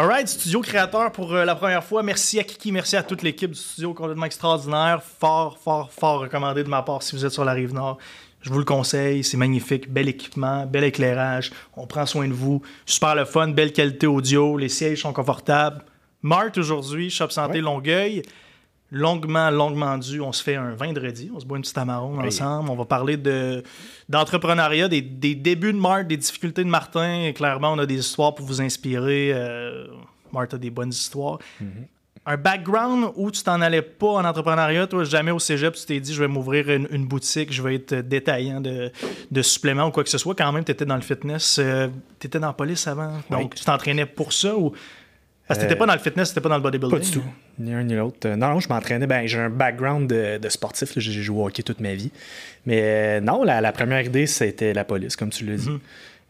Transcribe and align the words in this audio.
Alright, 0.00 0.28
studio 0.28 0.60
créateur 0.60 1.10
pour 1.10 1.34
euh, 1.34 1.44
la 1.44 1.56
première 1.56 1.82
fois. 1.82 2.04
Merci 2.04 2.38
à 2.38 2.44
Kiki, 2.44 2.70
merci 2.70 2.94
à 2.94 3.02
toute 3.02 3.22
l'équipe 3.22 3.50
du 3.50 3.58
studio 3.58 3.92
complètement 3.94 4.26
extraordinaire. 4.26 5.02
Fort, 5.02 5.58
fort, 5.58 5.90
fort 5.90 6.20
recommandé 6.20 6.62
de 6.62 6.68
ma 6.68 6.82
part 6.82 7.02
si 7.02 7.16
vous 7.16 7.26
êtes 7.26 7.32
sur 7.32 7.44
la 7.44 7.50
rive 7.50 7.74
nord. 7.74 7.98
Je 8.40 8.50
vous 8.50 8.60
le 8.60 8.64
conseille, 8.64 9.24
c'est 9.24 9.36
magnifique, 9.36 9.92
bel 9.92 10.08
équipement, 10.08 10.66
bel 10.66 10.84
éclairage, 10.84 11.50
on 11.76 11.88
prend 11.88 12.06
soin 12.06 12.28
de 12.28 12.32
vous, 12.32 12.62
super 12.86 13.16
le 13.16 13.24
fun, 13.24 13.48
belle 13.48 13.72
qualité 13.72 14.06
audio, 14.06 14.56
les 14.56 14.68
sièges 14.68 15.02
sont 15.02 15.12
confortables. 15.12 15.84
Mart 16.22 16.56
aujourd'hui, 16.56 17.10
Shop 17.10 17.30
Santé 17.30 17.60
Longueuil, 17.60 18.22
longuement, 18.90 19.50
longuement 19.50 19.98
dû, 19.98 20.20
on 20.20 20.32
se 20.32 20.42
fait 20.42 20.56
un 20.56 20.74
vendredi, 20.74 21.30
on 21.34 21.40
se 21.40 21.46
boit 21.46 21.56
une 21.58 21.62
petite 21.62 21.78
amarone 21.78 22.18
ensemble, 22.18 22.70
on 22.70 22.76
va 22.76 22.84
parler 22.84 23.16
de 23.16 23.62
d'entrepreneuriat, 24.08 24.88
des, 24.88 25.02
débuts 25.02 25.72
de 25.72 25.78
Mart, 25.78 26.06
des 26.06 26.16
difficultés 26.16 26.64
de 26.64 26.70
Martin, 26.70 27.24
et 27.24 27.34
clairement 27.34 27.72
on 27.72 27.78
a 27.78 27.86
des 27.86 27.98
histoires 27.98 28.34
pour 28.34 28.46
vous 28.46 28.60
inspirer. 28.60 29.30
Euh, 29.32 29.86
Mart 30.32 30.52
a 30.52 30.58
des 30.58 30.70
bonnes 30.70 30.90
histoires. 30.90 31.38
Mm-hmm 31.62 31.86
un 32.28 32.36
background 32.36 33.12
où 33.16 33.30
tu 33.30 33.42
t'en 33.42 33.58
allais 33.62 33.80
pas 33.80 34.08
en 34.08 34.24
entrepreneuriat, 34.24 34.86
toi, 34.86 35.02
jamais 35.02 35.30
au 35.30 35.38
cégep, 35.38 35.74
tu 35.74 35.86
t'es 35.86 35.98
dit, 35.98 36.12
je 36.12 36.20
vais 36.20 36.28
m'ouvrir 36.28 36.68
une, 36.68 37.06
boutique, 37.06 37.50
je 37.50 37.62
vais 37.62 37.76
être 37.76 37.94
détaillant 37.94 38.60
de, 38.60 38.92
de, 39.30 39.42
suppléments 39.42 39.86
ou 39.86 39.90
quoi 39.90 40.04
que 40.04 40.10
ce 40.10 40.18
soit. 40.18 40.34
Quand 40.34 40.52
même, 40.52 40.62
tu 40.62 40.70
étais 40.70 40.84
dans 40.84 40.96
le 40.96 41.00
fitness, 41.00 41.58
euh, 41.58 41.88
tu 42.20 42.26
étais 42.26 42.38
dans 42.38 42.48
la 42.48 42.52
police 42.52 42.86
avant. 42.86 43.14
Donc, 43.30 43.54
tu 43.54 43.64
t'entraînais 43.64 44.04
pour 44.04 44.34
ça 44.34 44.54
ou. 44.54 44.72
Parce 45.48 45.58
que 45.58 45.64
t'étais 45.64 45.76
pas 45.76 45.86
dans 45.86 45.94
le 45.94 45.98
fitness, 45.98 46.28
t'étais 46.28 46.42
pas 46.42 46.50
dans 46.50 46.56
le 46.56 46.62
bodybuilding. 46.62 46.98
Pas 46.98 47.04
du 47.04 47.10
tout. 47.10 47.24
Ni 47.58 47.72
un 47.72 47.82
ni 47.82 47.94
l'autre. 47.94 48.18
Euh, 48.26 48.36
non, 48.36 48.60
je 48.60 48.68
m'entraînais. 48.68 49.06
Ben, 49.06 49.26
j'ai 49.26 49.38
un 49.38 49.48
background 49.48 50.08
de, 50.08 50.48
sportif. 50.48 50.92
J'ai 50.96 51.22
joué 51.22 51.38
au 51.38 51.46
hockey 51.46 51.62
toute 51.62 51.80
ma 51.80 51.94
vie. 51.94 52.12
Mais 52.66 52.80
euh, 52.82 53.20
non, 53.20 53.42
la, 53.44 53.72
première 53.72 54.02
idée, 54.02 54.26
c'était 54.26 54.74
la 54.74 54.84
police, 54.84 55.16
comme 55.16 55.30
tu 55.30 55.46
l'as 55.46 55.56
dit. 55.56 55.70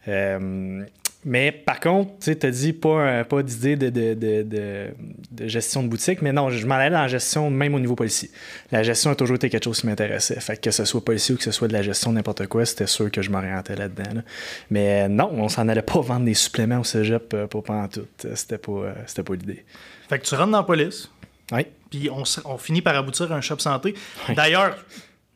Mm-hmm. 0.07 0.85
Mais 1.25 1.51
par 1.51 1.81
contre, 1.81 2.11
tu 2.21 2.31
as 2.45 2.51
dit 2.51 2.71
pas, 2.71 3.25
pas 3.25 3.43
d'idée 3.43 3.75
de, 3.75 3.89
de, 3.89 5.47
gestion 5.47 5.83
de 5.83 5.89
boutique, 5.89 6.21
mais 6.21 6.31
non, 6.31 6.49
je 6.49 6.65
m'en 6.65 6.75
allais 6.75 6.89
dans 6.89 7.01
la 7.01 7.09
gestion 7.09 7.49
même 7.49 7.75
au 7.75 7.79
niveau 7.79 7.95
policier. 7.95 8.29
La 8.71 8.83
gestion 8.83 9.11
a 9.11 9.15
toujours 9.15 9.35
été 9.35 9.49
quelque 9.49 9.65
chose 9.65 9.81
qui 9.81 9.87
m'intéressait. 9.87 10.39
Fait 10.39 10.59
que, 10.59 10.71
ce 10.71 10.85
soit 10.85 11.03
policier 11.03 11.35
ou 11.35 11.37
que 11.37 11.43
ce 11.43 11.51
soit 11.51 11.67
de 11.67 11.73
la 11.73 11.81
gestion 11.81 12.13
n'importe 12.13 12.47
quoi, 12.47 12.65
c'était 12.65 12.87
sûr 12.87 13.11
que 13.11 13.21
je 13.21 13.31
m'orientais 13.31 13.75
là-dedans. 13.75 14.21
Mais 14.69 15.03
euh, 15.03 15.07
non, 15.09 15.29
on 15.33 15.49
s'en 15.49 15.67
allait 15.67 15.81
pas 15.81 15.99
vendre 16.01 16.25
des 16.25 16.33
suppléments 16.33 16.79
au 16.79 16.85
cégep 16.85 17.33
euh, 17.33 17.47
pour 17.47 17.63
pas 17.63 17.75
en 17.75 17.87
tout. 17.89 18.07
C'était 18.35 18.57
pas, 18.57 18.71
euh, 18.71 18.93
c'était 19.05 19.23
pas 19.23 19.33
l'idée. 19.33 19.65
Fait 20.07 20.19
que 20.19 20.25
tu 20.25 20.35
rentres 20.35 20.51
dans 20.51 20.59
la 20.59 20.63
police. 20.63 21.11
Oui. 21.51 21.65
Puis 21.89 22.09
on, 22.09 22.23
on 22.45 22.57
finit 22.57 22.81
par 22.81 22.95
aboutir 22.95 23.31
à 23.31 23.35
un 23.35 23.41
shop 23.41 23.59
santé. 23.59 23.93
D'ailleurs, 24.35 24.77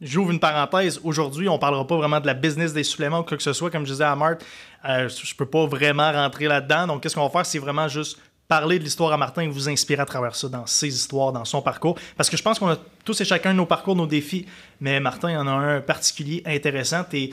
J'ouvre 0.04 0.32
une 0.32 0.40
parenthèse. 0.40 1.00
Aujourd'hui, 1.04 1.48
on 1.48 1.54
ne 1.54 1.59
parlera 1.59 1.88
pas 1.88 1.96
vraiment 1.96 2.20
de 2.20 2.28
la 2.28 2.34
business 2.34 2.73
des 2.73 2.84
suppléments 2.84 3.20
ou 3.20 3.23
quoi 3.23 3.38
que 3.38 3.44
ce 3.44 3.54
soit. 3.54 3.72
Comme 3.72 3.86
je 3.86 3.94
disais 3.94 4.04
à 4.04 4.16
Marthe, 4.16 4.44
euh, 4.84 5.08
je 5.08 5.34
peux 5.34 5.46
pas 5.46 5.66
vraiment 5.66 6.12
rentrer 6.12 6.48
là-dedans. 6.48 6.88
Donc, 6.88 7.04
qu'est-ce 7.04 7.16
qu'on 7.16 7.23
va 7.23 7.30
faire? 7.30 7.46
C'est 7.46 7.59
vraiment 7.59 7.88
juste 7.88 8.20
parler 8.50 8.80
de 8.80 8.84
l'histoire 8.84 9.14
à 9.14 9.18
Martin 9.18 9.44
et 9.44 9.48
vous 9.48 9.70
inspirer 9.70 10.02
à 10.02 10.06
travers 10.06 10.36
ça 10.36 10.50
dans 10.50 10.66
ses 10.66 10.90
histoires, 10.90 11.31
dans 11.31 11.46
son 11.46 11.62
parcours. 11.62 11.98
Parce 12.18 12.30
que 12.30 12.36
je 12.36 12.44
pense 12.44 12.59
qu'on 12.59 12.70
a 12.70 12.78
tous 13.06 13.20
et 13.22 13.26
chacun 13.26 13.54
nos 13.54 13.66
parcours, 13.66 13.96
nos 13.96 14.06
défis. 14.06 14.46
Mais 14.81 15.00
Martin, 15.00 15.30
il 15.30 15.34
y 15.36 15.38
en 15.38 15.48
a 15.48 15.52
un 15.52 15.80
particulier 15.80 16.44
intéressant. 16.46 17.06
Tu 17.09 17.30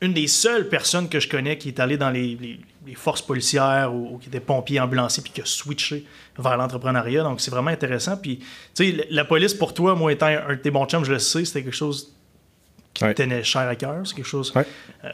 une 0.00 0.12
des 0.12 0.26
seules 0.26 0.68
personnes 0.68 1.08
que 1.08 1.20
je 1.20 1.28
connais 1.28 1.58
qui 1.58 1.68
est 1.68 1.80
allée 1.80 1.96
dans 1.96 2.10
les, 2.10 2.60
forces 2.94 3.20
policières 3.20 3.92
ou, 3.92 4.18
qui 4.18 4.28
était 4.28 4.40
pompier, 4.40 4.80
ambulancier, 4.80 5.22
puis 5.22 5.32
qui 5.32 5.42
a 5.42 5.44
switché 5.44 6.06
vers 6.38 6.56
l'entrepreneuriat. 6.56 7.22
Donc, 7.22 7.40
c'est 7.40 7.50
vraiment 7.50 7.70
intéressant. 7.70 8.16
Puis, 8.16 8.38
tu 8.38 8.46
sais, 8.74 9.06
la 9.10 9.24
police, 9.24 9.52
pour 9.52 9.74
toi, 9.74 9.94
moi, 9.94 10.12
étant 10.12 10.26
un 10.26 10.54
de 10.54 10.60
tes 10.60 10.70
bons 10.70 10.86
chums, 10.86 11.04
je 11.04 11.12
le 11.12 11.18
sais, 11.18 11.44
c'était 11.44 11.62
quelque 11.62 11.76
chose 11.76 12.14
qui 12.94 13.04
te 13.04 13.12
tenait 13.12 13.44
cher 13.44 13.62
à 13.68 13.76
cœur. 13.76 14.06
C'est 14.06 14.14
quelque 14.14 14.24
chose 14.24 14.54
euh, 14.56 15.10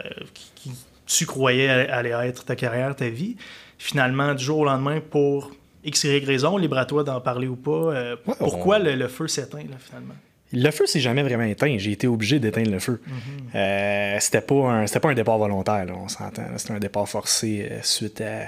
qui, 0.55 0.71
tu 1.07 1.27
croyais 1.27 1.69
allait 1.69 2.29
être 2.29 2.45
ta 2.45 2.55
carrière, 2.55 2.95
ta 2.95 3.09
vie. 3.09 3.37
Finalement, 3.79 4.35
du 4.35 4.45
jour 4.45 4.61
au 4.61 4.65
lendemain, 4.65 5.01
pour 5.01 5.51
X, 5.83 6.05
Y 6.05 6.25
raison, 6.25 6.57
libre 6.57 6.79
à 6.79 6.85
toi 6.85 7.03
d'en 7.05 7.21
parler 7.21 7.49
ou 7.49 7.57
pas, 7.57 7.71
euh, 7.71 8.17
pourquoi 8.39 8.79
le, 8.79 8.95
le, 8.95 9.09
feu 9.09 9.29
s'éteint, 9.29 9.67
finalement? 9.79 10.15
Le 10.55 10.71
feu 10.71 10.87
s'est 10.87 11.01
jamais 11.01 11.23
vraiment 11.23 11.45
éteint. 11.45 11.77
J'ai 11.79 11.93
été 11.93 12.07
obligé 12.07 12.39
d'éteindre 12.39 12.71
le 12.71 12.79
feu. 12.79 13.01
Mm-hmm. 13.07 13.57
Euh, 13.57 14.17
c'était 14.21 14.41
pas 14.41 14.55
un 14.55 14.87
pas 14.87 15.11
un 15.11 15.15
départ 15.15 15.39
volontaire, 15.39 15.87
on 15.97 16.09
s'entend. 16.09 16.45
C'était 16.57 16.73
un 16.73 16.79
départ 16.79 17.09
forcé 17.09 17.69
euh, 17.71 17.79
suite 17.83 18.21
à 18.21 18.47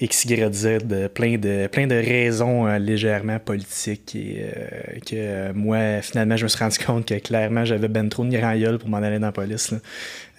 X, 0.00 0.24
Y, 0.24 0.54
Z, 0.54 0.78
plein 1.14 1.38
de, 1.38 1.66
plein 1.66 1.86
de 1.86 1.94
raisons 1.94 2.66
euh, 2.66 2.78
légèrement 2.78 3.38
politiques 3.38 4.16
et 4.16 5.00
que 5.00 5.52
moi, 5.52 6.00
finalement, 6.02 6.36
je 6.36 6.44
me 6.44 6.48
suis 6.48 6.58
rendu 6.58 6.78
compte 6.86 7.06
que 7.06 7.18
clairement, 7.18 7.64
j'avais 7.64 7.88
ben 7.88 8.08
trop 8.08 8.24
de 8.24 8.30
grand 8.30 8.54
pour 8.78 8.88
m'en 8.88 8.98
aller 8.98 9.18
dans 9.18 9.26
la 9.26 9.32
police. 9.32 9.74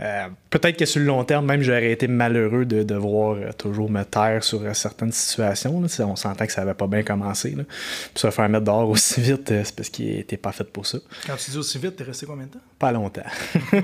Euh, 0.01 0.27
peut-être 0.49 0.77
que 0.77 0.85
sur 0.85 0.99
le 0.99 1.05
long 1.05 1.23
terme, 1.23 1.45
même 1.45 1.61
j'aurais 1.61 1.91
été 1.91 2.07
malheureux 2.07 2.65
de 2.65 2.83
devoir 2.83 3.37
euh, 3.37 3.51
toujours 3.57 3.89
me 3.89 4.03
taire 4.03 4.43
sur 4.43 4.61
euh, 4.61 4.73
certaines 4.73 5.13
situations. 5.13 5.81
On 5.99 6.15
s'entend 6.15 6.45
que 6.45 6.51
ça 6.51 6.61
n'avait 6.61 6.73
pas 6.73 6.87
bien 6.87 7.01
commencé. 7.01 7.51
Là. 7.51 7.63
Puis 7.63 8.19
se 8.19 8.29
faire 8.29 8.49
mettre 8.49 8.65
dehors 8.65 8.89
aussi 8.89 9.21
vite, 9.21 9.47
c'est 9.47 9.75
parce 9.75 9.89
qu'il 9.89 10.15
n'était 10.17 10.37
pas 10.37 10.51
fait 10.51 10.65
pour 10.65 10.85
ça. 10.85 10.97
Quand 11.25 11.37
tu 11.37 11.51
dis 11.51 11.57
aussi 11.57 11.77
vite, 11.79 11.95
t'es 11.95 12.03
resté 12.03 12.25
combien 12.25 12.45
de 12.45 12.51
temps? 12.51 12.59
Pas 12.77 12.91
longtemps. 12.91 13.21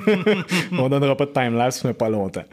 On 0.74 0.90
donnera 0.90 1.16
pas 1.16 1.26
de 1.26 1.32
time-lapse, 1.32 1.84
mais 1.86 1.94
pas 1.94 2.10
longtemps. 2.10 2.46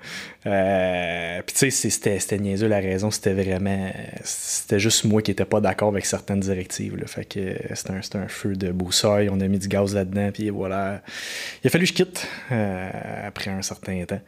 puis 0.45 1.55
tu 1.55 1.71
sais, 1.71 1.91
c'était 1.91 2.39
niaiseux 2.39 2.69
la 2.69 2.79
raison. 2.79 3.08
C'était 3.11 3.33
vraiment... 3.33 3.91
C'était 4.25 4.79
juste 4.79 5.05
moi 5.05 5.23
qui 5.23 5.31
n'étais 5.31 5.45
pas 5.45 5.61
d'accord 5.61 5.89
avec 5.89 6.07
certaines 6.07 6.41
directives. 6.41 6.97
Là. 6.97 7.07
Fait 7.07 7.25
que 7.25 7.57
c'était 7.75 7.91
un, 7.91 8.21
un, 8.21 8.29
feu 8.29 8.55
de 8.57 8.71
boussole. 8.71 9.29
On 9.31 9.41
a 9.41 9.49
mis 9.49 9.59
du 9.59 9.69
gaz 9.69 9.95
là-dedans, 9.95 10.31
puis 10.33 10.51
voilà. 10.51 11.03
Il 11.63 11.67
a 11.67 11.71
fallu 11.71 11.85
que 11.85 11.91
je 11.91 11.95
quitte 11.95 12.27
après 12.51 13.51
un 13.51 13.63
certain 13.63 14.05
temps. 14.05 14.21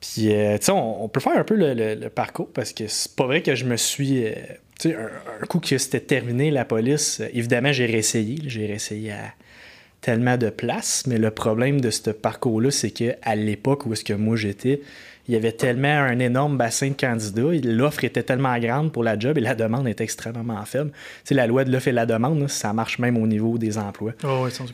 Puis, 0.00 0.32
euh, 0.32 0.56
tu 0.58 0.66
sais, 0.66 0.72
on, 0.72 1.08
peut 1.08 1.20
faire 1.20 1.36
un 1.36 1.44
peu 1.44 1.54
le, 1.56 2.08
parcours 2.08 2.48
parce 2.52 2.72
que 2.72 2.86
c'est 2.86 3.14
pas 3.14 3.26
vrai 3.26 3.42
que 3.42 3.54
je 3.54 3.66
me 3.66 3.76
suis. 3.76 4.24
Euh, 4.24 4.32
tu 4.78 4.90
sais, 4.90 4.96
un, 4.96 5.46
coup 5.46 5.60
que 5.60 5.76
c'était 5.76 6.00
terminé, 6.00 6.50
la 6.50 6.64
police, 6.64 7.20
euh, 7.20 7.28
évidemment, 7.34 7.72
j'ai 7.72 7.84
réessayé. 7.84 8.38
J'ai 8.46 8.66
réessayé 8.66 9.12
à 9.12 9.34
tellement 10.00 10.38
de 10.38 10.48
places, 10.48 11.04
mais 11.06 11.18
le 11.18 11.30
problème 11.30 11.82
de 11.82 11.90
ce 11.90 12.10
parcours-là, 12.10 12.70
c'est 12.70 12.90
qu'à 12.90 13.34
l'époque 13.36 13.84
où 13.84 13.92
est-ce 13.92 14.04
que 14.04 14.14
moi 14.14 14.36
j'étais, 14.36 14.80
il 15.30 15.34
y 15.34 15.36
avait 15.36 15.52
tellement 15.52 15.86
un 15.86 16.18
énorme 16.18 16.56
bassin 16.56 16.88
de 16.88 16.94
candidats, 16.94 17.52
l'offre 17.62 18.02
était 18.02 18.24
tellement 18.24 18.58
grande 18.58 18.90
pour 18.90 19.04
la 19.04 19.16
job 19.16 19.38
et 19.38 19.40
la 19.40 19.54
demande 19.54 19.86
était 19.86 20.02
extrêmement 20.02 20.64
faible. 20.64 20.90
Tu 20.90 20.98
sais, 21.26 21.34
la 21.34 21.46
loi 21.46 21.62
de 21.62 21.70
l'offre 21.70 21.86
et 21.86 21.92
la 21.92 22.04
demande, 22.04 22.48
ça 22.48 22.72
marche 22.72 22.98
même 22.98 23.16
au 23.16 23.28
niveau 23.28 23.56
des 23.56 23.78
emplois. 23.78 24.12
Oh, 24.24 24.42
oui, 24.42 24.50
sans 24.50 24.64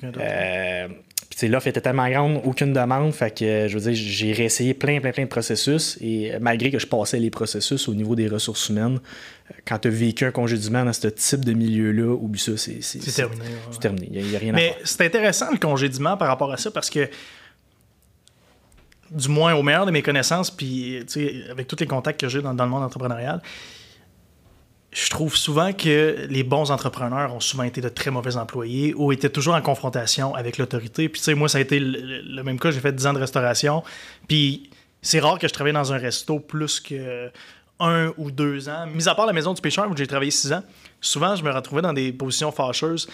l'offre 1.43 1.67
était 1.67 1.83
tellement 1.83 2.09
grande, 2.09 2.41
aucune 2.45 2.73
demande. 2.73 3.13
Fait 3.13 3.37
que, 3.37 3.69
je 3.69 3.77
veux 3.77 3.91
dire, 3.91 3.93
j'ai 3.95 4.33
réessayé 4.33 4.73
plein, 4.73 4.99
plein, 5.01 5.13
plein 5.13 5.25
de 5.25 5.29
processus. 5.29 5.99
Et 6.01 6.33
malgré 6.41 6.71
que 6.71 6.79
je 6.79 6.87
passais 6.87 7.19
les 7.19 7.29
processus 7.29 7.87
au 7.89 7.95
niveau 7.95 8.17
des 8.17 8.27
ressources 8.27 8.71
humaines, 8.71 8.99
quand 9.67 9.79
tu 9.79 9.89
as 9.89 9.91
vécu 9.91 10.25
un 10.25 10.31
congédiement 10.31 10.85
dans 10.85 10.93
ce 10.95 11.09
type 11.09 11.45
de 11.45 11.53
milieu-là, 11.53 12.15
oublie 12.15 12.41
ça, 12.41 12.53
c'est 12.57 12.81
terminé. 13.15 13.45
C'est 13.71 13.81
terminé. 13.81 14.09
Il 14.11 14.25
n'y 14.25 14.37
a, 14.37 14.39
rien 14.39 14.53
Mais 14.53 14.71
à 14.71 14.73
faire. 14.73 14.83
c'est 14.85 15.01
intéressant 15.03 15.51
le 15.53 15.59
congédiement 15.59 16.17
par 16.17 16.29
rapport 16.29 16.51
à 16.51 16.57
ça 16.57 16.71
parce 16.71 16.89
que, 16.89 17.09
du 19.11 19.29
moins 19.29 19.55
au 19.55 19.63
meilleur 19.63 19.87
de 19.87 19.91
mes 19.91 20.03
connaissances, 20.03 20.51
puis 20.51 21.05
avec 21.51 21.67
tous 21.67 21.77
les 21.81 21.87
contacts 21.87 22.21
que 22.21 22.29
j'ai 22.29 22.43
dans, 22.43 22.53
le 22.53 22.67
monde 22.67 22.83
entrepreneurial, 22.83 23.41
je 24.93 25.11
trouve 25.11 25.37
souvent 25.37 25.73
que 25.73 26.27
les 26.31 26.43
bons 26.43 26.71
entrepreneurs 26.71 27.35
ont 27.35 27.41
souvent 27.41 27.65
été 27.65 27.81
de 27.81 27.89
très 27.89 28.11
mauvais 28.11 28.37
employés 28.37 28.95
ou 28.95 29.13
étaient 29.13 29.29
toujours 29.29 29.55
en 29.55 29.61
confrontation 29.61 30.35
avec 30.35 30.57
l'autorité. 30.57 31.09
Puis, 31.11 31.21
tu 31.21 31.25
sais, 31.25 31.35
moi, 31.35 31.51
ça 31.51 31.59
a 31.59 31.61
été 31.61 31.79
le, 31.79 32.43
même 32.43 32.59
cas. 32.59 32.71
J'ai 32.71 32.81
fait 32.81 32.93
10 32.93 33.07
ans 33.09 33.13
de 33.13 33.19
restauration. 33.19 33.83
Puis, 34.27 34.71
c'est 35.03 35.21
rare 35.21 35.39
que 35.39 35.49
je 35.49 35.53
travaille 35.53 35.75
dans 35.75 35.93
un 35.93 35.99
resto 35.99 36.41
plus 36.41 36.81
que 36.81 37.31
un 37.79 38.13
ou 38.17 38.31
deux 38.31 38.71
ans. 38.71 38.87
Mis 38.87 39.07
à 39.07 39.15
part 39.15 39.27
la 39.27 39.35
maison 39.35 39.53
du 39.53 39.61
pêcheur 39.61 39.91
où 39.91 39.97
j'ai 39.97 40.07
travaillé 40.07 40.31
six 40.31 40.51
ans, 40.53 40.63
souvent, 41.01 41.37
je 41.37 41.45
me 41.45 41.51
retrouvais 41.51 41.83
dans 41.83 41.93
des 41.93 42.11
positions 42.13 42.51
fâcheuses 42.51 43.07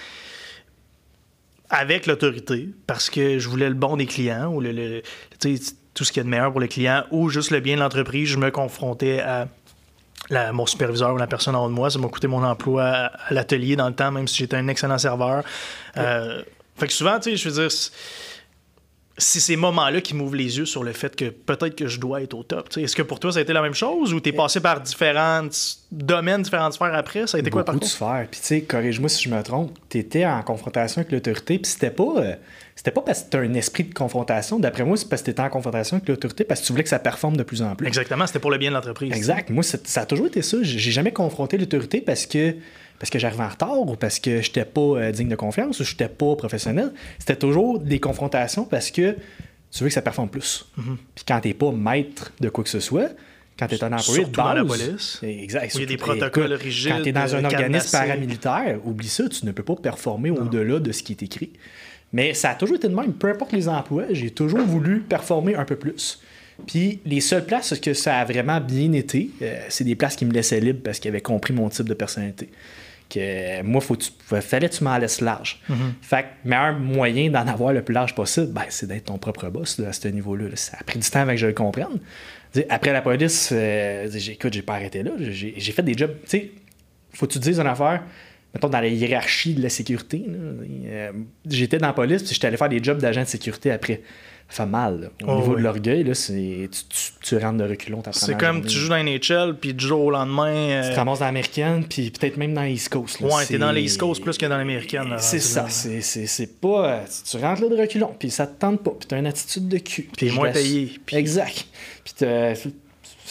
avec 1.69 2.07
l'autorité 2.07 2.69
parce 2.87 3.11
que 3.11 3.39
je 3.39 3.49
voulais 3.49 3.69
le 3.69 3.75
bon 3.75 3.97
des 3.97 4.07
clients 4.07 4.53
ou 4.53 4.61
le, 4.61 5.03
tout 5.95 6.05
ce 6.05 6.13
qu'il 6.13 6.21
y 6.21 6.23
a 6.23 6.25
de 6.25 6.29
meilleur 6.29 6.51
pour 6.51 6.61
le 6.61 6.67
client 6.67 7.05
ou 7.11 7.29
juste 7.29 7.51
le 7.51 7.61
bien 7.61 7.77
de 7.77 7.81
l'entreprise. 7.81 8.29
Je 8.29 8.39
me 8.39 8.51
confrontais 8.51 9.21
à 9.21 9.49
mon 10.53 10.67
superviseur 10.67 11.15
ou 11.15 11.17
la 11.17 11.27
personne 11.27 11.55
en 11.55 11.65
haut 11.65 11.69
de 11.69 11.75
moi. 11.75 11.91
Ça 11.91 11.99
m'a 11.99 12.09
coûté 12.09 12.27
mon 12.27 12.43
emploi 12.43 12.85
à, 12.85 13.33
l'atelier 13.33 13.77
dans 13.77 13.89
le 13.89 13.95
temps, 13.95 14.11
même 14.11 14.29
si 14.29 14.39
j'étais 14.39 14.57
un 14.57 14.69
excellent 14.69 14.99
serveur. 14.99 15.45
Euh, 15.97 16.43
fait 16.77 16.87
que 16.87 16.93
souvent, 16.93 17.19
tu 17.19 17.31
sais, 17.31 17.37
je 17.37 17.49
veux 17.49 17.63
dire, 17.63 17.71
c'est 19.19 19.41
ces 19.41 19.57
moments-là 19.57 20.01
qui 20.01 20.15
m'ouvrent 20.15 20.37
les 20.37 20.59
yeux 20.59 20.65
sur 20.65 20.83
le 20.83 20.93
fait 20.93 21.15
que 21.15 21.27
peut-être 21.27 21.77
que 21.77 21.87
je 21.87 22.01
dois 22.01 22.23
être 22.23 22.35
au 22.35 22.43
top. 22.43 22.69
Est-ce 22.77 22.97
que 22.97 23.03
pour 23.03 23.21
toi, 23.21 23.33
ça 23.33 23.41
a 23.41 23.43
été 23.43 23.53
la 23.53 23.63
même 23.63 23.75
chose 23.75 24.15
ou 24.15 24.21
tu 24.21 24.31
es 24.31 24.33
passé 24.33 24.61
par 24.61 24.81
différents 24.81 25.49
domaines, 25.91 26.43
différentes 26.43 26.73
sphères 26.73 26.95
après? 26.95 27.27
Ça 27.27 27.37
a 27.37 27.41
été 27.41 27.51
quoi 27.51 27.65
par 27.65 27.75
contre? 27.75 27.87
de 27.87 27.91
sphères. 27.91 28.27
Puis 28.31 28.41
tu 28.41 28.47
sais, 28.47 28.63
corrige-moi 28.63 29.09
si 29.09 29.25
je 29.25 29.29
me 29.29 29.43
trompe, 29.43 29.79
tu 29.91 29.99
étais 29.99 30.25
en 30.25 30.43
confrontation 30.43 31.01
avec 31.01 31.13
l'autorité, 31.13 31.59
puis 31.59 31.71
c'était 31.71 31.91
pas... 31.91 32.15
Euh, 32.17 32.35
c'était 32.75 32.91
pas 32.91 33.03
parce 33.03 33.23
que 33.23 33.31
tu 33.31 33.37
as 33.37 33.41
un 33.41 33.55
esprit 33.55 33.85
de 33.85 33.95
confrontation. 33.95 34.59
D'après 34.59 34.85
moi, 34.85 34.97
c'est 34.97 35.09
parce 35.09 35.23
que 35.23 35.27
tu 35.27 35.31
étais 35.33 35.43
en 35.43 35.51
confrontation 35.51 35.97
avec 35.97 36.09
l'autorité, 36.09 36.45
parce 36.45 36.61
que 36.61 36.67
tu 36.67 36.73
voulais 36.73 36.83
que 36.83 36.89
ça 36.89 36.99
performe 36.99 37.37
de 37.37 37.43
plus 37.43 37.63
en 37.63 37.77
plus. 37.77 37.87
Exactement, 37.87 38.27
c'était 38.27 38.39
pour 38.39 38.51
le 38.51 38.59
bien 38.59 38.71
de 38.71 38.75
l'entreprise. 38.75 39.13
Exact. 39.15 39.51
Moi, 39.51 39.63
ça 39.63 40.01
a 40.01 40.07
toujours 40.07 40.27
été 40.27 40.43
ça. 40.43 40.59
J'ai 40.63 40.91
jamais 40.91 41.13
confronté 41.13 41.59
l'autorité 41.59 42.01
parce 42.01 42.27
que 42.27 42.57
parce 42.99 43.11
que 43.11 43.19
j'arrivais 43.19 43.43
en 43.43 43.49
retard 43.49 43.81
ou 43.81 43.97
parce 43.97 44.21
que 44.21 44.43
je 44.43 44.49
n'étais 44.49 44.65
pas 44.65 44.81
euh, 44.81 45.11
digne 45.11 45.29
de 45.29 45.35
confiance 45.35 45.81
ou 45.81 45.85
je 45.85 45.91
n'étais 45.91 46.09
pas 46.09 46.37
professionnel. 46.37 46.93
C'était 47.19 47.35
toujours 47.35 47.81
des 47.81 47.99
confrontations 47.99 48.65
parce 48.65 48.93
que 48.93 49.17
tu 49.73 49.83
veux 49.83 49.89
que 49.89 49.95
ça 49.95 50.03
performe 50.03 50.29
plus. 50.29 50.67
Mm-hmm. 50.79 50.97
Puis 51.17 51.25
quand 51.27 51.41
tu 51.41 51.49
n'es 51.49 51.55
pas 51.55 51.73
maître 51.73 52.33
de 52.39 52.49
quoi 52.49 52.63
que 52.63 52.71
ce 52.71 52.79
soit, 52.79 53.11
quand 53.59 53.67
tu 53.67 53.75
es 53.75 53.83
un 53.83 53.93
employé 53.93 54.21
Surtout 54.21 54.31
de 54.31 54.37
base, 54.37 54.47
dans 54.47 54.55
la 54.55 54.65
police. 54.65 55.19
Exact. 55.23 55.75
Où 55.75 55.79
il 55.79 55.81
y 55.81 55.83
a 55.83 55.87
des 55.87 55.95
Écoute, 55.95 56.07
protocoles 56.07 56.53
rigides, 56.53 56.93
Quand 56.93 57.03
tu 57.03 57.09
es 57.09 57.13
dans 57.13 57.35
un 57.35 57.39
euh, 57.39 57.45
organisme 57.45 57.59
cadenassés. 57.59 57.97
paramilitaire, 57.97 58.79
oublie 58.87 59.09
ça, 59.09 59.29
tu 59.29 59.47
ne 59.47 59.53
peux 59.53 59.65
pas 59.65 59.77
performer 59.77 60.31
au-delà 60.31 60.79
de 60.79 60.93
ce 60.93 61.03
qui 61.03 61.13
est 61.13 61.23
écrit. 61.23 61.51
Mais 62.13 62.35
ça 62.35 62.51
a 62.51 62.55
toujours 62.55 62.77
été 62.77 62.89
de 62.89 62.95
même. 62.95 63.13
Peu 63.13 63.31
importe 63.31 63.53
les 63.53 63.69
emplois, 63.69 64.05
j'ai 64.11 64.31
toujours 64.31 64.61
voulu 64.61 65.01
performer 65.01 65.55
un 65.55 65.65
peu 65.65 65.77
plus. 65.77 66.21
Puis 66.67 67.01
les 67.05 67.21
seules 67.21 67.47
places 67.47 67.73
où 67.73 67.81
que 67.81 67.95
ça 67.95 68.19
a 68.19 68.25
vraiment 68.25 68.61
bien 68.61 68.93
été, 68.93 69.31
euh, 69.41 69.61
c'est 69.69 69.85
des 69.85 69.95
places 69.95 70.17
qui 70.17 70.25
me 70.25 70.33
laissaient 70.33 70.61
libre 70.61 70.81
parce 70.85 70.99
qu'ils 70.99 71.09
avaient 71.09 71.21
compris 71.21 71.53
mon 71.53 71.69
type 71.69 71.89
de 71.89 71.95
personnalité. 71.95 72.51
Que 73.09 73.63
moi, 73.63 73.81
faut 73.81 73.97
tu, 73.97 74.11
fallait 74.41 74.69
que 74.69 74.75
tu 74.75 74.85
m'en 74.85 74.97
laisses 74.97 75.21
large. 75.21 75.61
Fait 76.01 76.23
que 76.23 76.29
le 76.45 76.51
meilleur 76.51 76.79
moyen 76.79 77.31
d'en 77.31 77.47
avoir 77.47 77.73
le 77.73 77.83
plus 77.83 77.93
large 77.93 78.15
possible, 78.15 78.53
ben, 78.53 78.65
c'est 78.69 78.87
d'être 78.87 79.07
ton 79.07 79.19
propre 79.19 79.49
boss 79.51 79.79
là, 79.79 79.89
à 79.89 79.93
ce 79.93 80.09
niveau-là. 80.09 80.49
là. 80.49 80.57
Ça 80.57 80.79
a 80.81 80.85
pris 80.85 80.99
du 80.99 81.09
temps 81.09 81.21
avant 81.21 81.33
que 81.33 81.39
je 81.39 81.47
le 81.47 81.53
comprenne. 81.53 81.99
Après 82.69 82.93
la 82.93 83.03
police, 83.03 83.51
euh, 83.53 84.09
écoute, 84.11 84.53
j'ai 84.53 84.63
pas 84.63 84.75
arrêté 84.75 85.03
là. 85.03 85.13
J'ai 85.19 85.73
fait 85.73 85.83
des 85.83 85.95
jobs. 85.95 86.15
Tu 86.25 86.31
sais, 86.31 86.51
faut 87.13 87.27
que 87.27 87.33
tu 87.33 87.39
te 87.39 87.45
dises 87.45 87.59
une 87.59 87.67
affaire. 87.67 88.03
Mettons, 88.55 88.69
dans 88.69 88.81
la 88.81 88.89
hiérarchie 88.89 89.55
de 89.55 89.63
la 89.63 89.71
sécurité, 89.71 90.25
euh, 90.29 91.11
j'étais 91.49 91.79
dans 91.79 91.87
la 91.87 91.93
police, 91.95 92.23
puis 92.23 92.35
j'étais 92.35 92.49
allé 92.49 92.57
faire 92.59 92.69
des 92.69 92.83
jobs 92.83 92.99
d'agent 92.99 93.23
de 93.23 93.27
sécurité 93.27 93.71
après. 93.71 94.03
Ça 94.51 94.65
fait 94.65 94.71
mal. 94.71 95.01
là. 95.01 95.07
Au 95.27 95.31
Oh, 95.33 95.37
niveau 95.39 95.53
oui. 95.53 95.57
de 95.59 95.63
l'orgueil, 95.63 96.05
là, 96.05 96.13
c'est- 96.15 96.69
tu, 96.71 96.81
tu, 96.91 97.13
tu 97.23 97.37
rentres 97.39 97.57
de 97.57 97.65
reculons. 97.71 98.03
C'est 98.13 98.37
comme 98.37 98.61
tu 98.63 98.77
joues 98.77 98.91
dans 98.91 98.97
NHL, 99.03 99.57
puis 99.59 99.73
du 99.73 99.83
jour 99.87 100.03
au 100.05 100.11
lendemain. 100.11 100.53
euh, 100.53 100.83
Tu 100.87 100.91
te 100.91 100.97
ramasses 100.97 101.21
dans 101.21 101.25
l'américaine, 101.25 101.87
puis 101.89 102.11
peut-être 102.11 102.37
même 102.37 102.53
dans 102.53 102.61
l'East 102.63 102.91
Coast. 102.91 103.21
là. 103.21 103.29
ouais, 103.29 103.47
t'es 103.47 103.57
dans 103.57 103.69
C'est- 103.69 103.75
les 103.77 103.83
East 103.85 103.99
Coast 103.99 104.23
plus 104.23 104.37
que 104.37 104.45
dans 104.45 104.59
l'américaine. 104.59 105.15
C'est 105.17 105.39
ça, 105.39 105.69
c'est- 105.71 106.61
pas. 106.61 106.87
euh, 106.87 107.01
Tu 107.31 107.37
rentres 107.39 107.63
là 107.63 107.69
de 107.71 107.77
reculons, 107.81 108.15
puis 108.19 108.29
ça 108.31 108.47
te 108.47 108.61
tente 108.61 108.83
pas, 108.83 108.91
puis 108.91 109.09
t'as 109.09 109.19
une 109.19 109.27
attitude 109.27 109.69
de 109.69 109.79
cul. 109.79 110.11
Je 110.21 110.31
moins 110.35 110.51
payé, 110.53 110.99
puis- 111.07 111.17
Exact. 111.17 111.65
Puis 112.05 112.13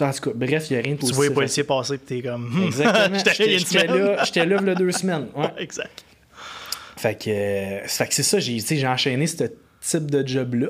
En 0.02 0.12
tout 0.12 0.30
cas, 0.30 0.32
bref, 0.36 0.68
il 0.70 0.74
n'y 0.74 0.80
a 0.80 0.82
rien 0.82 0.94
de 0.94 0.98
Tu 0.98 1.02
positif. 1.02 1.16
vois 1.16 1.28
les 1.28 1.34
policiers 1.34 1.64
passer, 1.64 1.98
puis 1.98 2.22
t'es 2.22 2.28
comme. 2.28 2.50
hmm, 2.50 2.64
Exactement. 2.68 3.18
J'étais 4.26 4.46
là, 4.46 4.62
là 4.62 4.72
a 4.72 4.76
deux 4.76 4.92
semaines. 4.92 5.28
Ouais. 5.36 5.52
exact. 5.60 6.04
Fait 6.98 7.16
que, 7.16 7.30
euh, 7.30 7.88
fait 7.88 8.08
que 8.08 8.14
c'est 8.14 8.24
ça, 8.24 8.40
j'ai 8.40 8.62
tu 8.62 8.86
enchaîné 8.86 9.26
ce 9.28 9.46
type 9.82 10.12
de 10.12 10.28
job-là. 10.28 10.68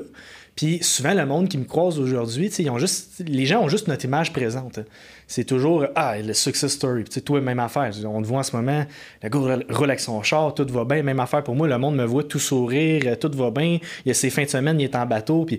Puis 0.54 0.82
souvent, 0.82 1.14
le 1.14 1.24
monde 1.24 1.48
qui 1.48 1.56
me 1.56 1.64
croise 1.64 1.98
aujourd'hui, 1.98 2.50
tu 2.50 2.56
sais, 2.56 2.62
ils 2.62 2.70
ont 2.70 2.78
juste, 2.78 3.22
les 3.26 3.46
gens 3.46 3.62
ont 3.62 3.68
juste 3.68 3.88
notre 3.88 4.04
image 4.04 4.32
présente. 4.34 4.80
C'est 5.26 5.44
toujours 5.44 5.86
Ah, 5.94 6.18
le 6.18 6.34
success 6.34 6.72
story. 6.72 7.04
Puis, 7.04 7.10
tu 7.10 7.14
sais, 7.14 7.20
toi, 7.22 7.40
même 7.40 7.58
affaire. 7.58 7.90
On 8.04 8.20
te 8.20 8.26
voit 8.26 8.40
en 8.40 8.42
ce 8.42 8.54
moment, 8.54 8.84
le 9.22 9.28
gars 9.28 9.58
avec 9.84 10.00
son 10.00 10.22
char, 10.22 10.54
tout 10.54 10.66
va 10.68 10.84
bien. 10.84 11.02
Même 11.02 11.20
affaire 11.20 11.42
pour 11.42 11.54
moi, 11.54 11.68
le 11.68 11.78
monde 11.78 11.96
me 11.96 12.04
voit 12.04 12.24
tout 12.24 12.38
sourire, 12.38 13.02
euh, 13.06 13.16
tout 13.16 13.30
va 13.34 13.50
bien. 13.50 13.78
Il 14.04 14.08
y 14.08 14.10
a 14.10 14.14
ses 14.14 14.28
fins 14.28 14.44
de 14.44 14.48
semaine, 14.50 14.78
il 14.78 14.84
est 14.84 14.94
en 14.94 15.06
bateau. 15.06 15.46
Puis, 15.46 15.58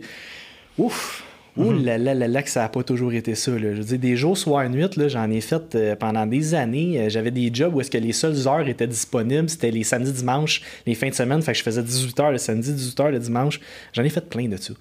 ouf! 0.77 1.23
Ouh 1.55 1.71
là 1.71 1.99
là 1.99 2.15
là 2.15 2.27
là 2.27 2.41
que 2.41 2.49
ça 2.49 2.61
n'a 2.61 2.69
pas 2.69 2.83
toujours 2.83 3.13
été 3.13 3.35
ça. 3.35 3.51
Là. 3.51 3.73
Je 3.73 3.77
veux 3.77 3.83
dire, 3.83 3.99
des 3.99 4.15
jours, 4.15 4.37
soir, 4.37 4.67
nuit, 4.69 4.87
j'en 5.07 5.29
ai 5.29 5.41
fait 5.41 5.75
euh, 5.75 5.95
pendant 5.95 6.25
des 6.25 6.55
années. 6.55 6.99
Euh, 6.99 7.09
J'avais 7.09 7.31
des 7.31 7.51
jobs 7.53 7.75
où 7.75 7.81
est-ce 7.81 7.91
que 7.91 7.97
les 7.97 8.13
seules 8.13 8.47
heures 8.47 8.67
étaient 8.67 8.87
disponibles, 8.87 9.49
c'était 9.49 9.69
les 9.69 9.83
samedis, 9.83 10.11
dimanches, 10.13 10.61
les 10.87 10.95
fins 10.95 11.09
de 11.09 11.13
semaine. 11.13 11.41
Fait 11.41 11.51
que 11.51 11.57
je 11.59 11.63
faisais 11.63 11.83
18 11.83 12.19
heures 12.19 12.31
le 12.31 12.37
samedi, 12.39 12.73
18 12.73 12.99
heures 12.99 13.11
le 13.11 13.19
dimanche. 13.19 13.59
J'en 13.93 14.03
ai 14.03 14.09
fait 14.09 14.27
plein 14.27 14.47
de 14.47 14.57
ça. 14.57 14.73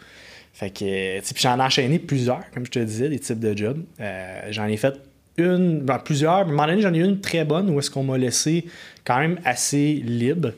Fait 0.53 0.71
que, 0.71 0.85
euh, 0.85 1.21
puis 1.23 1.43
j'en 1.43 1.59
ai 1.59 1.63
enchaîné 1.63 1.99
plusieurs, 1.99 2.43
comme 2.53 2.67
je 2.67 2.71
te 2.71 2.79
disais, 2.79 3.09
des 3.09 3.19
types 3.19 3.41
de 3.41 3.57
jobs. 3.57 3.83
Euh, 4.01 4.41
j'en 4.51 4.67
ai 4.67 4.77
fait 4.77 4.95
une, 5.39 5.81
ben, 5.81 5.99
plusieurs. 5.99 6.33
À 6.33 6.41
un 6.43 6.45
moment 6.45 6.67
donné, 6.67 6.83
j'en 6.83 6.93
ai 6.93 6.99
eu 6.99 7.05
une 7.05 7.21
très 7.21 7.45
bonne 7.45 7.71
où 7.71 7.79
est-ce 7.79 7.91
qu'on 7.91 8.05
m'a 8.05 8.19
laissé 8.19 8.67
quand 9.05 9.19
même 9.19 9.39
assez 9.45 9.95
libre. 9.95 10.53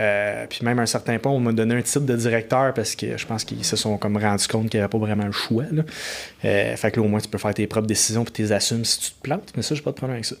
Euh, 0.00 0.46
puis 0.48 0.60
même 0.64 0.78
à 0.78 0.82
un 0.82 0.86
certain 0.86 1.18
point, 1.18 1.32
on 1.32 1.40
m'a 1.40 1.52
donné 1.52 1.74
un 1.74 1.82
titre 1.82 2.00
de 2.00 2.16
directeur 2.16 2.72
parce 2.72 2.96
que 2.96 3.18
je 3.18 3.26
pense 3.26 3.44
qu'ils 3.44 3.64
se 3.64 3.76
sont 3.76 3.98
comme 3.98 4.16
rendus 4.16 4.48
compte 4.48 4.70
qu'il 4.70 4.78
n'y 4.78 4.82
avait 4.82 4.90
pas 4.90 4.98
vraiment 4.98 5.26
le 5.26 5.32
choix. 5.32 5.64
Euh, 6.44 6.76
fait 6.76 6.90
que 6.90 7.00
là, 7.00 7.06
au 7.06 7.08
moins, 7.08 7.20
tu 7.20 7.28
peux 7.28 7.38
faire 7.38 7.52
tes 7.52 7.66
propres 7.66 7.86
décisions 7.86 8.24
puis 8.24 8.32
tu 8.32 8.42
les 8.42 8.52
assumes 8.52 8.84
si 8.84 8.98
tu 8.98 9.10
te 9.10 9.20
plantes. 9.22 9.52
Mais 9.56 9.62
ça, 9.62 9.74
j'ai 9.74 9.82
pas 9.82 9.90
de 9.90 9.96
problème 9.96 10.14
avec 10.14 10.24
ça. 10.24 10.36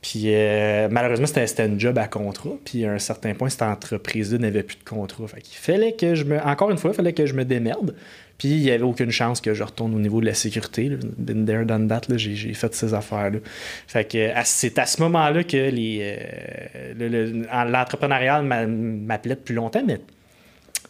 Puis 0.00 0.24
euh, 0.26 0.88
malheureusement, 0.90 1.26
c'était, 1.26 1.66
une 1.66 1.80
job 1.80 1.98
à 1.98 2.08
contrat. 2.08 2.50
Puis 2.64 2.84
à 2.84 2.92
un 2.92 2.98
certain 2.98 3.34
point, 3.34 3.48
cette 3.48 3.62
entreprise-là 3.62 4.38
n'avait 4.38 4.62
plus 4.62 4.76
de 4.76 4.84
contrat. 4.84 5.26
Fait 5.26 5.40
qu'il 5.40 5.56
fallait 5.56 5.92
que 5.92 6.14
je 6.14 6.24
me. 6.24 6.38
Encore 6.40 6.70
une 6.70 6.78
fois, 6.78 6.90
il 6.90 6.96
fallait 6.96 7.14
que 7.14 7.26
je 7.26 7.34
me 7.34 7.44
démerde. 7.44 7.94
Puis 8.38 8.48
il 8.48 8.62
n'y 8.62 8.70
avait 8.70 8.82
aucune 8.82 9.10
chance 9.10 9.40
que 9.40 9.54
je 9.54 9.62
retourne 9.62 9.94
au 9.94 9.98
niveau 10.00 10.20
de 10.20 10.26
la 10.26 10.34
sécurité. 10.34 10.90
Been 11.18 11.46
there, 11.46 11.64
done 11.64 11.88
that. 11.88 12.02
J'ai, 12.16 12.52
fait 12.54 12.74
ces 12.74 12.92
affaires-là. 12.92 13.38
Fait 13.86 14.04
que 14.10 14.30
c'est 14.44 14.78
à 14.78 14.86
ce 14.86 15.00
moment-là 15.02 15.44
que 15.44 15.56
euh, 15.56 16.94
le- 16.98 17.08
le- 17.08 17.70
l'entrepreneuriat 17.70 18.42
m'appelait 18.42 19.36
depuis 19.36 19.54
longtemps, 19.54 19.82
mais 19.86 20.00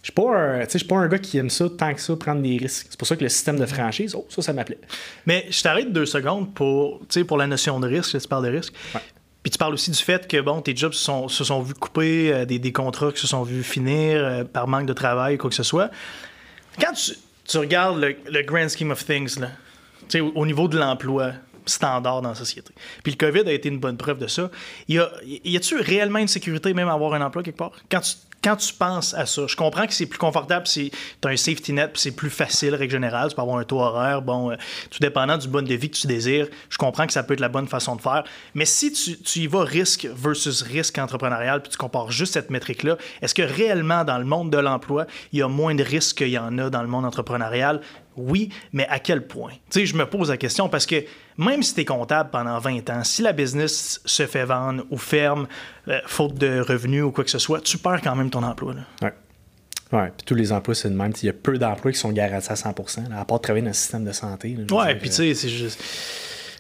je 0.02 0.11
je 0.12 0.79
suis 0.79 0.87
pas 0.87 0.96
un 0.96 1.08
gars 1.08 1.19
qui 1.19 1.38
aime 1.38 1.49
ça 1.50 1.67
tant 1.76 1.94
que 1.94 2.00
ça, 2.00 2.14
prendre 2.17 2.43
des 2.43 2.56
risques. 2.58 2.88
C'est 2.91 2.99
pour 2.99 3.08
ça 3.08 3.17
que 3.17 3.23
le 3.23 3.31
système 3.31 3.58
de 3.58 3.67
franchise, 3.67 4.14
oh, 4.14 4.26
ça, 4.29 4.43
ça 4.43 4.52
m'appelait. 4.52 4.79
Mais 5.26 5.46
je 5.50 5.62
t'arrête 5.62 5.93
deux 5.93 6.05
secondes 6.06 6.52
pour, 6.55 7.00
tu 7.00 7.20
sais, 7.20 7.25
pour 7.25 7.38
la 7.38 7.46
notion 7.46 7.81
de 7.81 7.88
risque, 7.88 8.19
tu 8.19 8.29
parles 8.29 8.44
de 8.44 8.50
risque. 8.56 8.75
Ouais. 8.94 9.00
Puis 9.43 9.50
tu 9.50 9.58
parles 9.58 9.75
aussi 9.75 9.91
du 9.91 9.99
fait 9.99 10.26
que 10.26 10.41
bon, 10.41 10.61
tes 10.61 10.75
jobs 10.76 10.93
se 10.93 11.05
sont, 11.05 11.29
se 11.29 11.44
sont 11.44 11.61
vus 11.62 11.75
couper, 11.75 12.32
euh, 12.32 12.44
des, 12.46 12.58
des 12.58 12.73
contrats 12.73 13.12
qui 13.12 13.20
se 13.20 13.26
sont 13.26 13.43
vus 13.44 13.62
finir 13.62 14.23
euh, 14.25 14.44
par 14.44 14.69
manque 14.69 14.87
de 14.87 14.93
travail, 14.94 15.37
quoi 15.38 15.49
que 15.50 15.56
ce 15.56 15.62
soit. 15.62 15.91
Quand 16.81 16.93
tu, 16.93 17.12
tu 17.46 17.58
regardes 17.58 17.99
le, 18.00 18.43
grand 18.43 18.69
scheme 18.69 18.91
of 18.91 19.05
things, 19.05 19.38
là, 19.38 19.50
au, 20.20 20.32
au 20.35 20.46
niveau 20.46 20.69
de 20.69 20.79
l'emploi 20.79 21.32
standard 21.67 22.20
dans 22.20 22.29
la 22.29 22.35
société, 22.35 22.73
puis 23.02 23.12
le 23.12 23.17
COVID 23.17 23.49
a 23.49 23.52
été 23.52 23.69
une 23.69 23.79
bonne 23.79 23.96
preuve 23.96 24.19
de 24.19 24.26
ça, 24.26 24.50
y 24.88 24.99
a-tu 25.56 25.76
réellement 25.76 26.19
une 26.19 26.29
sécurité 26.29 26.75
même 26.75 26.88
à 26.88 26.93
avoir 26.93 27.14
un 27.14 27.23
emploi 27.23 27.43
quelque 27.43 27.56
part? 27.56 27.73
Quand 27.91 28.00
tu, 28.00 28.12
quand 28.44 28.56
tu 28.56 28.75
penses 28.75 29.14
à 29.14 29.25
ça, 29.25 29.46
je 29.46 29.56
comprends 29.56 29.87
que 29.87 29.94
c'est 29.94 30.05
plus 30.05 30.19
confortable, 30.19 30.67
c'est 30.67 30.91
as 31.25 31.29
un 31.29 31.37
safety 31.37 31.73
net, 31.73 31.93
c'est 31.94 32.14
plus 32.14 32.29
facile, 32.29 32.75
règle 32.75 32.93
générale, 32.93 33.31
tu 33.31 33.35
peux 33.35 33.41
avoir 33.41 33.56
un 33.56 33.64
taux 33.64 33.81
horaire, 33.81 34.20
bon, 34.20 34.50
euh, 34.50 34.56
tout 34.91 34.99
dépendant 35.00 35.38
du 35.38 35.49
bon 35.49 35.67
de 35.67 35.75
vie 35.75 35.91
que 35.91 35.96
tu 35.96 36.06
désires, 36.06 36.49
je 36.69 36.76
comprends 36.76 37.06
que 37.06 37.14
ça 37.14 37.23
peut 37.23 37.32
être 37.32 37.41
la 37.41 37.49
bonne 37.49 37.67
façon 37.67 37.96
de 37.96 38.02
faire, 38.02 38.25
mais 38.55 38.67
si 38.67 38.93
tu, 38.93 39.19
tu 39.19 39.41
y 39.41 39.46
vas 39.46 39.64
risque 39.64 40.06
versus 40.14 40.61
risque 40.61 40.99
entrepreneurial, 40.99 41.62
puis 41.62 41.70
tu 41.70 41.79
compares 41.79 42.11
juste 42.11 42.35
cette 42.35 42.50
métrique-là, 42.50 42.99
est-ce 43.23 43.35
que 43.35 43.43
réellement 43.43 44.05
dans 44.05 44.19
le 44.19 44.26
monde 44.26 44.50
de 44.50 44.58
l'emploi, 44.58 45.06
il 45.32 45.38
y 45.38 45.43
a 45.43 45.49
moins 45.49 45.75
de 45.75 45.82
risques 45.82 46.19
qu'il 46.19 46.29
y 46.29 46.38
en 46.38 46.58
a 46.58 46.69
dans 46.69 46.82
le 46.82 46.88
monde 46.88 47.06
entrepreneurial? 47.06 47.81
Oui, 48.17 48.50
mais 48.73 48.87
à 48.88 48.99
quel 48.99 49.26
point? 49.26 49.52
Tu 49.70 49.81
sais, 49.81 49.87
je 49.87 49.96
me 49.96 50.06
pose 50.06 50.29
la 50.29 50.37
question 50.37 50.69
parce 50.69 50.87
que 50.87 51.05
même 51.38 51.62
si 51.62 51.75
tu 51.75 51.81
es 51.81 51.84
comptable 51.84 52.31
pendant 52.31 52.58
20 52.58 52.90
ans, 52.90 53.04
si 53.04 53.22
la 53.22 53.32
business 53.32 54.00
se 54.04 54.26
fait 54.26 54.44
vendre 54.44 54.84
ou 54.90 54.98
ferme, 54.98 55.46
euh, 55.88 56.00
faute 56.06 56.34
de 56.34 56.60
revenus 56.60 57.02
ou 57.04 57.10
quoi 57.10 57.25
que 57.25 57.31
ce 57.31 57.38
soit, 57.38 57.60
tu 57.60 57.78
perds 57.78 58.00
quand 58.02 58.14
même 58.16 58.31
ton 58.31 58.42
emploi. 58.42 58.75
là. 58.75 58.82
Ouais. 59.02 59.12
Ouais, 59.92 60.10
puis 60.16 60.25
tous 60.25 60.34
les 60.34 60.50
emplois, 60.50 60.75
c'est 60.75 60.88
le 60.88 60.94
même. 60.94 61.12
Il 61.22 61.26
y 61.26 61.28
a 61.28 61.32
peu 61.32 61.56
d'emplois 61.56 61.92
qui 61.92 61.98
sont 61.98 62.10
garantis 62.10 62.50
à 62.50 62.54
100%, 62.54 63.10
là, 63.10 63.20
à 63.20 63.25
part 63.25 63.40
travailler 63.40 63.62
dans 63.62 63.70
le 63.70 63.75
système 63.75 64.04
de 64.04 64.12
santé. 64.12 64.56
là, 64.58 64.76
Ouais, 64.76 64.96
puis 64.96 65.08
tu 65.08 65.22
euh, 65.22 65.32
sais, 65.32 65.34
c'est 65.34 65.48
juste. 65.48 65.81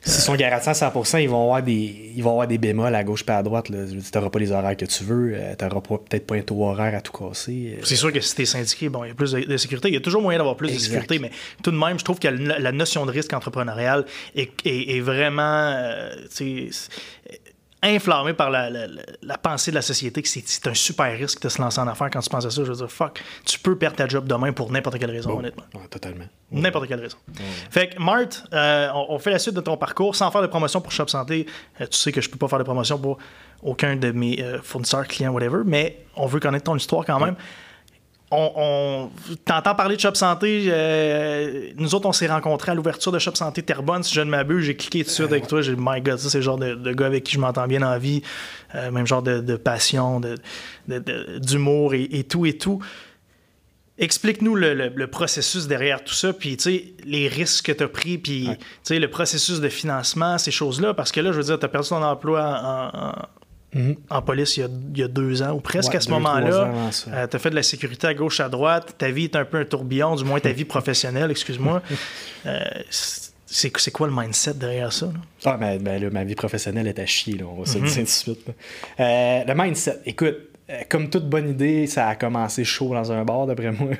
S'ils 0.04 0.22
sont 0.22 0.34
garantis 0.34 0.68
à 0.68 0.72
100%, 0.72 1.22
ils 1.22 1.28
vont 1.28 1.42
avoir 1.44 1.62
des, 1.62 2.12
ils 2.14 2.22
vont 2.22 2.30
avoir 2.32 2.46
des 2.46 2.58
bémols 2.58 2.94
à 2.94 3.02
gauche 3.02 3.24
et 3.26 3.30
à 3.32 3.42
droite. 3.42 3.66
Tu 3.66 3.72
n'auras 4.18 4.28
pas 4.30 4.38
les 4.38 4.52
horaires 4.52 4.76
que 4.76 4.84
tu 4.84 5.02
veux. 5.04 5.34
tu 5.58 5.64
n'auras 5.64 5.80
peut-être 5.80 6.26
pas 6.26 6.34
un 6.36 6.42
taux 6.42 6.62
horaire 6.62 6.94
à 6.94 7.00
tout 7.00 7.12
casser. 7.12 7.76
euh. 7.78 7.80
C'est 7.84 7.96
sûr 7.96 8.12
que 8.12 8.20
si 8.20 8.34
t'es 8.34 8.44
syndiqué, 8.44 8.88
bon, 8.90 9.04
il 9.04 9.08
y 9.08 9.10
a 9.10 9.14
plus 9.14 9.32
de, 9.32 9.40
de 9.40 9.56
sécurité. 9.56 9.88
Il 9.88 9.94
y 9.94 9.96
a 9.96 10.00
toujours 10.00 10.20
moyen 10.20 10.38
d'avoir 10.38 10.56
plus 10.56 10.68
Exact. 10.68 10.80
de 10.80 10.84
sécurité, 10.90 11.18
mais 11.18 11.30
tout 11.62 11.70
de 11.70 11.76
même, 11.78 11.98
je 11.98 12.04
trouve 12.04 12.18
que 12.18 12.28
la, 12.28 12.58
la 12.58 12.72
notion 12.72 13.06
de 13.06 13.10
risque 13.10 13.32
entrepreneurial 13.32 14.04
est, 14.36 14.50
est- 14.66 14.96
est 14.96 15.00
vraiment 15.00 15.72
euh, 15.74 16.10
inflammée 17.84 18.32
par 18.32 18.50
la, 18.50 18.68
la- 18.70 18.86
la- 18.86 19.02
la 19.22 19.38
pensée 19.38 19.70
de 19.70 19.76
la 19.76 19.82
société 19.82 20.22
que 20.22 20.28
c'est 20.28 20.66
un 20.66 20.74
super 20.74 21.16
risque 21.16 21.40
de 21.42 21.48
se 21.48 21.60
lancer 21.60 21.80
en 21.80 21.86
affaires 21.86 22.10
quand 22.10 22.20
tu 22.20 22.30
penses 22.30 22.46
à 22.46 22.50
ça. 22.50 22.64
Je 22.64 22.70
veux 22.72 22.76
dire, 22.76 22.90
fuck, 22.90 23.22
tu 23.44 23.58
peux 23.58 23.76
perdre 23.76 23.96
ta 23.96 24.08
job 24.08 24.26
demain 24.26 24.52
pour 24.52 24.72
n'importe 24.72 24.98
quelle 24.98 25.10
raison, 25.10 25.38
honnêtement. 25.38 25.64
Ouais, 25.74 25.86
totalement. 25.88 26.24
N'importe 26.50 26.88
quelle 26.88 27.00
raison. 27.00 27.18
Fait 27.70 27.90
que, 27.90 28.00
Marthe, 28.00 28.44
euh, 28.52 28.88
on, 28.94 29.06
on 29.14 29.18
fait 29.18 29.30
la 29.30 29.38
suite 29.38 29.54
de 29.54 29.60
ton 29.60 29.76
parcours 29.76 30.16
sans 30.16 30.30
faire 30.30 30.42
de 30.42 30.46
promotion 30.46 30.80
pour 30.80 30.92
Shop 30.92 31.08
Santé. 31.08 31.46
Euh, 31.80 31.86
tu 31.86 31.96
sais 31.98 32.12
que 32.12 32.20
je 32.20 32.28
peux 32.30 32.38
pas 32.38 32.48
faire 32.48 32.58
de 32.58 32.64
promotion 32.64 32.98
pour 32.98 33.18
aucun 33.62 33.96
de 33.96 34.10
mes 34.12 34.42
euh, 34.42 34.60
fournisseurs, 34.62 35.06
clients, 35.06 35.32
whatever, 35.32 35.58
mais 35.64 36.04
on 36.16 36.26
veut 36.26 36.40
connaître 36.40 36.64
ton 36.64 36.76
histoire 36.76 37.04
quand 37.04 37.18
même. 37.20 37.34
On, 38.36 38.52
on 38.56 39.10
t'entends 39.44 39.74
parler 39.74 39.96
de 39.96 40.00
Shop 40.00 40.14
Santé. 40.14 40.64
euh, 40.68 41.70
nous 41.76 41.94
autres, 41.94 42.08
on 42.08 42.12
s'est 42.12 42.26
rencontrés 42.26 42.72
à 42.72 42.74
l'ouverture 42.74 43.12
de 43.12 43.18
Shop 43.18 43.34
Santé 43.34 43.62
Terrebonne. 43.62 44.02
Si 44.02 44.12
je 44.14 44.20
ne 44.22 44.30
m'abuse, 44.30 44.64
j'ai 44.64 44.76
cliqué 44.76 45.00
tout 45.04 45.08
de 45.10 45.14
suite 45.14 45.26
avec 45.30 45.46
toi. 45.46 45.62
J'ai 45.62 45.74
dit, 45.76 45.80
my 45.82 46.00
God, 46.00 46.18
ça, 46.18 46.28
c'est 46.30 46.38
le 46.38 46.42
genre 46.42 46.58
de, 46.58 46.74
de 46.74 46.92
gars 46.92 47.06
avec 47.06 47.22
qui 47.24 47.34
je 47.34 47.38
m'entends 47.40 47.66
bien 47.66 47.78
la 47.80 47.98
vie. 47.98 48.22
Euh, 48.74 48.90
même 48.90 49.06
genre 49.06 49.22
de, 49.22 49.40
de 49.40 49.56
passion, 49.56 50.18
de- 50.20 50.36
de- 50.88 51.38
d'humour 51.38 51.94
et, 51.94 52.02
et 52.10 52.24
tout 52.24 52.44
et 52.46 52.58
tout. 52.58 52.80
Explique-nous 53.96 54.56
le, 54.56 54.74
le- 54.74 54.88
le 54.88 55.06
processus 55.06 55.68
derrière 55.68 56.02
tout 56.02 56.14
ça, 56.14 56.32
puis 56.32 56.56
tu 56.56 56.62
sais, 56.64 56.84
les 57.04 57.28
risques 57.28 57.66
que 57.66 57.72
tu 57.72 57.84
as 57.84 57.88
pris, 57.88 58.18
puis 58.18 58.48
Ouais. 58.48 58.56
tu 58.56 58.64
sais, 58.82 58.98
le 58.98 59.08
processus 59.08 59.60
de 59.60 59.68
financement, 59.68 60.36
ces 60.36 60.50
choses-là, 60.50 60.94
parce 60.94 61.12
que 61.12 61.20
là, 61.20 61.30
je 61.30 61.36
veux 61.36 61.44
dire, 61.44 61.58
tu 61.60 61.64
as 61.64 61.68
perdu 61.68 61.90
ton 61.90 62.02
emploi 62.02 62.42
en, 62.42 62.98
en- 62.98 63.12
Mhm. 63.74 63.96
en 64.10 64.22
police 64.22 64.56
il 64.56 64.60
y, 64.60 64.62
a, 64.62 64.68
il 64.94 65.00
y 65.00 65.02
a 65.02 65.08
deux 65.08 65.42
ans, 65.42 65.52
ou 65.52 65.60
presque 65.60 65.90
Ouais, 65.90 65.96
à 65.96 66.00
ce 66.00 66.06
deux, 66.06 66.12
moment-là. 66.14 66.90
ça. 66.92 67.26
tu 67.28 67.36
as 67.36 67.38
fait 67.38 67.50
de 67.50 67.54
la 67.56 67.62
sécurité 67.62 68.06
à 68.06 68.14
gauche, 68.14 68.40
à 68.40 68.48
droite, 68.48 68.94
ta 68.96 69.10
vie 69.10 69.24
est 69.24 69.36
un 69.36 69.44
peu 69.44 69.58
un 69.58 69.64
tourbillon, 69.64 70.14
du 70.14 70.24
moins 70.24 70.38
ta 70.40 70.52
vie 70.52 70.64
professionnelle, 70.76 71.30
excuse-moi. 71.30 71.82
Euh, 72.46 72.60
c'est, 72.90 73.76
c'est 73.76 73.90
quoi 73.90 74.06
le 74.08 74.12
mindset 74.14 74.54
derrière 74.54 74.92
ça? 74.92 75.06
là? 75.06 75.12
Ah, 75.44 75.56
ben, 75.56 75.78
ben 75.80 76.02
là, 76.02 76.10
ma 76.10 76.24
vie 76.24 76.34
professionnelle 76.34 76.86
est 76.88 76.98
à 76.98 77.06
chier, 77.06 77.36
là, 77.38 77.44
on 77.46 77.60
va 77.60 77.66
se 77.66 77.78
le 77.78 77.84
dire 77.86 77.94
tout 77.96 78.00
de 78.02 78.06
suite. 78.06 78.46
Euh, 79.00 79.44
le 79.46 79.54
mindset, 79.54 80.00
écoute, 80.06 80.26
euh, 80.28 80.53
comme 80.88 81.10
toute 81.10 81.28
bonne 81.28 81.50
idée, 81.50 81.86
ça 81.86 82.08
a 82.08 82.14
commencé 82.14 82.64
chaud 82.64 82.94
dans 82.94 83.12
un 83.12 83.22
bar, 83.24 83.46
d'après 83.46 83.72
moi. 83.72 83.90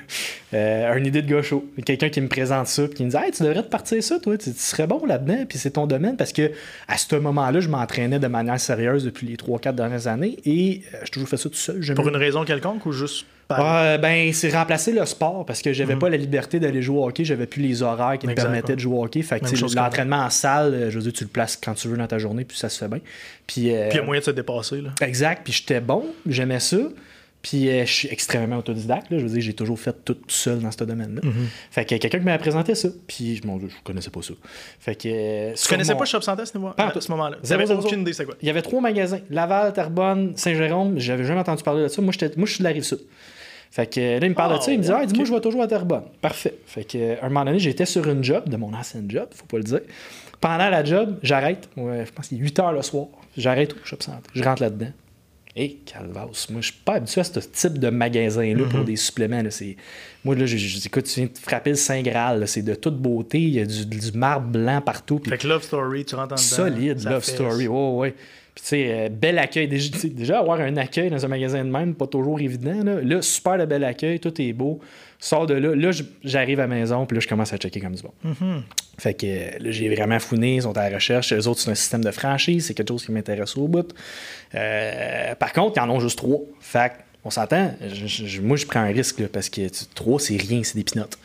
Euh, 0.52 0.94
une 0.94 1.06
idée 1.06 1.20
de 1.20 1.28
gars 1.28 1.42
chaud. 1.42 1.64
Quelqu'un 1.84 2.10
qui 2.10 2.20
me 2.20 2.28
présente 2.28 2.68
ça, 2.68 2.84
puis 2.84 2.94
qui 2.94 3.04
me 3.04 3.10
dit 3.10 3.16
Hey, 3.16 3.32
tu 3.32 3.42
devrais 3.42 3.64
te 3.64 3.68
partir 3.68 4.00
ça, 4.04 4.20
toi, 4.20 4.38
tu, 4.38 4.52
serais 4.52 4.86
bon 4.86 5.04
là-dedans, 5.04 5.46
puis 5.48 5.58
c'est 5.58 5.72
ton 5.72 5.88
domaine, 5.88 6.16
parce 6.16 6.32
que 6.32 6.52
à 6.86 6.96
ce 6.96 7.16
moment-là, 7.16 7.58
je 7.58 7.68
m'entraînais 7.68 8.20
de 8.20 8.28
manière 8.28 8.60
sérieuse 8.60 9.04
depuis 9.04 9.26
les 9.26 9.34
3-4 9.34 9.74
dernières 9.74 10.06
années, 10.06 10.36
et 10.44 10.82
euh, 10.94 10.98
j'ai 11.02 11.10
toujours 11.10 11.28
fait 11.28 11.38
ça 11.38 11.48
tout 11.48 11.56
seul. 11.56 11.80
Pour 11.96 12.06
une 12.06 12.14
raison 12.14 12.44
quelconque 12.44 12.86
ou 12.86 12.92
juste 12.92 13.26
ah, 13.48 13.98
ben, 13.98 14.32
c'est 14.32 14.50
remplacer 14.50 14.92
le 14.92 15.04
sport 15.06 15.44
parce 15.46 15.62
que 15.62 15.72
j'avais 15.72 15.94
mhm. 15.94 16.00
pas 16.00 16.08
la 16.08 16.16
liberté 16.16 16.60
d'aller 16.60 16.82
jouer 16.82 16.98
au 16.98 17.06
hockey, 17.06 17.24
j'avais 17.24 17.46
plus 17.46 17.62
les 17.62 17.82
horaires 17.82 18.18
qui 18.18 18.26
me 18.26 18.34
permettaient 18.34 18.74
de 18.74 18.80
jouer 18.80 18.96
au 18.96 19.04
hockey. 19.04 19.22
Fait 19.22 19.40
que 19.40 19.74
l'entraînement 19.74 20.24
en 20.24 20.30
salle, 20.30 20.74
euh, 20.74 20.90
je 20.90 20.96
veux 20.96 21.02
dire, 21.02 21.12
tu 21.12 21.24
le 21.24 21.30
places 21.30 21.58
quand 21.62 21.74
tu 21.74 21.88
veux 21.88 21.96
dans 21.96 22.06
ta 22.06 22.18
journée, 22.18 22.44
puis 22.44 22.56
ça 22.56 22.68
se 22.68 22.78
fait 22.78 22.88
bien. 22.88 23.00
Puis 23.46 23.74
euh, 23.74 23.88
il 23.90 23.96
y 23.96 23.98
a 23.98 24.02
moyen 24.02 24.20
de 24.20 24.24
se 24.24 24.30
dépasser. 24.30 24.80
Là. 24.80 24.90
Exact, 25.00 25.42
puis 25.44 25.52
j'étais 25.52 25.80
bon, 25.80 26.04
j'aimais 26.26 26.60
ça. 26.60 26.78
Puis 27.44 27.68
euh, 27.68 27.84
je 27.84 27.92
suis 27.92 28.08
extrêmement 28.08 28.56
autodidacte. 28.56 29.10
Là. 29.10 29.18
Je 29.18 29.24
veux 29.24 29.28
dire, 29.28 29.42
j'ai 29.42 29.52
toujours 29.52 29.78
fait 29.78 29.94
tout 30.02 30.16
seul 30.28 30.60
dans 30.60 30.70
ce 30.70 30.82
domaine-là. 30.82 31.20
Mhm. 31.22 31.46
Fait 31.70 31.84
que 31.84 31.94
quelqu'un 31.96 32.18
qui 32.18 32.24
m'a 32.24 32.38
présenté 32.38 32.74
ça. 32.74 32.88
Puis 33.06 33.42
mon 33.44 33.58
Dieu, 33.58 33.68
je 33.68 33.82
connaissais 33.84 34.08
pas 34.08 34.22
ça. 34.22 34.32
Fait 34.80 34.94
que. 34.94 35.54
tu 35.54 35.68
connaissais 35.68 35.94
pas 35.94 36.06
Shop 36.06 36.22
Santé 36.22 36.42
à 36.42 36.46
ce, 36.46 36.52
à 36.56 37.00
ce 37.00 37.10
moment-là? 37.10 37.36
J'avais 37.44 37.70
aucune 37.70 38.00
idée, 38.00 38.14
c'est 38.14 38.24
quoi? 38.24 38.34
Il 38.40 38.46
y 38.46 38.50
avait 38.50 38.62
trois 38.62 38.80
magasins 38.80 39.20
Laval, 39.28 39.74
Terrebonne, 39.74 40.32
Saint-Jérôme. 40.36 40.98
J'avais 40.98 41.24
jamais 41.24 41.40
entendu 41.40 41.62
parler 41.62 41.82
de 41.82 41.88
ça. 41.88 42.00
Moi, 42.00 42.14
moi 42.36 42.46
je 42.46 42.52
suis 42.52 42.60
de 42.60 42.64
la 42.64 42.70
rive 42.70 42.82
sud. 42.82 43.00
Fait 43.74 43.92
que 43.92 43.98
là, 43.98 44.24
il 44.24 44.28
me 44.28 44.34
parle 44.36 44.56
de 44.56 44.62
ça, 44.62 44.70
il 44.70 44.78
me 44.78 44.84
dit 44.84 44.90
Ah, 44.92 45.04
dis-moi, 45.04 45.24
je 45.24 45.34
vais 45.34 45.40
toujours 45.40 45.60
à 45.60 45.66
Terrebonne. 45.66 46.04
Parfait. 46.20 46.54
Fait 46.64 46.84
que, 46.84 47.20
un 47.20 47.28
moment 47.28 47.44
donné, 47.44 47.58
j'étais 47.58 47.86
sur 47.86 48.08
une 48.08 48.22
job, 48.22 48.48
de 48.48 48.56
mon 48.56 48.72
ancien 48.72 49.02
job, 49.08 49.26
faut 49.34 49.46
pas 49.46 49.56
le 49.56 49.64
dire. 49.64 49.80
Pendant 50.40 50.70
la 50.70 50.84
job, 50.84 51.18
j'arrête. 51.24 51.68
je 51.76 52.10
pense 52.12 52.28
qu'il 52.28 52.38
est 52.38 52.42
8 52.42 52.58
heures 52.60 52.72
le 52.72 52.82
soir. 52.82 53.06
J'arrête 53.36 53.72
au 53.72 53.84
shop 53.84 53.96
centre. 53.98 54.30
Je 54.32 54.44
rentre 54.44 54.62
là-dedans. 54.62 54.92
Et 55.56 55.64
hey, 55.64 55.76
calvasse, 55.86 56.50
moi 56.50 56.60
je 56.60 56.70
suis 56.70 56.80
pas 56.84 56.94
habitué 56.94 57.20
à 57.20 57.24
ce 57.24 57.40
type 57.40 57.78
de 57.78 57.90
magasin-là 57.90 58.64
pour 58.70 58.80
mhm. 58.80 58.86
des 58.86 58.96
suppléments. 58.96 59.42
Là. 59.42 59.50
Moi, 60.24 60.36
là, 60.36 60.46
je, 60.46 60.56
dis, 60.56 60.82
écoute, 60.86 61.04
tu 61.04 61.20
viens 61.20 61.28
de 61.28 61.38
frapper 61.38 61.70
le 61.70 61.76
Saint 61.76 62.02
Graal, 62.02 62.46
c'est 62.46 62.62
de 62.62 62.76
toute 62.76 62.96
beauté, 62.96 63.40
il 63.40 63.54
y 63.54 63.60
a 63.60 63.66
du, 63.66 64.12
marbre 64.14 64.46
blanc 64.48 64.82
partout. 64.82 65.20
Fait 65.28 65.36
que 65.36 65.48
Love 65.48 65.64
Story, 65.64 66.04
tu 66.04 66.14
rentres 66.14 66.34
en 66.34 66.36
dedans. 66.36 66.36
Solide, 66.36 67.04
Love 67.04 67.24
Story, 67.24 67.66
oh, 67.66 67.98
ouais. 67.98 68.14
Puis, 68.54 68.62
tu 68.62 68.68
sais, 68.68 68.86
euh, 68.88 69.08
bel 69.08 69.38
accueil. 69.38 69.66
Déjà, 69.66 69.90
déjà, 70.04 70.38
avoir 70.38 70.60
un 70.60 70.76
accueil 70.76 71.10
dans 71.10 71.24
un 71.24 71.28
magasin 71.28 71.64
de 71.64 71.70
même, 71.70 71.94
pas 71.94 72.06
toujours 72.06 72.40
évident. 72.40 72.84
Là, 72.84 73.00
là 73.00 73.22
super 73.22 73.58
de 73.58 73.64
bel 73.64 73.82
accueil, 73.84 74.20
tout 74.20 74.40
est 74.40 74.52
beau. 74.52 74.80
Sors 75.18 75.46
de 75.46 75.54
là. 75.54 75.74
Là, 75.74 75.90
j'arrive 76.22 76.60
à 76.60 76.66
la 76.66 76.74
maison, 76.74 77.06
puis 77.06 77.16
là, 77.16 77.20
je 77.20 77.28
commence 77.28 77.52
à 77.52 77.56
checker 77.56 77.80
comme 77.80 77.94
du 77.94 78.02
bon. 78.02 78.12
Mm-hmm. 78.24 78.60
Fait 78.98 79.14
que 79.14 79.62
là, 79.62 79.70
j'ai 79.70 79.92
vraiment 79.92 80.18
founé, 80.20 80.56
ils 80.56 80.62
sont 80.62 80.76
à 80.76 80.88
la 80.88 80.96
recherche. 80.96 81.32
Les 81.32 81.48
autres, 81.48 81.60
c'est 81.60 81.70
un 81.70 81.74
système 81.74 82.04
de 82.04 82.10
franchise, 82.10 82.66
c'est 82.66 82.74
quelque 82.74 82.90
chose 82.90 83.04
qui 83.04 83.12
m'intéresse 83.12 83.56
au 83.56 83.66
bout. 83.66 83.92
Euh, 84.54 85.34
par 85.34 85.52
contre, 85.52 85.74
ils 85.76 85.80
en 85.80 85.90
ont 85.90 86.00
juste 86.00 86.18
trois. 86.18 86.40
Fait 86.60 86.92
on 87.24 87.30
s'entend. 87.30 87.74
moi, 88.42 88.56
je 88.56 88.66
prends 88.66 88.80
un 88.80 88.92
risque, 88.92 89.26
parce 89.28 89.48
que 89.48 89.62
trois, 89.94 90.20
c'est 90.20 90.36
rien, 90.36 90.62
c'est 90.62 90.76
des 90.76 90.84
pinottes. 90.84 91.18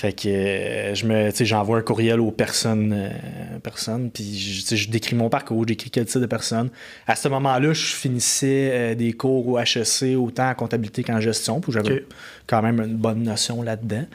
Fait 0.00 0.14
que 0.14 0.28
euh, 0.30 0.94
je 0.94 1.04
me, 1.04 1.30
j'envoie 1.44 1.76
un 1.76 1.82
courriel 1.82 2.20
aux 2.20 2.30
personnes, 2.30 2.94
euh, 2.94 3.58
personnes 3.62 4.10
puis 4.10 4.38
je, 4.38 4.74
je 4.74 4.88
décris 4.88 5.14
mon 5.14 5.28
parcours, 5.28 5.68
j'écris 5.68 5.90
quel 5.90 6.06
type 6.06 6.22
de 6.22 6.26
personne. 6.26 6.70
À 7.06 7.16
ce 7.16 7.28
moment-là, 7.28 7.74
je 7.74 7.84
finissais 7.84 8.70
euh, 8.72 8.94
des 8.94 9.12
cours 9.12 9.46
au 9.46 9.58
HEC, 9.58 10.16
autant 10.16 10.48
en 10.48 10.54
comptabilité 10.54 11.04
qu'en 11.04 11.20
gestion, 11.20 11.60
puis 11.60 11.70
j'avais 11.72 12.06
quand 12.46 12.62
même 12.62 12.80
une 12.80 12.96
bonne 12.96 13.22
notion 13.22 13.60
là-dedans. 13.60 14.06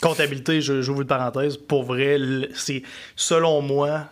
Comptabilité, 0.00 0.60
j'ouvre 0.60 1.00
une 1.00 1.08
parenthèse, 1.08 1.56
pour 1.56 1.82
vrai, 1.82 2.16
c'est 2.54 2.84
selon 3.16 3.60
moi 3.60 4.08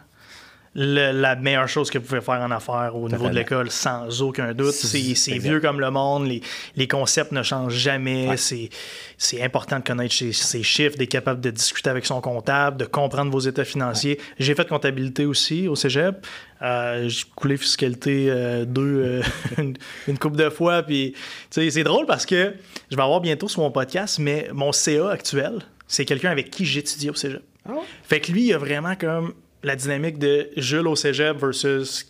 la 0.75 1.37
meilleure 1.37 1.69
chose 1.69 1.91
que 1.91 1.99
vous 1.99 2.05
pouvez 2.05 2.21
faire 2.21 2.41
en 2.41 2.51
affaires 2.51 2.95
au 2.95 3.09
niveau 3.09 3.29
de 3.29 3.35
l'école, 3.35 3.71
sans 3.71 4.23
aucun 4.23 4.53
doute. 4.53 4.73
C'est 4.73 5.39
vieux 5.39 5.61
comme 5.61 5.81
le 5.81 5.91
monde, 5.91 6.29
les, 6.77 6.89
concepts 6.89 7.33
ne 7.33 7.43
changent 7.43 7.75
jamais. 7.75 8.37
C'est 8.37 9.43
important 9.43 9.79
de 9.79 9.85
connaître 9.85 10.15
ses, 10.15 10.63
chiffres, 10.63 10.97
d'être 10.97 11.11
capable 11.11 11.41
de 11.41 11.51
discuter 11.51 11.91
avec 11.91 12.07
son 12.07 12.21
comptable, 12.21 12.77
de 12.77 12.85
comprendre 12.85 13.31
vos 13.31 13.41
états 13.41 13.65
financiers. 13.65 14.21
J'ai 14.39 14.55
fait 14.55 14.69
comptabilité 14.69 15.27
aussi 15.27 15.69
au 15.69 15.75
cégep. 15.75 16.27
Euh, 16.63 17.09
j'ai 17.09 17.25
coulé 17.37 17.57
fiscalité 17.57 18.27
2 18.27 18.31
euh, 18.31 18.65
euh, 18.67 19.23
une, 20.09 20.19
couple 20.19 20.37
de 20.37 20.51
fois. 20.51 20.83
Puis, 20.83 21.15
c'est 21.51 21.85
drôle 21.85 22.07
parce 22.07 22.27
que 22.27 22.55
je 22.91 22.97
vais 22.97 23.03
avoir 23.03 23.21
bientôt 23.21 23.49
sur 23.49 23.63
mon 23.63 23.71
podcast, 23.71 24.19
mais 24.19 24.49
mon 24.53 24.73
CA 24.73 25.11
actuel, 25.11 25.61
c'est 25.87 26.05
quelqu'un 26.05 26.31
avec 26.31 26.51
qui 26.51 26.65
j'étudie 26.65 27.11
au 27.11 27.15
cégep. 27.15 27.43
Ah 27.69 27.75
fait 28.03 28.21
que 28.21 28.33
lui, 28.33 28.47
il 28.47 28.55
a 28.55 28.59
vraiment 28.59 28.97
comme 28.97 29.35
la 29.63 29.77
dynamique 29.77 30.19
de 30.19 30.49
Jules 30.57 30.87
au 30.87 30.97
cégep 30.97 31.37
versus 31.39 32.07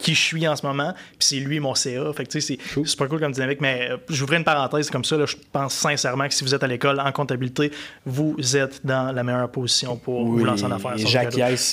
qui 0.00 0.14
je 0.14 0.20
suis 0.20 0.48
en 0.48 0.56
ce 0.56 0.66
moment, 0.66 0.92
puis 0.92 1.28
c'est 1.28 1.36
lui 1.36 1.60
mon 1.60 1.74
CA. 1.74 2.12
Fait 2.14 2.24
que 2.24 2.30
tu 2.30 2.40
sais, 2.40 2.58
c'est 2.58 2.86
super 2.86 3.08
cool 3.08 3.20
comme 3.20 3.32
dynamique, 3.32 3.60
mais 3.60 3.88
je 3.88 3.92
euh, 3.92 3.96
j'ouvrais 4.08 4.38
une 4.38 4.44
parenthèse 4.44 4.90
comme 4.90 5.04
ça. 5.04 5.16
je 5.24 5.36
pense 5.52 5.74
sincèrement 5.74 6.26
que 6.26 6.34
si 6.34 6.44
vous 6.44 6.54
êtes 6.54 6.62
à 6.62 6.66
l'école 6.66 7.00
en 7.00 7.12
comptabilité, 7.12 7.70
vous 8.06 8.36
êtes 8.56 8.84
dans 8.84 9.12
la 9.12 9.22
meilleure 9.22 9.50
position 9.50 9.96
pour 9.96 10.26
vous 10.26 10.44
lancer 10.44 10.64
en 10.64 10.70
affaires. 10.72 10.94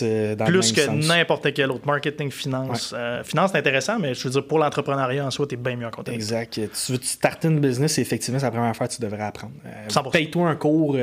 Euh, 0.02 0.36
dans 0.36 0.46
Plus 0.46 0.72
que 0.72 0.90
n'importe 0.90 1.54
quel 1.54 1.72
autre. 1.72 1.86
Marketing, 1.86 2.30
finance. 2.30 2.94
Euh, 2.96 3.24
finance, 3.24 3.52
c'est 3.52 3.60
intéressant, 3.60 4.00
mais 4.00 4.14
je 4.14 4.24
veux 4.24 4.30
dire, 4.30 4.46
pour 4.46 4.60
l'entrepreneuriat 4.60 5.26
en 5.26 5.32
soi, 5.32 5.48
tu 5.48 5.56
es 5.56 5.58
bien 5.58 5.76
mieux 5.76 5.88
en 5.88 5.92
comptabilité. 5.92 6.36
Exact. 6.36 6.54
Tu 6.54 6.92
veux 6.92 7.00
starter 7.02 7.48
une 7.48 7.60
business, 7.60 7.98
effectivement, 7.98 8.40
c'est 8.40 8.46
la 8.46 8.52
première 8.52 8.76
fois 8.76 8.88
que 8.88 8.94
tu 8.94 9.02
devrais 9.02 9.24
apprendre. 9.24 9.54
Paye-toi 10.12 10.50
un 10.50 10.56
cours 10.56 10.98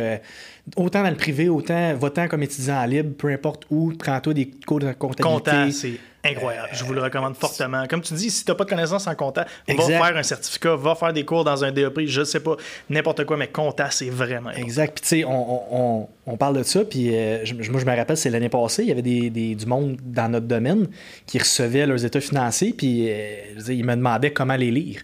autant 0.76 1.02
dans 1.02 1.10
le 1.10 1.16
privé, 1.16 1.48
autant 1.48 1.94
votant 1.94 2.26
comme 2.26 2.42
étudiant 2.42 2.84
libre, 2.86 3.14
peu 3.16 3.28
importe 3.28 3.66
où, 3.70 3.92
prends-toi 3.98 4.34
des 4.34 4.50
cours 4.66 4.80
de 4.80 4.92
comptabilité. 4.92 5.72
c'est 5.72 5.98
incroyable. 6.24 6.68
je 6.72 6.84
vous 6.84 6.92
le 6.92 7.02
recommande 7.02 7.36
fortement. 7.36 7.86
Comme 7.86 8.00
tu 8.00 8.14
dis, 8.14 8.30
si 8.30 8.44
tu 8.44 8.50
n'as 8.50 8.54
pas 8.54 8.64
de 8.64 8.70
connaissances 8.70 9.06
en 9.06 9.14
compta, 9.14 9.46
va 9.68 9.84
faire 9.84 10.16
un 10.16 10.22
certificat, 10.22 10.76
va 10.76 10.94
faire 10.94 11.12
des 11.12 11.24
cours 11.24 11.44
dans 11.44 11.64
un 11.64 11.72
DEP, 11.72 12.00
je 12.06 12.20
ne 12.20 12.24
sais 12.24 12.40
pas, 12.40 12.56
n'importe 12.90 13.24
quoi, 13.24 13.36
mais 13.36 13.48
compta, 13.48 13.90
c'est 13.90 14.10
vraiment 14.10 14.50
Exact. 14.50 14.94
Puis 14.94 15.02
tu 15.02 15.22
sais, 15.22 15.24
on, 15.26 16.36
parle 16.38 16.58
de 16.58 16.62
ça, 16.62 16.84
puis 16.84 17.10
euh, 17.14 17.44
moi, 17.70 17.80
je 17.80 17.86
me 17.86 17.96
rappelle, 17.96 18.16
c'est 18.16 18.30
l'année 18.30 18.48
passée, 18.48 18.82
il 18.82 18.88
y 18.88 18.92
avait 18.92 19.02
des, 19.02 19.54
du 19.54 19.66
monde 19.66 19.96
dans 20.02 20.28
notre 20.30 20.46
domaine 20.46 20.88
qui 21.26 21.38
recevaient 21.38 21.86
leurs 21.86 22.04
états 22.04 22.20
financiers, 22.20 22.74
puis 22.76 23.06
euh, 23.08 23.36
ils 23.68 23.84
me 23.84 23.94
demandaient 23.94 24.32
comment 24.32 24.56
les 24.56 24.70
lire 24.70 25.00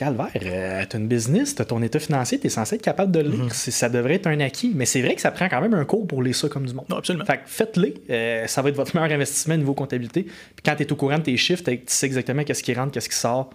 calvaire, 0.00 0.30
euh, 0.34 0.82
tu 0.88 0.96
as 0.96 0.98
une 0.98 1.08
business, 1.08 1.54
tu 1.54 1.60
as 1.60 1.66
ton 1.66 1.82
état 1.82 1.98
financier, 1.98 2.38
tu 2.38 2.46
es 2.46 2.50
censé 2.50 2.76
être 2.76 2.82
capable 2.82 3.12
de 3.12 3.20
le 3.20 3.28
lire. 3.28 3.44
Mhm. 3.44 3.50
Ça 3.50 3.90
devrait 3.90 4.14
être 4.14 4.28
un 4.28 4.40
acquis. 4.40 4.72
Mais 4.74 4.86
c'est 4.86 5.02
vrai 5.02 5.14
que 5.14 5.20
ça 5.20 5.30
prend 5.30 5.48
quand 5.48 5.60
même 5.60 5.74
un 5.74 5.84
cours 5.84 6.06
pour 6.06 6.22
lire 6.22 6.34
ça 6.34 6.48
comme 6.48 6.64
du 6.64 6.72
monde. 6.72 6.86
absolument. 6.90 7.26
Fait 7.26 7.40
faites-le. 7.44 7.92
Euh, 8.08 8.46
ça 8.46 8.62
va 8.62 8.70
être 8.70 8.76
votre 8.76 8.96
meilleur 8.96 9.12
investissement 9.12 9.54
au 9.54 9.58
niveau 9.58 9.74
comptabilité. 9.74 10.22
Puis 10.22 10.62
quand 10.64 10.74
tu 10.74 10.84
es 10.84 10.92
au 10.92 10.96
courant 10.96 11.18
de 11.18 11.24
tes 11.24 11.36
chiffres, 11.36 11.62
tu 11.64 11.78
sais 11.86 12.06
exactement 12.06 12.44
qu'est-ce 12.44 12.62
qui 12.62 12.72
rentre, 12.72 12.92
qu'est-ce 12.92 13.10
qui 13.10 13.16
sort. 13.16 13.50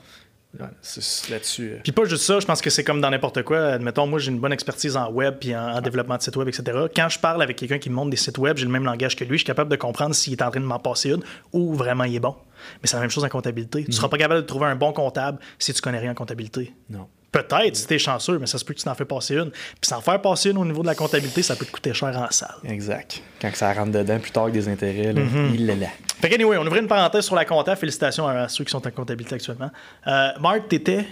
Là-dessus. 1.30 1.72
Euh. 1.74 1.80
Puis 1.84 1.92
pas 1.92 2.06
juste 2.06 2.24
ça, 2.24 2.40
je 2.40 2.46
pense 2.46 2.62
que 2.62 2.70
c'est 2.70 2.84
comme 2.84 3.02
dans 3.02 3.10
n'importe 3.10 3.44
quoi. 3.44 3.60
Admettons, 3.74 4.08
moi 4.08 4.20
j'ai 4.20 4.32
une 4.32 4.40
bonne 4.40 4.54
expertise 4.54 4.98
en 4.98 5.12
web 5.12 5.36
puis 5.40 5.56
en, 5.56 5.82
développement 5.82 6.18
de 6.18 6.22
sites 6.22 6.36
web, 6.36 6.48
etc. 6.48 6.88
Quand 6.96 7.10
je 7.10 7.20
parle 7.20 7.42
avec 7.42 7.58
quelqu'un 7.58 7.78
qui 7.78 7.90
me 7.90 7.96
montre 7.96 8.12
des 8.12 8.18
sites 8.18 8.38
web, 8.38 8.58
j'ai 8.58 8.66
le 8.66 8.72
même 8.72 8.86
langage 8.86 9.16
que 9.16 9.24
lui, 9.24 9.34
je 9.34 9.40
suis 9.40 9.46
capable 9.46 9.70
de 9.70 9.76
comprendre 9.76 10.16
s'il 10.16 10.34
est 10.34 10.42
en 10.42 10.52
train 10.52 10.60
de 10.60 10.66
m'en 10.66 10.80
passer 10.80 11.12
une 11.12 11.24
ou 11.54 11.74
vraiment 11.74 12.04
il 12.04 12.16
est 12.16 12.20
bon. 12.20 12.36
Mais 12.82 12.88
c'est 12.88 12.96
la 12.96 13.02
même 13.02 13.10
chose 13.10 13.24
en 13.24 13.30
comptabilité. 13.30 13.84
Tu 13.84 13.90
ne 13.90 13.96
seras 13.96 14.10
pas 14.10 14.18
capable 14.18 14.42
de 14.42 14.46
trouver 14.46 14.66
un 14.68 14.76
bon 14.76 14.94
comptable 14.94 15.40
si 15.60 15.74
tu 15.74 15.82
connais 15.82 16.00
rien 16.00 16.12
en 16.12 16.16
comptabilité. 16.16 16.74
Non. 16.90 17.08
Peut-être 17.36 17.76
si 17.76 17.86
tu 17.86 17.96
es 17.96 18.00
chanceux, 18.00 18.40
mais 18.40 18.46
ça 18.46 18.58
se 18.58 18.64
peut 18.64 18.74
que 18.74 18.80
tu 18.80 18.86
t'en 18.86 18.96
fais 18.96 19.04
passer 19.04 19.36
une. 19.36 19.52
Puis 19.52 19.90
s'en 19.90 20.00
faire 20.00 20.22
passer 20.22 20.52
une 20.52 20.58
au 20.58 20.64
niveau 20.64 20.84
de 20.84 20.88
la 20.88 20.96
comptabilité, 20.96 21.42
ça 21.42 21.58
peut 21.58 21.66
te 21.66 21.72
coûter 21.72 21.94
cher 21.94 22.18
en 22.18 22.32
salle. 22.32 22.56
Exact. 22.64 23.22
Quand 23.42 23.54
ça 23.54 23.74
rentre 23.74 23.92
dedans 23.92 24.20
plus 24.20 24.32
tard 24.32 24.44
avec 24.44 24.54
des 24.54 24.70
intérêts, 24.70 25.14
mhm. 25.14 25.52
il 25.54 25.70
est 25.70 25.76
là. 25.76 25.88
Fait 26.22 26.30
que 26.30 26.36
anyway, 26.36 26.56
on 26.58 26.66
ouvrait 26.66 26.80
une 26.80 26.88
parenthèse 26.88 27.26
sur 27.26 27.36
la 27.36 27.44
compta. 27.44 27.76
Félicitations 27.76 28.26
à 28.26 28.48
ceux 28.48 28.64
qui 28.64 28.72
sont 28.72 28.88
en 28.88 28.90
comptabilité 28.90 29.36
actuellement. 29.36 29.70
Euh, 30.08 30.30
Marc, 30.40 30.70
t'étais. 30.70 31.06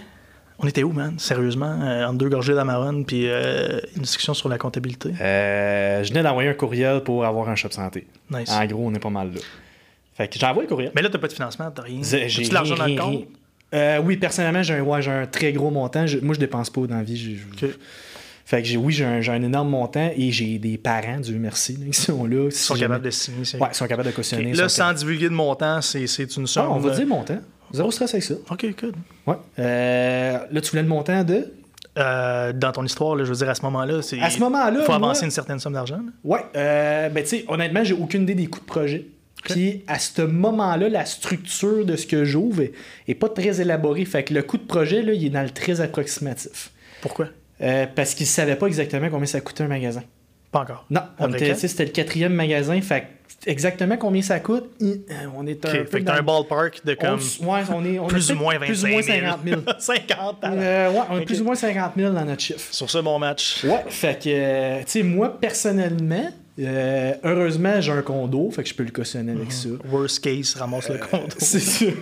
On 0.58 0.66
était 0.66 0.82
où, 0.82 0.92
man? 0.92 1.18
Sérieusement? 1.18 1.78
Euh, 1.82 2.06
en 2.06 2.14
deux 2.14 2.30
gorgées 2.30 2.54
d'Amaron, 2.54 3.02
puis 3.02 3.28
euh, 3.28 3.80
une 3.94 4.02
discussion 4.02 4.32
sur 4.32 4.48
la 4.48 4.56
comptabilité? 4.56 5.10
je 5.18 6.08
venais 6.08 6.22
d'envoyer 6.22 6.48
un 6.48 6.54
courriel 6.54 7.02
pour 7.02 7.26
avoir 7.26 7.50
un 7.50 7.54
shop 7.54 7.72
santé. 7.72 8.06
Nice. 8.30 8.50
En 8.50 8.64
gros, 8.64 8.86
on 8.86 8.94
est 8.94 8.98
pas 8.98 9.10
mal 9.10 9.34
là. 9.34 9.40
Fait 10.14 10.28
que 10.28 10.38
j'envoie 10.38 10.62
le 10.62 10.68
courriel. 10.68 10.92
Mais 10.94 11.02
là, 11.02 11.10
t'as 11.10 11.18
pas 11.18 11.28
de 11.28 11.32
financement, 11.34 11.70
t'as 11.70 11.82
rien. 11.82 12.00
J'ai 12.02 12.48
de 12.48 12.54
l'argent 12.54 12.76
dans 12.76 12.86
le 12.86 12.96
compte? 12.96 13.26
Euh, 13.74 14.00
oui, 14.04 14.16
personnellement, 14.16 14.62
j'ai 14.62 14.74
un, 14.74 15.22
un, 15.22 15.26
très 15.26 15.52
gros 15.52 15.70
montant. 15.70 16.04
moi, 16.22 16.34
je 16.34 16.40
dépense 16.40 16.70
pas 16.70 16.86
dans 16.86 16.96
la 16.96 17.02
vie. 17.02 17.36
Fait 18.46 18.62
que 18.62 18.76
oui, 18.76 18.92
j'ai 18.92 19.04
un, 19.04 19.42
énorme 19.42 19.70
montant 19.70 20.10
et 20.14 20.30
j'ai 20.30 20.58
des 20.58 20.76
parents, 20.76 21.18
Dieu 21.18 21.38
merci, 21.38 21.78
qui 21.92 21.98
sont 21.98 22.26
là. 22.26 22.46
Ils 22.46 22.52
sont 22.52 22.74
capables 22.74 23.04
de 23.04 23.10
signer. 23.10 23.38
Ouais, 23.60 23.68
ils 23.72 23.74
sont 23.74 23.86
capables 23.86 24.08
de 24.08 24.14
cautionner. 24.14 24.52
Là, 24.52 24.68
sans 24.68 24.92
divulguer 24.92 25.28
de 25.28 25.34
montant, 25.34 25.80
c'est 25.80 26.36
une 26.36 26.46
somme. 26.46 26.70
on 26.70 26.78
va 26.78 26.94
dire 26.94 27.06
montant. 27.06 27.38
Zéro 27.72 27.90
stress 27.90 28.14
avec 28.14 28.22
ça. 28.22 28.34
OK, 28.50 28.66
good. 28.80 28.94
Ouais. 29.26 29.34
Euh, 29.58 30.38
là, 30.50 30.60
tu 30.60 30.70
voulais 30.70 30.82
le 30.82 30.88
montant 30.88 31.24
de? 31.24 31.52
Euh, 31.96 32.52
dans 32.52 32.72
ton 32.72 32.84
histoire, 32.84 33.16
là, 33.16 33.24
je 33.24 33.30
veux 33.30 33.36
dire, 33.36 33.48
à 33.48 33.54
ce 33.54 33.62
moment-là, 33.62 34.02
c'est. 34.02 34.20
À 34.20 34.30
ce 34.30 34.38
moment-là. 34.40 34.78
Il 34.80 34.84
faut 34.84 34.92
avancer 34.92 35.24
une 35.24 35.30
certaine 35.30 35.58
somme 35.58 35.72
d'argent. 35.72 36.00
Ouais. 36.22 36.40
Euh, 36.56 37.08
ben, 37.08 37.22
tu 37.22 37.30
sais, 37.30 37.44
honnêtement, 37.48 37.82
j'ai 37.82 37.94
aucune 37.94 38.22
idée 38.22 38.34
des 38.34 38.46
coûts 38.46 38.60
de 38.60 38.64
projet. 38.64 39.06
Puis 39.44 39.82
à 39.86 39.98
ce 39.98 40.22
moment-là, 40.22 40.88
la 40.88 41.04
structure 41.04 41.84
de 41.84 41.96
ce 41.96 42.06
que 42.06 42.24
j'ouvre 42.24 42.62
est, 43.08 43.14
pas 43.14 43.28
très 43.28 43.60
élaborée. 43.60 44.04
Fait 44.04 44.22
que 44.24 44.34
le 44.34 44.42
coût 44.42 44.56
de 44.58 44.64
projet, 44.66 45.02
là, 45.02 45.12
il 45.12 45.24
est 45.26 45.30
dans 45.30 45.42
le 45.42 45.50
très 45.50 45.80
approximatif. 45.80 46.70
Pourquoi? 47.00 47.28
Euh, 47.60 47.86
parce 47.94 48.14
qu'ils 48.14 48.24
ne 48.26 48.30
savaient 48.30 48.56
pas 48.56 48.66
exactement 48.66 49.08
combien 49.10 49.26
ça 49.26 49.40
coûtait 49.40 49.64
un 49.64 49.68
magasin. 49.68 50.02
Pas 50.50 50.60
encore. 50.60 50.86
Non, 50.90 51.00
c'était 51.56 51.84
le 51.84 51.90
quatrième 51.90 52.32
magasin. 52.32 52.80
Fait 52.80 53.06
exactement 53.46 53.96
combien 53.96 54.22
ça 54.22 54.40
coûte, 54.40 54.70
euh, 54.82 54.94
on 55.36 55.46
est 55.46 55.64
un 55.66 55.68
Ok, 55.68 55.78
peu 55.80 55.84
Fait 55.86 55.98
que 56.00 56.04
dans- 56.04 56.12
t'as 56.14 56.18
un 56.20 56.22
ballpark 56.22 56.84
de 56.84 56.96
on, 56.98 57.04
comme 57.04 57.20
ouais, 57.48 57.60
on 57.74 57.84
est, 57.84 57.98
on 57.98 58.06
plus 58.06 58.30
ou 58.32 58.36
moins 58.36 58.56
peut-être 58.58 58.70
25 58.72 58.72
plus 58.72 58.84
ou 58.84 58.88
moins 58.92 59.02
000. 59.02 59.18
50 59.18 59.40
000. 59.44 59.60
50 59.78 60.44
Euh, 60.44 60.90
ouais, 60.92 61.00
on 61.10 61.18
est 61.18 61.24
plus 61.24 61.40
ou 61.40 61.44
moins 61.44 61.54
50 61.54 61.92
000 61.96 62.12
dans 62.12 62.24
notre 62.24 62.40
chiffre. 62.40 62.72
Sur 62.72 62.88
ce 62.88 62.98
bon 62.98 63.18
match. 63.18 63.62
Ouais, 63.64 63.84
fait 63.88 64.22
que, 64.22 64.28
euh, 64.30 64.78
tu 64.78 64.84
sais, 64.86 65.02
moi, 65.02 65.38
personnellement, 65.40 66.30
euh, 66.60 67.14
heureusement, 67.24 67.80
j'ai 67.80 67.92
un 67.92 68.02
condo, 68.02 68.50
fait 68.50 68.62
que 68.62 68.68
je 68.68 68.74
peux 68.74 68.84
le 68.84 68.90
cautionner 68.92 69.32
avec 69.32 69.50
ça. 69.52 69.68
Worst 69.90 70.22
case, 70.22 70.54
ramasse 70.54 70.88
le 70.88 70.98
compte. 70.98 71.34
C'est 71.38 71.58
sûr. 71.60 71.92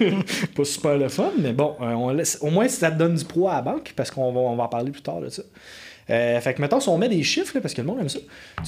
pas 0.54 0.64
super 0.64 0.98
le 0.98 1.08
fun, 1.08 1.32
mais 1.38 1.52
bon, 1.52 1.74
euh, 1.80 1.92
on 1.92 2.10
laisse- 2.10 2.38
au 2.42 2.50
moins 2.50 2.68
ça 2.68 2.90
te 2.90 2.98
donne 2.98 3.14
du 3.14 3.24
poids 3.24 3.52
à 3.52 3.56
la 3.56 3.62
banque, 3.62 3.92
parce 3.96 4.10
qu'on 4.10 4.32
va, 4.32 4.40
on 4.40 4.56
va 4.56 4.64
en 4.64 4.68
parler 4.68 4.90
plus 4.90 5.02
tard 5.02 5.20
de 5.20 5.28
ça. 5.30 5.42
Euh, 6.10 6.40
fait 6.40 6.52
que, 6.54 6.60
mettons, 6.60 6.80
si 6.80 6.88
on 6.88 6.98
met 6.98 7.08
des 7.08 7.22
chiffres, 7.22 7.52
là, 7.54 7.60
parce 7.60 7.72
que 7.74 7.80
le 7.80 7.86
monde 7.86 8.00
aime 8.00 8.08
ça, 8.08 8.18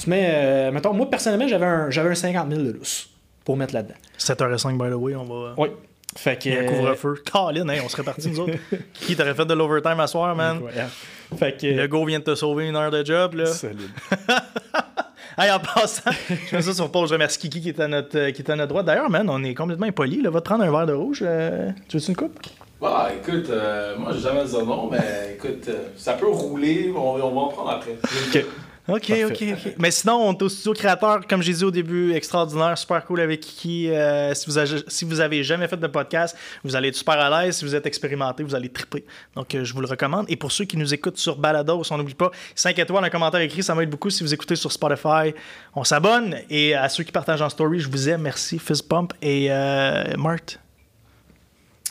tu 0.01 0.09
mets, 0.09 0.31
euh, 0.33 0.71
mettons, 0.71 0.93
moi, 0.93 1.09
personnellement, 1.09 1.47
j'avais 1.47 1.65
un, 1.65 1.89
j'avais 1.91 2.09
un 2.09 2.15
50 2.15 2.49
000 2.49 2.63
de 2.63 2.71
lousse 2.71 3.09
pour 3.43 3.57
mettre 3.57 3.73
là-dedans. 3.73 3.95
7h05, 4.17 4.71
by 4.77 4.89
the 4.89 4.95
way, 4.95 5.15
on 5.15 5.25
va. 5.25 5.53
Oui. 5.57 5.67
Fait 6.17 6.41
que. 6.41 6.47
Il 6.47 6.55
y 6.55 6.57
a 6.57 6.61
un 6.61 6.65
couvre-feu. 6.65 7.15
Colin, 7.29 7.67
hein, 7.67 7.79
on 7.83 7.89
serait 7.89 8.03
partis 8.03 8.29
nous 8.29 8.39
autres. 8.39 8.53
Qui 8.93 9.17
t'aurait 9.17 9.35
fait 9.35 9.45
de 9.45 9.53
l'overtime 9.53 9.99
à 9.99 10.07
soir, 10.07 10.33
man? 10.33 10.55
Incroyable. 10.55 10.91
Fait 11.37 11.57
que. 11.59 11.67
Le 11.67 11.87
go 11.89 12.05
vient 12.05 12.19
de 12.19 12.23
te 12.23 12.35
sauver 12.35 12.69
une 12.69 12.75
heure 12.77 12.89
de 12.89 13.03
job, 13.05 13.33
là. 13.35 13.47
Solide. 13.47 13.89
Hey, 15.37 15.51
en 15.51 15.59
passant, 15.59 16.11
je 16.49 16.55
mets 16.55 16.61
ça 16.61 16.73
sur 16.73 16.89
pause. 16.89 17.09
Je 17.09 17.13
remercie 17.15 17.37
Kiki 17.39 17.61
qui 17.61 17.69
est 17.69 17.79
à 17.81 17.87
notre, 17.87 18.17
euh, 18.17 18.31
qui 18.31 18.41
est 18.41 18.49
à 18.49 18.55
notre 18.55 18.69
droite. 18.69 18.85
D'ailleurs, 18.85 19.09
man, 19.09 19.29
on 19.29 19.43
est 19.43 19.53
complètement 19.53 19.85
impoli. 19.85 20.21
Là. 20.21 20.29
Va 20.29 20.39
te 20.39 20.45
prendre 20.45 20.63
un 20.63 20.71
verre 20.71 20.85
de 20.85 20.93
rouge. 20.93 21.19
euh, 21.25 21.71
Tu 21.89 21.97
veux-tu 21.97 22.11
une 22.11 22.15
coupe? 22.15 22.39
Bah, 22.81 23.09
écoute, 23.17 23.49
euh, 23.49 23.97
moi, 23.97 24.11
j'ai 24.13 24.19
jamais 24.19 24.45
dit 24.45 24.53
non, 24.53 24.89
mais 24.89 25.33
écoute, 25.35 25.65
euh, 25.67 25.87
ça 25.97 26.13
peut 26.13 26.29
rouler, 26.29 26.93
on, 26.95 26.99
on 27.15 27.17
va 27.33 27.41
en 27.41 27.47
prendre 27.49 27.69
après. 27.71 27.95
Ok. 28.33 28.45
Ok, 28.87 29.07
Parfait. 29.07 29.25
ok, 29.25 29.43
ok. 29.53 29.75
Mais 29.79 29.89
sinon, 29.89 30.15
on 30.27 30.33
est 30.33 30.41
au 30.43 30.49
studio 30.49 30.73
créateur, 30.73 31.25
comme 31.27 31.41
j'ai 31.41 31.53
dit 31.53 31.63
au 31.63 31.71
début, 31.71 32.13
extraordinaire, 32.13 32.77
super 32.77 33.03
cool 33.05 33.19
avec 33.19 33.39
Kiki. 33.39 33.89
Euh, 33.89 34.33
si, 34.35 34.45
vous 34.45 34.57
avez, 34.59 34.83
si 34.87 35.05
vous 35.05 35.19
avez 35.19 35.43
jamais 35.43 35.67
fait 35.67 35.77
de 35.77 35.87
podcast, 35.87 36.37
vous 36.63 36.75
allez 36.75 36.89
être 36.89 36.95
super 36.95 37.19
à 37.19 37.45
l'aise. 37.45 37.57
Si 37.57 37.65
vous 37.65 37.73
êtes 37.73 37.87
expérimenté, 37.87 38.43
vous 38.43 38.53
allez 38.53 38.69
triper. 38.69 39.03
Donc, 39.35 39.55
euh, 39.55 39.63
je 39.63 39.73
vous 39.73 39.81
le 39.81 39.87
recommande. 39.87 40.25
Et 40.29 40.35
pour 40.35 40.51
ceux 40.51 40.65
qui 40.65 40.77
nous 40.77 40.93
écoutent 40.93 41.17
sur 41.17 41.37
Balados, 41.37 41.81
on 41.89 41.97
n'oublie 41.97 42.13
pas, 42.13 42.29
5 42.53 42.77
étoiles, 42.77 43.03
un 43.03 43.09
commentaire 43.09 43.41
écrit, 43.41 43.63
ça 43.63 43.73
m'aide 43.73 43.89
beaucoup. 43.89 44.11
Si 44.11 44.23
vous 44.23 44.33
écoutez 44.33 44.55
sur 44.55 44.71
Spotify, 44.71 45.33
on 45.73 45.83
s'abonne. 45.83 46.35
Et 46.51 46.75
à 46.75 46.87
ceux 46.89 47.03
qui 47.03 47.11
partagent 47.11 47.41
en 47.41 47.49
story, 47.49 47.79
je 47.79 47.89
vous 47.89 48.07
aime. 48.09 48.21
Merci, 48.21 48.59
Fizz 48.59 48.83
Pump 48.83 49.13
et 49.21 49.47
euh, 49.49 50.03
Mart. 50.17 50.59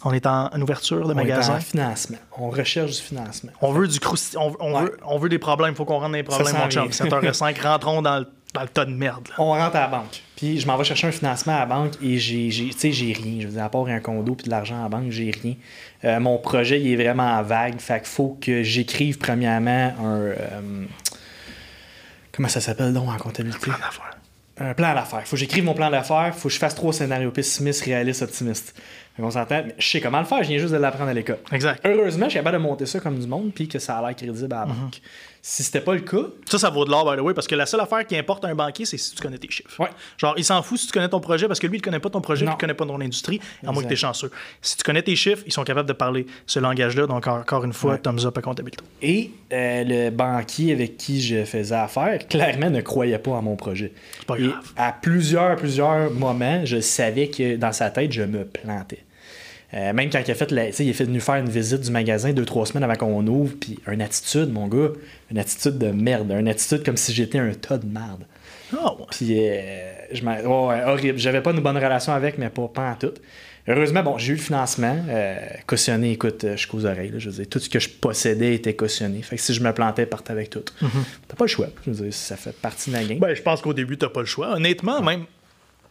On 0.04 0.12
est 0.12 0.26
en, 0.26 0.46
en 0.48 0.60
ouverture 0.60 1.08
de 1.08 1.14
On 1.14 1.18
est 1.18 1.32
en 1.34 1.60
financement. 1.60 2.18
On 2.38 2.50
recherche 2.50 2.90
du 2.92 3.00
financement. 3.02 3.50
On 3.62 3.72
veut 3.72 3.88
du 3.88 3.98
crousti- 3.98 4.36
on, 4.38 4.54
on 4.60 4.74
Ouais. 4.74 4.82
veut, 4.82 4.96
on 5.06 5.18
veut 5.18 5.28
des 5.28 5.38
problèmes. 5.38 5.72
Il 5.72 5.76
faut 5.76 5.84
qu'on 5.86 5.94
rentre 5.94 6.08
dans 6.10 6.16
les 6.16 6.22
problèmes, 6.22 6.54
mon 6.56 6.68
chum. 6.70 6.88
vient. 6.88 6.90
7h05, 6.90 7.60
rentrons 7.62 8.02
dans 8.02 8.18
le, 8.18 8.26
dans 8.52 8.62
le 8.62 8.68
tas 8.68 8.84
de 8.84 8.92
merde. 8.92 9.26
là. 9.28 9.34
On 9.38 9.50
rentre 9.52 9.76
à 9.76 9.80
la 9.80 9.86
banque. 9.88 10.22
Puis 10.36 10.60
je 10.60 10.66
m'en 10.66 10.76
vais 10.76 10.84
chercher 10.84 11.06
un 11.06 11.12
financement 11.12 11.54
à 11.56 11.60
la 11.60 11.66
banque 11.66 11.92
et 12.02 12.18
j'ai, 12.18 12.50
j'ai- 12.50 12.68
tu 12.70 12.78
sais, 12.78 12.92
j'ai 12.92 13.12
rien. 13.14 13.40
Je 13.40 13.46
veux 13.46 13.52
dire, 13.54 13.64
à 13.64 13.70
part 13.70 13.86
un 13.86 14.00
condo 14.00 14.34
puis 14.34 14.44
de 14.44 14.50
l'argent 14.50 14.78
à 14.78 14.82
la 14.82 14.88
banque, 14.90 15.10
j'ai 15.10 15.30
rien. 15.30 15.54
Euh, 16.04 16.20
mon 16.20 16.36
projet, 16.38 16.80
il 16.80 16.92
est 16.92 17.02
vraiment 17.02 17.42
vague. 17.42 17.78
Fait 17.80 17.98
qu'il 18.00 18.08
faut 18.08 18.36
que 18.40 18.62
j'écrive 18.62 19.16
premièrement 19.18 19.94
un. 20.02 20.18
euh, 20.18 20.84
comment 22.32 22.48
ça 22.48 22.60
s'appelle 22.60 22.92
donc 22.92 23.08
en 23.08 23.16
comptabilité? 23.16 23.60
Plein 23.60 23.74
d'affaires. 23.78 24.10
Un 24.58 24.72
plan 24.74 24.94
d'affaires. 24.94 25.22
Faut 25.24 25.32
que 25.32 25.36
j'écrive 25.40 25.64
mon 25.64 25.74
plan 25.74 25.90
d'affaires. 25.90 26.32
Faut 26.34 26.48
que 26.48 26.54
je 26.54 26.58
fasse 26.60 26.74
trois 26.76 26.92
scénarios 26.92 27.32
pessimiste, 27.32 27.84
réaliste, 27.84 28.22
optimiste. 28.22 28.74
Qu'on 29.16 29.30
s'entend. 29.30 29.62
Je 29.78 29.86
sais 29.88 30.00
comment 30.00 30.18
le 30.18 30.24
faire. 30.24 30.42
Je 30.42 30.48
viens 30.48 30.58
juste 30.58 30.72
de 30.72 30.78
l'apprendre 30.78 31.10
à 31.10 31.14
l'école. 31.14 31.38
Exact. 31.52 31.80
Heureusement, 31.86 32.24
je 32.26 32.30
suis 32.30 32.38
capable 32.40 32.56
de 32.58 32.62
monter 32.62 32.84
ça 32.86 32.98
comme 33.00 33.18
du 33.18 33.26
monde 33.28 33.52
puis 33.54 33.68
que 33.68 33.78
ça 33.78 33.96
a 33.98 34.02
l'air 34.06 34.16
crédible 34.16 34.52
à 34.52 34.60
la 34.60 34.66
banque. 34.66 35.00
Si 35.46 35.62
c'était 35.62 35.82
pas 35.82 35.92
le 35.92 36.00
cas, 36.00 36.22
Ça, 36.48 36.58
ça 36.58 36.70
vaut 36.70 36.86
de 36.86 36.90
l'or, 36.90 37.04
by 37.08 37.18
the 37.18 37.20
way, 37.22 37.34
parce 37.34 37.46
que 37.46 37.54
la 37.54 37.66
seule 37.66 37.80
affaire 37.82 38.06
qui 38.06 38.16
importe 38.16 38.46
à 38.46 38.48
un 38.48 38.54
banquier, 38.54 38.86
c'est 38.86 38.96
si 38.96 39.14
tu 39.14 39.22
connais 39.22 39.36
tes 39.36 39.50
chiffres. 39.50 39.78
Ouais. 39.78 39.90
Genre, 40.16 40.32
il 40.38 40.44
s'en 40.44 40.62
fout 40.62 40.78
si 40.78 40.86
tu 40.86 40.92
connais 40.94 41.08
ton 41.10 41.20
projet, 41.20 41.46
parce 41.46 41.60
que 41.60 41.66
lui, 41.66 41.76
il 41.76 41.80
connaît 41.82 42.00
pas 42.00 42.08
ton 42.08 42.22
projet, 42.22 42.46
il 42.46 42.56
connaît 42.56 42.72
pas 42.72 42.86
ton 42.86 42.98
industrie, 42.98 43.40
à 43.64 43.70
moins 43.70 43.82
que 43.82 43.88
tu 43.88 43.92
es 43.92 43.96
chanceux. 43.96 44.30
Si 44.62 44.78
tu 44.78 44.82
connais 44.82 45.02
tes 45.02 45.14
chiffres, 45.16 45.42
ils 45.46 45.52
sont 45.52 45.62
capables 45.64 45.86
de 45.86 45.92
parler 45.92 46.24
ce 46.46 46.60
langage-là. 46.60 47.06
Donc, 47.06 47.26
encore 47.26 47.62
une 47.64 47.74
fois, 47.74 47.92
Ouais. 47.92 47.98
thumbs 47.98 48.24
up 48.24 48.38
à 48.38 48.40
comptabilité. 48.40 48.82
Et 49.02 49.32
euh, 49.52 49.84
le 49.86 50.10
banquier 50.10 50.72
avec 50.72 50.96
qui 50.96 51.20
je 51.20 51.44
faisais 51.44 51.74
affaire, 51.74 52.26
clairement, 52.26 52.70
ne 52.70 52.80
croyait 52.80 53.18
pas 53.18 53.36
à 53.36 53.42
mon 53.42 53.54
projet. 53.56 53.92
pas 54.26 54.38
Et 54.38 54.44
grave. 54.48 54.72
à 54.78 54.92
plusieurs, 54.92 55.56
plusieurs 55.56 56.10
moments, 56.10 56.64
je 56.64 56.80
savais 56.80 57.28
que 57.28 57.56
dans 57.56 57.72
sa 57.72 57.90
tête, 57.90 58.12
je 58.12 58.22
me 58.22 58.46
plantais. 58.46 59.03
Euh, 59.74 59.92
même 59.92 60.08
quand 60.10 60.20
il 60.24 60.30
a 60.30 60.34
fait, 60.34 60.50
la- 60.52 60.68
il 60.68 60.88
est 60.88 60.92
fait 60.92 61.04
venu 61.04 61.20
faire 61.20 61.34
une 61.36 61.48
visite 61.48 61.80
du 61.80 61.90
magasin 61.90 62.32
deux, 62.32 62.44
trois 62.44 62.64
semaines 62.64 62.84
avant 62.84 62.94
qu'on 62.94 63.26
ouvre, 63.26 63.54
puis 63.60 63.78
une 63.90 64.02
attitude, 64.02 64.52
mon 64.52 64.68
gars, 64.68 64.90
une 65.30 65.38
attitude 65.38 65.78
de 65.78 65.88
merde, 65.88 66.30
une 66.38 66.46
attitude 66.48 66.84
comme 66.84 66.96
si 66.96 67.12
j'étais 67.12 67.38
un 67.38 67.52
tas 67.54 67.78
de 67.78 67.86
merde. 67.86 68.24
Ah, 68.72 68.92
ouais. 68.94 69.06
Puis, 69.10 69.36
euh, 69.36 69.92
je 70.12 70.22
ouais, 70.24 70.82
horrible. 70.84 71.18
J'avais 71.18 71.40
pas 71.40 71.50
une 71.50 71.60
bonne 71.60 71.76
relation 71.76 72.12
avec, 72.12 72.38
mais 72.38 72.50
pas, 72.50 72.68
pas 72.68 72.90
en 72.92 72.94
tout. 72.94 73.14
Heureusement, 73.66 74.02
bon, 74.02 74.18
j'ai 74.18 74.32
eu 74.32 74.36
le 74.36 74.42
financement 74.42 74.96
euh, 75.08 75.36
cautionné, 75.66 76.12
écoute, 76.12 76.44
euh, 76.44 76.56
jusqu'aux 76.56 76.84
oreilles. 76.84 77.10
là. 77.10 77.18
je 77.18 77.30
veux 77.30 77.36
dire, 77.36 77.48
tout 77.48 77.58
ce 77.58 77.68
que 77.70 77.78
je 77.80 77.88
possédais 77.88 78.54
était 78.54 78.74
cautionné. 78.74 79.22
Fait 79.22 79.36
que 79.36 79.42
si 79.42 79.54
je 79.54 79.62
me 79.62 79.72
plantais, 79.72 80.04
partais 80.06 80.32
avec 80.32 80.50
tout. 80.50 80.62
T'as 81.28 81.34
pas 81.36 81.44
le 81.44 81.48
choix. 81.48 81.68
Je 81.86 81.90
veux 81.90 82.04
dire, 82.04 82.12
ça 82.14 82.36
fait 82.36 82.54
partie 82.54 82.90
de 82.90 82.96
la 82.96 83.04
game. 83.04 83.18
Ben, 83.18 83.34
je 83.34 83.40
pense 83.42 83.62
qu'au 83.62 83.72
début, 83.72 83.96
t'as 83.96 84.08
pas 84.10 84.20
le 84.20 84.26
choix. 84.26 84.54
Honnêtement, 84.54 85.00
même 85.02 85.24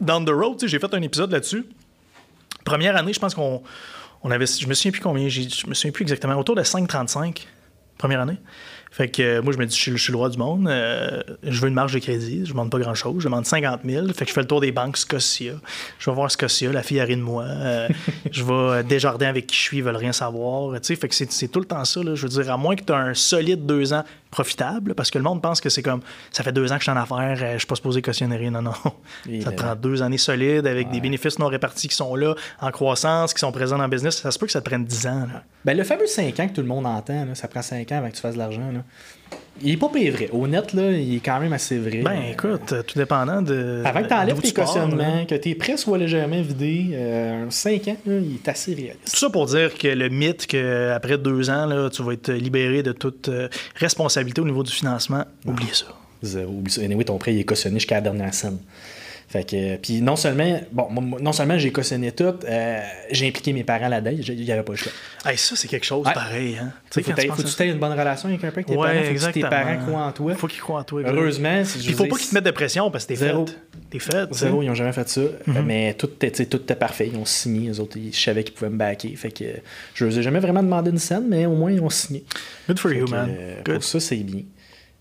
down 0.00 0.24
the 0.24 0.30
road, 0.30 0.62
j'ai 0.64 0.78
fait 0.78 0.94
un 0.94 1.02
épisode 1.02 1.32
là-dessus. 1.32 1.64
Première 2.64 2.96
année, 2.96 3.12
je 3.12 3.20
pense 3.20 3.34
qu'on 3.34 3.62
on 4.22 4.30
avait. 4.30 4.46
Je 4.46 4.66
me 4.66 4.74
souviens 4.74 4.92
plus 4.92 5.00
combien, 5.00 5.28
je 5.28 5.66
me 5.66 5.74
souviens 5.74 5.92
plus 5.92 6.02
exactement, 6.02 6.34
autour 6.34 6.56
de 6.56 6.62
5,35 6.62 7.46
première 7.98 8.20
année. 8.20 8.38
Fait 8.96 9.08
que 9.08 9.20
euh, 9.22 9.42
moi, 9.42 9.52
je 9.52 9.58
me 9.58 9.66
dis, 9.66 9.74
je 9.76 9.80
suis, 9.82 9.90
je 9.96 9.96
suis 10.04 10.12
le 10.12 10.18
roi 10.18 10.28
du 10.28 10.38
monde. 10.38 10.68
euh, 10.68 11.20
je 11.42 11.60
veux 11.60 11.66
une 11.66 11.74
marge 11.74 11.92
de 11.94 11.98
crédit. 11.98 12.42
Je 12.46 12.52
demande 12.52 12.70
pas 12.70 12.78
grand-chose. 12.78 13.16
Je 13.18 13.24
demande 13.24 13.44
50 13.44 13.80
000. 13.84 14.06
Fait 14.12 14.24
que 14.24 14.28
je 14.28 14.32
fais 14.34 14.40
le 14.42 14.46
tour 14.46 14.60
des 14.60 14.70
banques 14.70 14.96
Scotia. 14.96 15.54
Je 15.98 16.10
vais 16.10 16.14
voir 16.14 16.30
Scotia. 16.30 16.70
La 16.70 16.84
fille 16.84 17.00
arrive 17.00 17.18
de 17.18 17.22
moi. 17.22 17.42
euh, 17.42 17.88
je 18.30 18.44
vais 18.44 18.84
Desjardins 18.84 19.26
avec 19.28 19.48
qui 19.48 19.56
je 19.56 19.60
suis. 19.62 19.78
Ils 19.78 19.82
veulent 19.82 19.96
rien 19.96 20.12
savoir. 20.12 20.72
Fait 20.80 21.08
que 21.08 21.14
c'est 21.14 21.48
tout 21.48 21.58
le 21.58 21.66
temps 21.66 21.84
ça. 21.84 22.04
là. 22.04 22.14
Je 22.14 22.22
veux 22.22 22.28
dire, 22.28 22.52
à 22.52 22.56
moins 22.56 22.76
que 22.76 22.84
tu 22.84 22.92
aies 22.92 22.96
un 22.96 23.14
solide 23.14 23.66
deux 23.66 23.92
ans 23.92 24.04
profitable, 24.30 24.94
parce 24.94 25.12
que 25.12 25.18
le 25.18 25.22
monde 25.22 25.40
pense 25.40 25.60
que 25.60 25.68
c'est 25.68 25.82
comme, 25.82 26.00
ça 26.32 26.42
fait 26.42 26.50
deux 26.50 26.72
ans 26.72 26.74
que 26.74 26.80
je 26.84 26.90
suis 26.90 26.92
en 26.92 26.96
affaires, 27.00 27.36
je 27.36 27.58
suis 27.58 27.66
pas 27.68 27.76
supposé 27.76 28.02
cautionner 28.02 28.36
rien. 28.36 28.50
Non, 28.50 28.62
non. 28.62 28.72
Ça 29.42 29.52
te 29.52 29.56
prend 29.56 29.76
deux 29.76 30.02
années 30.02 30.18
solides 30.18 30.66
avec 30.66 30.90
des 30.90 31.00
bénéfices 31.00 31.38
non 31.38 31.46
répartis 31.46 31.86
qui 31.86 31.94
sont 31.94 32.16
là, 32.16 32.34
en 32.60 32.70
croissance, 32.72 33.32
qui 33.32 33.38
sont 33.38 33.52
présents 33.52 33.78
dans 33.78 33.84
le 33.84 33.90
business. 33.90 34.16
Ça 34.20 34.32
se 34.32 34.38
peut 34.38 34.46
que 34.46 34.52
ça 34.52 34.60
te 34.60 34.64
prenne 34.66 34.84
10 34.84 35.06
ans. 35.06 35.26
là. 35.32 35.44
Ben, 35.64 35.76
le 35.76 35.84
fameux 35.84 36.06
5 36.08 36.40
ans 36.40 36.48
que 36.48 36.52
tout 36.52 36.60
le 36.62 36.66
monde 36.66 36.84
entend, 36.84 37.24
là, 37.26 37.34
ça 37.36 37.46
prend 37.46 37.62
5 37.62 37.90
ans 37.92 37.98
avant 37.98 38.10
que 38.10 38.16
tu 38.16 38.20
fasses 38.20 38.34
de 38.34 38.38
l'argent. 38.40 38.70
là. 38.72 38.80
Il 39.62 39.70
est 39.70 39.76
pas 39.76 39.88
payé 39.88 40.10
vrai. 40.10 40.28
Au 40.32 40.46
net, 40.48 40.72
là, 40.72 40.90
il 40.90 41.16
est 41.16 41.20
quand 41.20 41.38
même 41.38 41.52
assez 41.52 41.78
vrai. 41.78 42.02
Ben, 42.02 42.22
écoute, 42.32 42.72
euh, 42.72 42.82
tout 42.82 42.98
dépendant 42.98 43.40
de. 43.40 43.82
Avant 43.84 44.02
que 44.02 44.08
tu 44.08 44.14
enlèves 44.14 44.34
d'où 44.34 44.42
tes 44.42 44.48
là. 44.48 44.64
cautionnements, 44.64 45.24
que 45.26 45.34
tes 45.36 45.54
prêts 45.54 45.76
soient 45.76 45.96
légèrement 45.96 46.42
vidés, 46.42 46.88
euh, 46.92 47.46
5 47.48 47.88
ans, 47.88 47.96
là, 48.04 48.18
il 48.18 48.34
est 48.34 48.48
assez 48.48 48.74
réaliste. 48.74 49.12
Tout 49.12 49.16
ça 49.16 49.30
pour 49.30 49.46
dire 49.46 49.72
que 49.74 49.88
le 49.88 50.08
mythe 50.08 50.46
qu'après 50.46 51.18
deux 51.18 51.50
ans, 51.50 51.66
là, 51.66 51.88
tu 51.88 52.02
vas 52.02 52.12
être 52.14 52.32
libéré 52.32 52.82
de 52.82 52.92
toute 52.92 53.28
euh, 53.28 53.48
responsabilité 53.76 54.40
au 54.40 54.44
niveau 54.46 54.64
du 54.64 54.72
financement, 54.72 55.24
oubliez 55.46 55.72
ça. 55.72 55.86
Oublie 56.24 56.72
ça. 56.72 56.80
Anyway, 56.82 57.04
ton 57.04 57.18
prêt 57.18 57.34
il 57.34 57.40
est 57.40 57.44
cautionné 57.44 57.78
jusqu'à 57.78 57.96
la 57.96 58.00
dernière 58.00 58.32
scène. 58.32 58.58
Fait 59.34 59.42
que, 59.42 59.56
euh, 59.56 59.76
puis 59.82 60.00
non 60.00 60.14
seulement, 60.14 60.60
bon, 60.70 60.88
non 61.20 61.32
seulement 61.32 61.58
j'ai 61.58 61.72
cautionné 61.72 62.12
tout, 62.12 62.36
euh, 62.48 62.80
j'ai 63.10 63.26
impliqué 63.26 63.52
mes 63.52 63.64
parents 63.64 63.88
là-dedans, 63.88 64.16
il 64.16 64.36
n'y 64.44 64.52
avait 64.52 64.62
pas 64.62 64.74
le 64.74 64.78
choix. 64.78 64.92
Hey, 65.26 65.36
ça, 65.36 65.56
c'est 65.56 65.66
quelque 65.66 65.84
chose 65.84 66.06
Ouais. 66.06 66.12
pareil. 66.12 66.56
Hein? 66.56 66.70
Faut 66.88 67.00
que 67.00 67.42
tu 67.56 67.62
aies 67.64 67.70
une 67.72 67.80
bonne 67.80 67.98
relation 67.98 68.28
avec 68.28 68.44
un 68.44 68.50
peu 68.52 68.58
avec 68.58 68.66
tes 68.66 68.76
Ouais, 68.76 68.94
parents, 68.94 69.18
faut 69.18 69.26
que 69.26 69.32
tes 69.32 69.40
parents 69.40 69.76
croient 69.84 70.02
en 70.02 70.12
toi. 70.12 70.34
Faut 70.36 70.46
qu'ils 70.46 70.60
croient 70.60 70.78
en 70.78 70.84
toi. 70.84 71.02
Heureusement, 71.04 71.64
si 71.64 71.80
Il 71.80 71.94
faut 71.96 72.06
pas 72.06 72.16
qu'ils 72.16 72.28
te 72.28 72.34
mettent 72.36 72.44
de 72.44 72.52
pression 72.52 72.92
parce 72.92 73.06
que 73.06 73.08
t'es 73.08 73.16
Zéro. 73.16 73.44
fait. 73.44 73.56
T'es 73.90 73.98
fait. 73.98 74.32
Zéro, 74.32 74.62
ils 74.62 74.66
n'ont 74.68 74.74
jamais 74.76 74.92
fait 74.92 75.08
ça. 75.08 75.22
Mm-hmm. 75.22 75.62
Mais 75.64 75.94
tout 75.94 76.06
tout 76.06 76.24
était 76.26 76.76
parfait. 76.76 77.10
Ils 77.12 77.18
ont 77.18 77.24
signé. 77.24 77.70
Les 77.70 77.80
autres, 77.80 77.96
ils, 77.96 78.14
savais 78.14 78.44
qu'ils 78.44 78.54
pouvaient 78.54 78.70
me 78.70 78.78
backer. 78.78 79.16
Fait 79.16 79.32
que 79.32 79.46
je 79.94 80.04
ne 80.04 80.16
ai 80.16 80.22
jamais 80.22 80.38
vraiment 80.38 80.62
demandé 80.62 80.90
une 80.92 80.98
scène, 80.98 81.26
mais 81.28 81.44
au 81.46 81.56
moins, 81.56 81.72
ils 81.72 81.80
ont 81.80 81.90
signé. 81.90 82.22
Good 82.68 82.78
for 82.78 82.92
Fait 82.92 82.98
you, 82.98 83.06
que, 83.06 83.10
man. 83.10 83.34
euh, 83.36 83.56
Good. 83.64 83.74
pour 83.74 83.82
ça, 83.84 83.98
c'est 83.98 84.14
bien. 84.18 84.42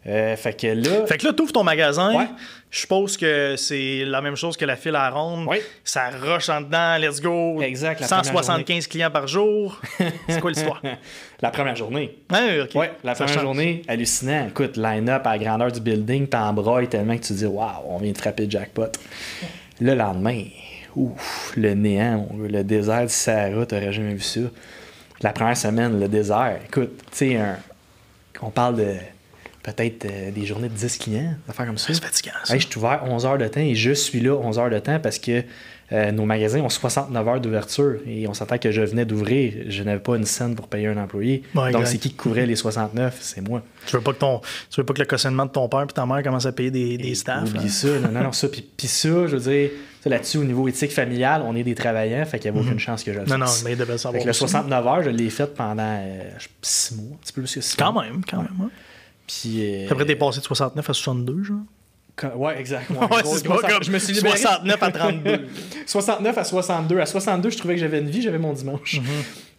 Euh, 0.05 0.35
fait 0.35 0.59
que 0.59 0.67
là, 0.67 1.05
Fait 1.05 1.17
que 1.17 1.25
là, 1.25 1.33
tu 1.33 1.43
ouvres 1.43 1.53
ton 1.53 1.63
magasin. 1.63 2.13
Ouais. 2.17 2.27
Je 2.73 2.79
suppose 2.79 3.17
que 3.17 3.55
c'est 3.55 4.03
la 4.03 4.19
même 4.19 4.35
chose 4.35 4.57
que 4.57 4.65
la 4.65 4.75
file 4.75 4.95
à 4.95 5.07
ronde. 5.11 5.45
Oui. 5.47 5.57
Ça 5.83 6.09
rush 6.09 6.49
en 6.49 6.61
dedans, 6.61 6.97
let's 6.97 7.21
go. 7.21 7.61
Exact, 7.61 7.99
la 7.99 8.07
première 8.07 8.25
175 8.25 8.87
clients 8.87 9.11
par 9.11 9.27
jour. 9.27 9.79
c'est 10.27 10.41
quoi 10.41 10.49
l'histoire? 10.49 10.81
la 11.41 11.51
première 11.51 11.75
journée. 11.75 12.17
Ah, 12.31 12.41
ok. 12.63 12.73
Ouais, 12.73 12.91
la 13.03 13.13
Ça 13.13 13.25
première 13.25 13.33
change. 13.35 13.43
journée, 13.43 13.83
hallucinant. 13.87 14.47
Écoute, 14.47 14.75
line-up 14.75 15.21
à 15.27 15.33
la 15.33 15.37
grandeur 15.37 15.71
du 15.71 15.81
building, 15.81 16.25
t'embrailles 16.25 16.87
tellement 16.87 17.15
que 17.15 17.21
tu 17.21 17.33
dis, 17.33 17.45
waouh, 17.45 17.69
on 17.89 17.99
vient 17.99 18.11
de 18.11 18.17
frapper 18.17 18.45
le 18.45 18.49
jackpot. 18.49 18.87
Le 19.79 19.93
lendemain, 19.93 20.45
ouf, 20.95 21.53
le 21.55 21.75
néant, 21.75 22.27
le 22.41 22.63
désert 22.63 23.03
du 23.03 23.13
Sahara, 23.13 23.67
t'aurais 23.67 23.93
jamais 23.93 24.15
vu 24.15 24.21
ça. 24.21 24.39
La 25.21 25.31
première 25.31 25.57
semaine, 25.57 25.99
le 25.99 26.07
désert, 26.07 26.57
écoute, 26.67 26.97
tu 27.11 27.17
sais, 27.17 27.39
on 28.41 28.49
parle 28.49 28.77
de 28.77 28.95
peut-être 29.63 30.05
euh, 30.05 30.31
des 30.31 30.45
journées 30.45 30.67
de 30.69 30.73
10 30.75 30.97
clients, 30.97 31.33
affaires 31.49 31.65
comme 31.65 31.77
ça. 31.77 31.93
C'est 31.93 32.03
fatigant, 32.03 32.31
ça. 32.43 32.53
Hey, 32.53 32.59
je 32.59 32.67
suis 32.67 32.77
ouvert 32.77 33.01
11 33.05 33.25
heures 33.25 33.37
de 33.37 33.47
temps 33.47 33.61
et 33.61 33.75
je 33.75 33.91
suis 33.91 34.19
là 34.19 34.33
11 34.35 34.59
heures 34.59 34.69
de 34.69 34.79
temps 34.79 34.99
parce 34.99 35.17
que 35.19 35.43
euh, 35.91 36.11
nos 36.11 36.25
magasins 36.25 36.59
ont 36.61 36.69
69 36.69 37.27
heures 37.27 37.39
d'ouverture 37.41 37.97
et 38.07 38.27
on 38.27 38.33
s'entend 38.33 38.57
que 38.57 38.71
je 38.71 38.81
venais 38.81 39.05
d'ouvrir, 39.05 39.53
je 39.67 39.83
n'avais 39.83 39.99
pas 39.99 40.15
une 40.15 40.25
scène 40.25 40.55
pour 40.55 40.67
payer 40.67 40.87
un 40.87 40.97
employé. 40.97 41.43
Ouais, 41.55 41.71
Donc 41.71 41.85
c'est 41.87 41.97
qui 41.97 42.09
qui 42.09 42.15
couvrait 42.15 42.45
les 42.45 42.55
69 42.55 43.17
C'est 43.21 43.41
moi. 43.41 43.61
Tu 43.85 43.95
veux 43.95 44.01
pas 44.01 44.11
que 44.13 44.17
ton, 44.19 44.39
tu 44.69 44.79
veux 44.81 44.85
pas 44.85 44.93
que 44.93 44.99
le 44.99 45.05
cautionnement 45.05 45.45
de 45.45 45.51
ton 45.51 45.69
père 45.69 45.83
et 45.83 45.87
ta 45.87 46.05
mère 46.05 46.23
commence 46.23 46.45
à 46.45 46.51
payer 46.51 46.71
des, 46.71 46.97
des 46.97 47.15
staffs. 47.15 47.47
Oublie 47.49 47.65
hein? 47.65 47.69
ça, 47.69 47.87
non, 47.99 48.11
non, 48.11 48.23
non, 48.23 48.31
ça. 48.31 48.47
Puis, 48.49 48.67
puis 48.75 48.87
ça, 48.87 49.09
je 49.27 49.35
veux 49.37 49.51
dire, 49.51 49.69
là-dessus, 50.05 50.37
au 50.39 50.43
niveau 50.43 50.67
éthique 50.67 50.91
familial, 50.91 51.43
on 51.45 51.55
est 51.55 51.63
des 51.63 51.75
travaillants, 51.75 52.25
fait 52.25 52.39
qu'il 52.39 52.51
n'y 52.51 52.57
avait 52.57 52.67
aucune 52.67 52.79
chance 52.79 53.03
que 53.03 53.13
je 53.13 53.19
le 53.19 53.25
Mhm. 53.25 53.29
Non, 53.31 53.37
non, 53.39 53.45
fasse. 53.45 53.63
mais 53.63 53.73
il 53.73 53.77
devait 53.77 53.91
Fait 53.93 53.97
savoir. 53.99 54.19
que 54.21 54.25
le 54.27 54.31
aussi. 54.31 54.39
69 54.39 54.87
heures, 54.87 55.03
je 55.03 55.09
l'ai 55.11 55.29
fait 55.29 55.47
pendant 55.53 56.01
6 56.61 56.95
mois, 56.95 57.05
un 57.13 57.17
petit 57.17 57.33
peu 57.33 57.41
plus 57.41 57.53
que 57.55 57.61
6 57.61 57.75
Quand 57.77 57.93
mois. 57.93 58.03
même, 58.03 58.21
quand 58.27 58.37
même. 58.37 58.69
Puis, 59.27 59.59
euh, 59.85 59.87
Après, 59.89 60.05
t'es 60.05 60.15
passé 60.15 60.39
de 60.39 60.45
69 60.45 60.89
à 60.89 60.93
62, 60.93 61.43
genre. 61.43 61.57
quand- 62.15 62.35
Ouais, 62.35 62.59
exact. 62.59 62.89
ouais, 62.89 62.97
Ouais, 63.11 63.21
gros- 63.23 63.35
c'est 63.37 63.45
gros- 63.45 63.59
pas 63.61 63.69
comme 63.69 63.83
je 63.83 63.91
me 63.91 63.99
suis 63.99 64.13
libéré. 64.13 64.37
69 64.37 64.83
à 64.83 64.91
32. 64.91 65.47
69 65.85 66.37
à 66.37 66.43
62. 66.43 66.99
À 66.99 67.05
62, 67.05 67.49
je 67.49 67.57
trouvais 67.57 67.75
que 67.75 67.79
j'avais 67.81 67.99
une 67.99 68.09
vie, 68.09 68.21
j'avais 68.21 68.37
mon 68.39 68.53
dimanche. 68.53 68.99
Mhm. 68.99 69.05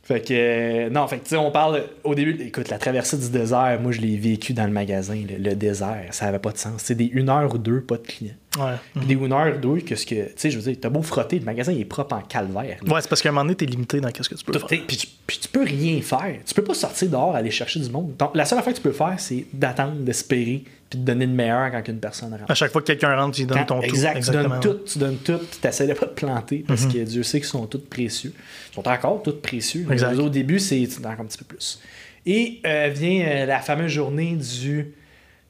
Fait 0.05 0.21
que, 0.21 0.35
euh, 0.35 0.91
non, 0.91 1.07
fait 1.09 1.17
que, 1.17 1.23
tu 1.25 1.31
sais, 1.31 1.37
on 1.39 1.51
parle, 1.51 1.83
au 2.05 2.15
début, 2.15 2.37
écoute, 2.43 2.69
la 2.69 2.77
traversée 2.79 3.17
du 3.17 3.31
désert, 3.31 3.79
moi, 3.81 3.91
je 3.91 4.03
l'ai 4.03 4.19
vécu 4.19 4.53
dans 4.53 4.67
le 4.67 4.71
magasin, 4.71 5.15
le, 5.15 5.43
le 5.43 5.57
désert, 5.57 6.09
ça 6.11 6.27
avait 6.27 6.39
pas 6.39 6.53
de 6.53 6.59
sens. 6.59 6.75
C'est 6.77 6.95
des 6.95 7.07
une 7.07 7.31
heure 7.31 7.53
ou 7.55 7.57
deux, 7.57 7.81
pas 7.81 7.97
de 7.97 8.03
clients. 8.07 8.35
Ouais. 8.59 8.75
Puis 8.95 9.07
des 9.07 9.15
une 9.15 9.33
heure 9.33 9.55
ou 9.57 9.59
deux, 9.59 9.81
que 9.81 9.97
ce 9.97 10.05
que, 10.05 10.15
tu 10.27 10.33
sais, 10.37 10.51
je 10.51 10.59
veux 10.59 10.63
dire, 10.71 10.77
t'as 10.79 10.91
beau 10.91 11.01
frotter, 11.01 11.39
le 11.39 11.45
magasin, 11.47 11.73
il 11.73 11.81
est 11.81 11.87
propre 11.87 12.17
en 12.17 12.21
calvaire. 12.21 12.77
là. 12.83 12.93
Ouais, 12.93 13.01
c'est 13.01 13.09
parce 13.09 13.23
qu'à 13.23 13.31
un 13.31 13.33
moment 13.33 13.45
donné, 13.45 13.55
t'es 13.57 13.65
limité 13.67 13.99
dans 14.01 14.11
ce 14.15 14.29
que 14.29 14.35
tu 14.35 14.45
peux 14.45 14.53
faire. 14.59 14.69
Puis 14.69 14.97
tu, 14.97 15.07
puis 15.27 15.39
tu 15.41 15.49
peux 15.49 15.65
rien 15.65 16.01
faire. 16.03 16.37
Tu 16.45 16.53
peux 16.53 16.63
pas 16.65 16.75
sortir 16.75 17.09
dehors 17.09 17.35
aller 17.35 17.51
chercher 17.51 17.81
du 17.81 17.89
monde. 17.91 18.15
Donc, 18.19 18.33
la 18.37 18.45
seule 18.45 18.59
affaire 18.59 18.75
que 18.75 18.79
tu 18.79 18.83
peux 18.85 18.93
faire, 18.93 19.15
c'est 19.19 19.47
d'attendre, 19.55 19.97
d'espérer, 20.01 20.65
puis 20.95 21.01
de 21.01 21.05
donner 21.05 21.27
le 21.27 21.33
meilleur 21.33 21.71
quand 21.71 21.87
une 21.89 21.99
personne 21.99 22.31
rentre. 22.33 22.51
À 22.51 22.55
chaque 22.55 22.73
fois 22.73 22.81
que 22.81 22.87
quelqu'un 22.87 23.15
rentre, 23.17 23.37
tu 23.37 23.45
donnes 23.45 23.59
Quand- 23.59 23.67
ton 23.77 23.81
tout. 23.81 23.85
exact, 23.87 24.21
tu 24.23 24.31
donnes 24.31 24.47
Exactement. 24.47 24.61
tout, 24.61 24.79
tu 24.87 24.99
donnes 24.99 25.17
tout, 25.19 25.39
tu 25.51 25.59
t'essaies 25.59 25.87
de 25.87 25.95
pas 25.95 26.07
te 26.07 26.15
planter 26.15 26.65
parce 26.67 26.85
Mhm. 26.87 26.93
que 26.93 26.99
Dieu 27.05 27.23
sait 27.23 27.41
qu'ils 27.41 27.49
sont 27.49 27.67
tous 27.67 27.79
précieux. 27.79 28.33
Ils 28.71 28.75
sont 28.75 28.89
encore 28.89 29.23
tous 29.23 29.33
précieux. 29.41 29.87
Mais 29.89 30.03
Au 30.05 30.29
début, 30.29 30.59
c'est 30.59 30.87
encore 31.01 31.21
un 31.21 31.25
petit 31.27 31.39
peu 31.39 31.45
plus. 31.45 31.81
Et 32.27 32.61
euh, 32.67 32.91
vient 32.95 33.25
euh, 33.27 33.47
la 33.47 33.59
fameuse 33.61 33.93
journée 33.93 34.35
du 34.37 34.93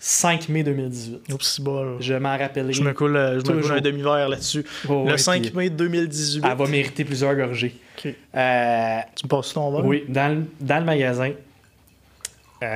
5 0.00 0.48
mai 0.48 0.64
2018. 0.64 1.32
Oups, 1.32 1.46
c'est 1.46 1.62
bol. 1.62 1.96
Je 2.00 2.14
m'en 2.14 2.36
rappellerai. 2.36 2.72
Je 2.72 2.82
me 2.82 2.92
coule, 2.92 3.16
euh, 3.16 3.40
je 3.46 3.52
me 3.52 3.62
coule 3.62 3.72
un 3.72 3.80
demi-verre 3.80 4.28
là-dessus. 4.28 4.64
Oh, 4.88 5.04
le 5.06 5.12
ouais, 5.12 5.18
5 5.18 5.40
puis 5.42 5.52
mai 5.54 5.70
2018. 5.70 6.44
Elle 6.44 6.56
va 6.58 6.66
mériter 6.66 7.04
plusieurs 7.04 7.34
gorgées. 7.36 7.76
Euh, 8.04 8.98
Tu 9.14 9.24
me 9.24 9.28
passes 9.28 9.52
ton 9.54 9.70
verre? 9.70 9.86
Oui, 9.86 10.04
dans 10.08 10.34
le, 10.36 10.44
dans 10.60 10.78
le 10.80 10.84
magasin, 10.84 11.30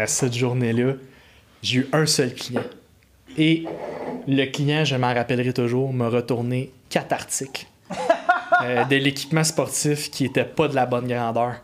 cette 0.06 0.34
journée-là, 0.34 0.94
j'ai 1.62 1.80
eu 1.80 1.88
un 1.92 2.06
seul 2.06 2.34
client. 2.34 2.64
Et 3.36 3.64
le 4.26 4.44
client, 4.46 4.84
je 4.84 4.96
m'en 4.96 5.14
rappellerai 5.14 5.52
toujours, 5.52 5.92
m'a 5.92 6.08
retourné 6.08 6.72
quatre 6.90 7.12
articles 7.12 7.66
euh, 8.62 8.84
de 8.84 8.96
l'équipement 8.96 9.44
sportif 9.44 10.10
qui 10.10 10.24
n'était 10.24 10.44
pas 10.44 10.68
de 10.68 10.74
la 10.74 10.86
bonne 10.86 11.06
grandeur. 11.06 11.54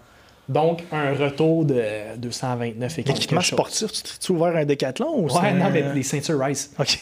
Donc, 0.48 0.82
un 0.92 1.14
retour 1.14 1.64
de 1.64 2.16
229 2.18 2.98
et 2.98 3.02
L'équipement 3.02 3.40
sportif, 3.40 3.92
tu 3.92 4.02
t'es 4.02 4.30
ouvert 4.30 4.54
un 4.56 4.64
décathlon 4.64 5.20
ou 5.20 5.28
Ouais, 5.28 5.54
non, 5.54 5.70
mais 5.70 5.94
les 5.94 6.02
ceintures 6.02 6.38
Rice. 6.38 6.70
Ok. 6.78 6.98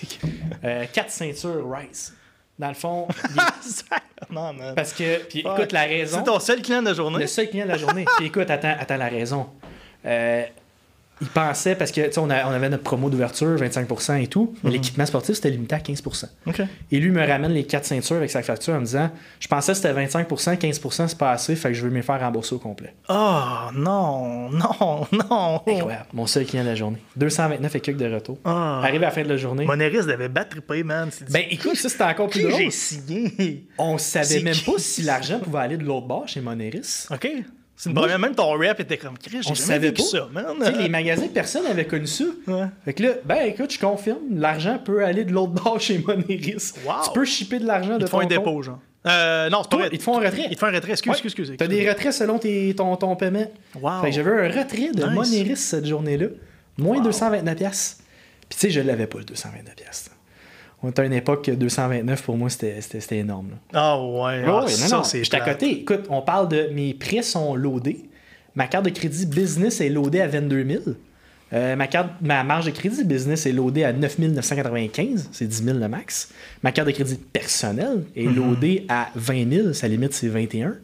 Euh, 0.65 0.85
quatre 0.93 1.11
ceintures 1.11 1.69
Rice. 1.69 2.15
Dans 2.59 2.69
le 2.69 2.75
fond, 2.75 3.09
il 3.35 4.35
non, 4.35 4.53
man. 4.53 4.75
parce 4.77 4.93
que, 4.93 5.25
puis 5.25 5.41
écoute, 5.41 5.73
la 5.73 5.83
raison. 5.83 6.19
C'est 6.19 6.25
ton 6.25 6.39
seul 6.39 6.63
client 6.63 6.81
de 6.81 6.89
la 6.89 6.95
journée? 6.95 7.19
Le 7.19 7.27
seul 7.27 7.51
client 7.51 7.65
de 7.65 7.71
la 7.71 7.79
journée. 7.79 8.05
Puis 8.17 8.27
écoute, 8.27 8.49
attends, 8.51 8.77
attends 8.79 8.97
la 8.97 9.09
raison. 9.09 9.49
Euh, 10.07 10.45
il 11.23 11.29
pensait, 11.29 11.75
parce 11.77 11.91
que 11.91 12.01
tu 12.03 12.13
sais, 12.13 12.19
on, 12.19 12.29
a- 12.29 12.47
on 12.47 12.51
avait 12.51 12.69
notre 12.69 12.83
promo 12.83 13.09
d'ouverture, 13.09 13.57
25% 13.57 14.23
et 14.23 14.27
tout, 14.27 14.55
mais 14.63 14.71
l'équipement 14.71 15.07
sportif, 15.07 15.37
c'était 15.37 15.49
limité 15.51 15.75
à 15.75 15.79
15%. 15.79 16.27
Ok. 16.47 16.61
Et 16.91 16.99
lui 16.99 17.11
me 17.11 17.27
ramène 17.27 17.53
les 17.53 17.65
quatre 17.65 17.87
ceintures 17.87 18.17
avec 18.17 18.31
sa 18.31 18.43
facture 18.43 18.75
en 18.75 18.81
me 18.81 18.85
disant 18.85 19.11
Je 19.41 19.49
pensais 19.49 19.73
que 19.73 19.77
c'était 19.79 19.95
25%, 19.95 20.59
15% 20.59 21.09
c'est 21.09 21.17
pas 21.19 21.31
assez, 21.31 21.57
fait 21.57 21.69
que 21.69 21.75
je 21.75 21.83
veux 21.83 21.91
me 21.91 22.03
faire 22.03 22.21
rembourser 22.21 22.55
au 22.55 22.59
complet. 22.59 22.95
Oh, 23.09 23.41
non, 23.75 24.51
non, 24.51 25.07
non. 25.13 25.63
Incroyable. 25.67 26.07
Mon 26.13 26.27
seul 26.27 26.45
client 26.45 26.65
de 26.65 26.69
la 26.69 26.75
journée. 26.75 26.99
229 27.17 27.75
et 27.77 27.81
quelques 27.81 27.99
de 27.99 28.13
retour. 28.13 28.39
Ah. 28.45 28.81
Arrivé 28.83 29.05
à 29.05 29.09
la 29.09 29.15
fin 29.15 29.23
de 29.23 29.29
la 29.29 29.37
journée. 29.37 29.65
Monéris 29.65 30.07
devait 30.07 30.29
battre 30.29 30.51
triper, 30.51 30.83
man. 30.83 31.09
Ben 31.31 31.45
écoute, 31.51 31.77
ça 31.77 31.89
c'était 31.89 32.05
encore 32.05 32.29
plus 32.29 32.43
drôle. 32.43 32.61
j'ai 32.61 32.71
signé? 32.71 33.67
On 33.79 33.97
savait 33.99 34.41
même 34.41 34.55
qui? 34.55 34.65
pas 34.65 34.79
si 34.79 35.03
l'argent 35.03 35.39
pouvait 35.39 35.61
aller 35.61 35.77
de 35.77 35.85
l'autre 35.85 36.07
bord 36.07 36.27
chez 36.29 36.41
Monéris. 36.41 37.07
OK. 37.11 37.29
C'est 37.83 37.89
une 37.91 37.95
Moi, 37.95 38.03
première, 38.05 38.19
même 38.21 38.35
ton 38.37 38.49
rap 38.57 38.79
était 38.79 38.97
comme 38.97 39.19
Chris, 39.19 39.39
j'ai 39.43 39.55
jamais 39.57 39.81
vécu 39.81 40.03
pas. 40.03 40.09
ça, 40.09 40.29
man. 40.33 40.55
Les 40.79 40.89
magasins, 40.89 41.27
personne 41.35 41.65
n'avait 41.65 41.85
connu 41.85 42.07
ça. 42.07 42.23
Ouais. 42.47 42.67
Fait 42.85 42.93
que 42.95 43.03
là, 43.03 43.09
ben 43.25 43.39
écoute, 43.47 43.73
je 43.73 43.79
confirme, 43.81 44.19
l'argent 44.37 44.79
peut 44.79 45.05
aller 45.05 45.25
de 45.25 45.33
l'autre 45.33 45.55
bord 45.55 45.81
chez 45.81 45.99
Monéris. 45.99 46.75
Wow. 46.87 46.93
Tu 47.07 47.11
peux 47.13 47.25
shipper 47.25 47.59
de 47.59 47.67
l'argent 47.67 47.95
de 47.99 48.03
Ils 48.03 48.05
te 48.05 48.11
font 48.11 48.19
ton 48.19 48.25
un 48.25 48.29
dépôt, 48.29 48.63
genre. 48.63 48.79
Euh, 49.05 49.51
non, 49.51 49.63
c'est 49.65 49.71
pas 49.71 49.77
Toi, 49.79 49.87
vrai. 49.87 49.89
ils 49.95 49.99
te 49.99 50.03
font 50.05 50.17
un 50.17 50.25
retrait. 50.25 50.47
Ils 50.49 50.55
te 50.55 50.61
font 50.61 50.67
un 50.67 50.71
retrait. 50.71 50.93
Excuse, 50.93 51.11
Ouais. 51.11 51.15
excuse, 51.25 51.33
excuse. 51.33 51.57
T'as 51.59 51.67
des 51.67 51.89
retraits 51.91 52.13
selon 52.13 52.39
tes- 52.39 52.73
ton, 52.77 52.95
ton 52.95 53.17
paiement. 53.17 53.51
Wow. 53.75 54.01
Fait 54.03 54.11
que 54.11 54.15
j'avais 54.15 54.31
un 54.31 54.49
retrait 54.63 54.93
de 54.93 55.03
Nice. 55.05 55.13
Monéris 55.13 55.57
cette 55.57 55.87
journée-là. 55.87 56.27
Moins 56.79 57.01
229 57.01 57.57
pièces. 57.57 57.99
Puis 58.49 58.61
tu 58.61 58.67
sais, 58.69 58.71
je 58.71 58.81
l'avais 58.81 59.09
pas, 59.09 59.19
le 59.19 59.25
229 59.25 59.75
pièces. 59.75 60.09
On 60.83 60.91
était 60.91 61.03
à 61.03 61.05
une 61.05 61.13
époque 61.13 61.45
que 61.45 61.53
229 61.53 62.23
pour 62.23 62.37
moi, 62.37 62.49
c'était 62.51 62.81
énorme. 63.19 63.51
Ah 63.73 64.01
ouais. 64.01 64.45
Ouais, 64.45 64.51
ouais, 64.65 64.69
ça, 64.69 64.89
non, 64.89 64.97
non, 64.99 65.05
c'est 65.05 65.23
j'étais 65.23 65.37
à 65.37 65.41
côté. 65.41 65.71
Écoute, 65.81 66.07
on 66.11 66.23
parle 66.23 66.49
de 66.49 66.69
mes 66.73 66.93
prêts 66.95 67.23
sont 67.23 67.55
loadés. 67.55 68.05
Ma 68.55 68.67
carte 68.67 68.85
de 68.85 68.91
crédit 68.91 69.27
business 69.27 69.81
est 69.81 69.89
loadée 69.89 70.21
à 70.21 70.27
22 70.29 70.67
000. 70.69 70.83
Euh, 71.55 71.77
ma, 71.77 71.87
carte, 71.87 72.09
ma 72.23 72.43
marge 72.45 72.65
de 72.65 72.71
crédit 72.71 73.05
business 73.05 73.45
est 73.45 73.53
loadée 73.53 73.85
à 73.85 73.93
9 73.93 74.19
995, 74.19 75.29
c'est 75.33 75.47
10 75.47 75.65
000 75.65 75.79
le 75.79 75.87
max. 75.89 76.31
Ma 76.63 76.73
carte 76.73 76.89
de 76.89 76.93
crédit 76.93 77.17
personnelle 77.17 78.05
est 78.17 78.25
Mhm. 78.27 78.37
loadée 78.37 78.87
à 78.89 79.09
20 79.15 79.51
000, 79.53 79.73
sa 79.75 79.87
limite 79.89 80.15
c'est 80.15 80.29
21. 80.29 80.75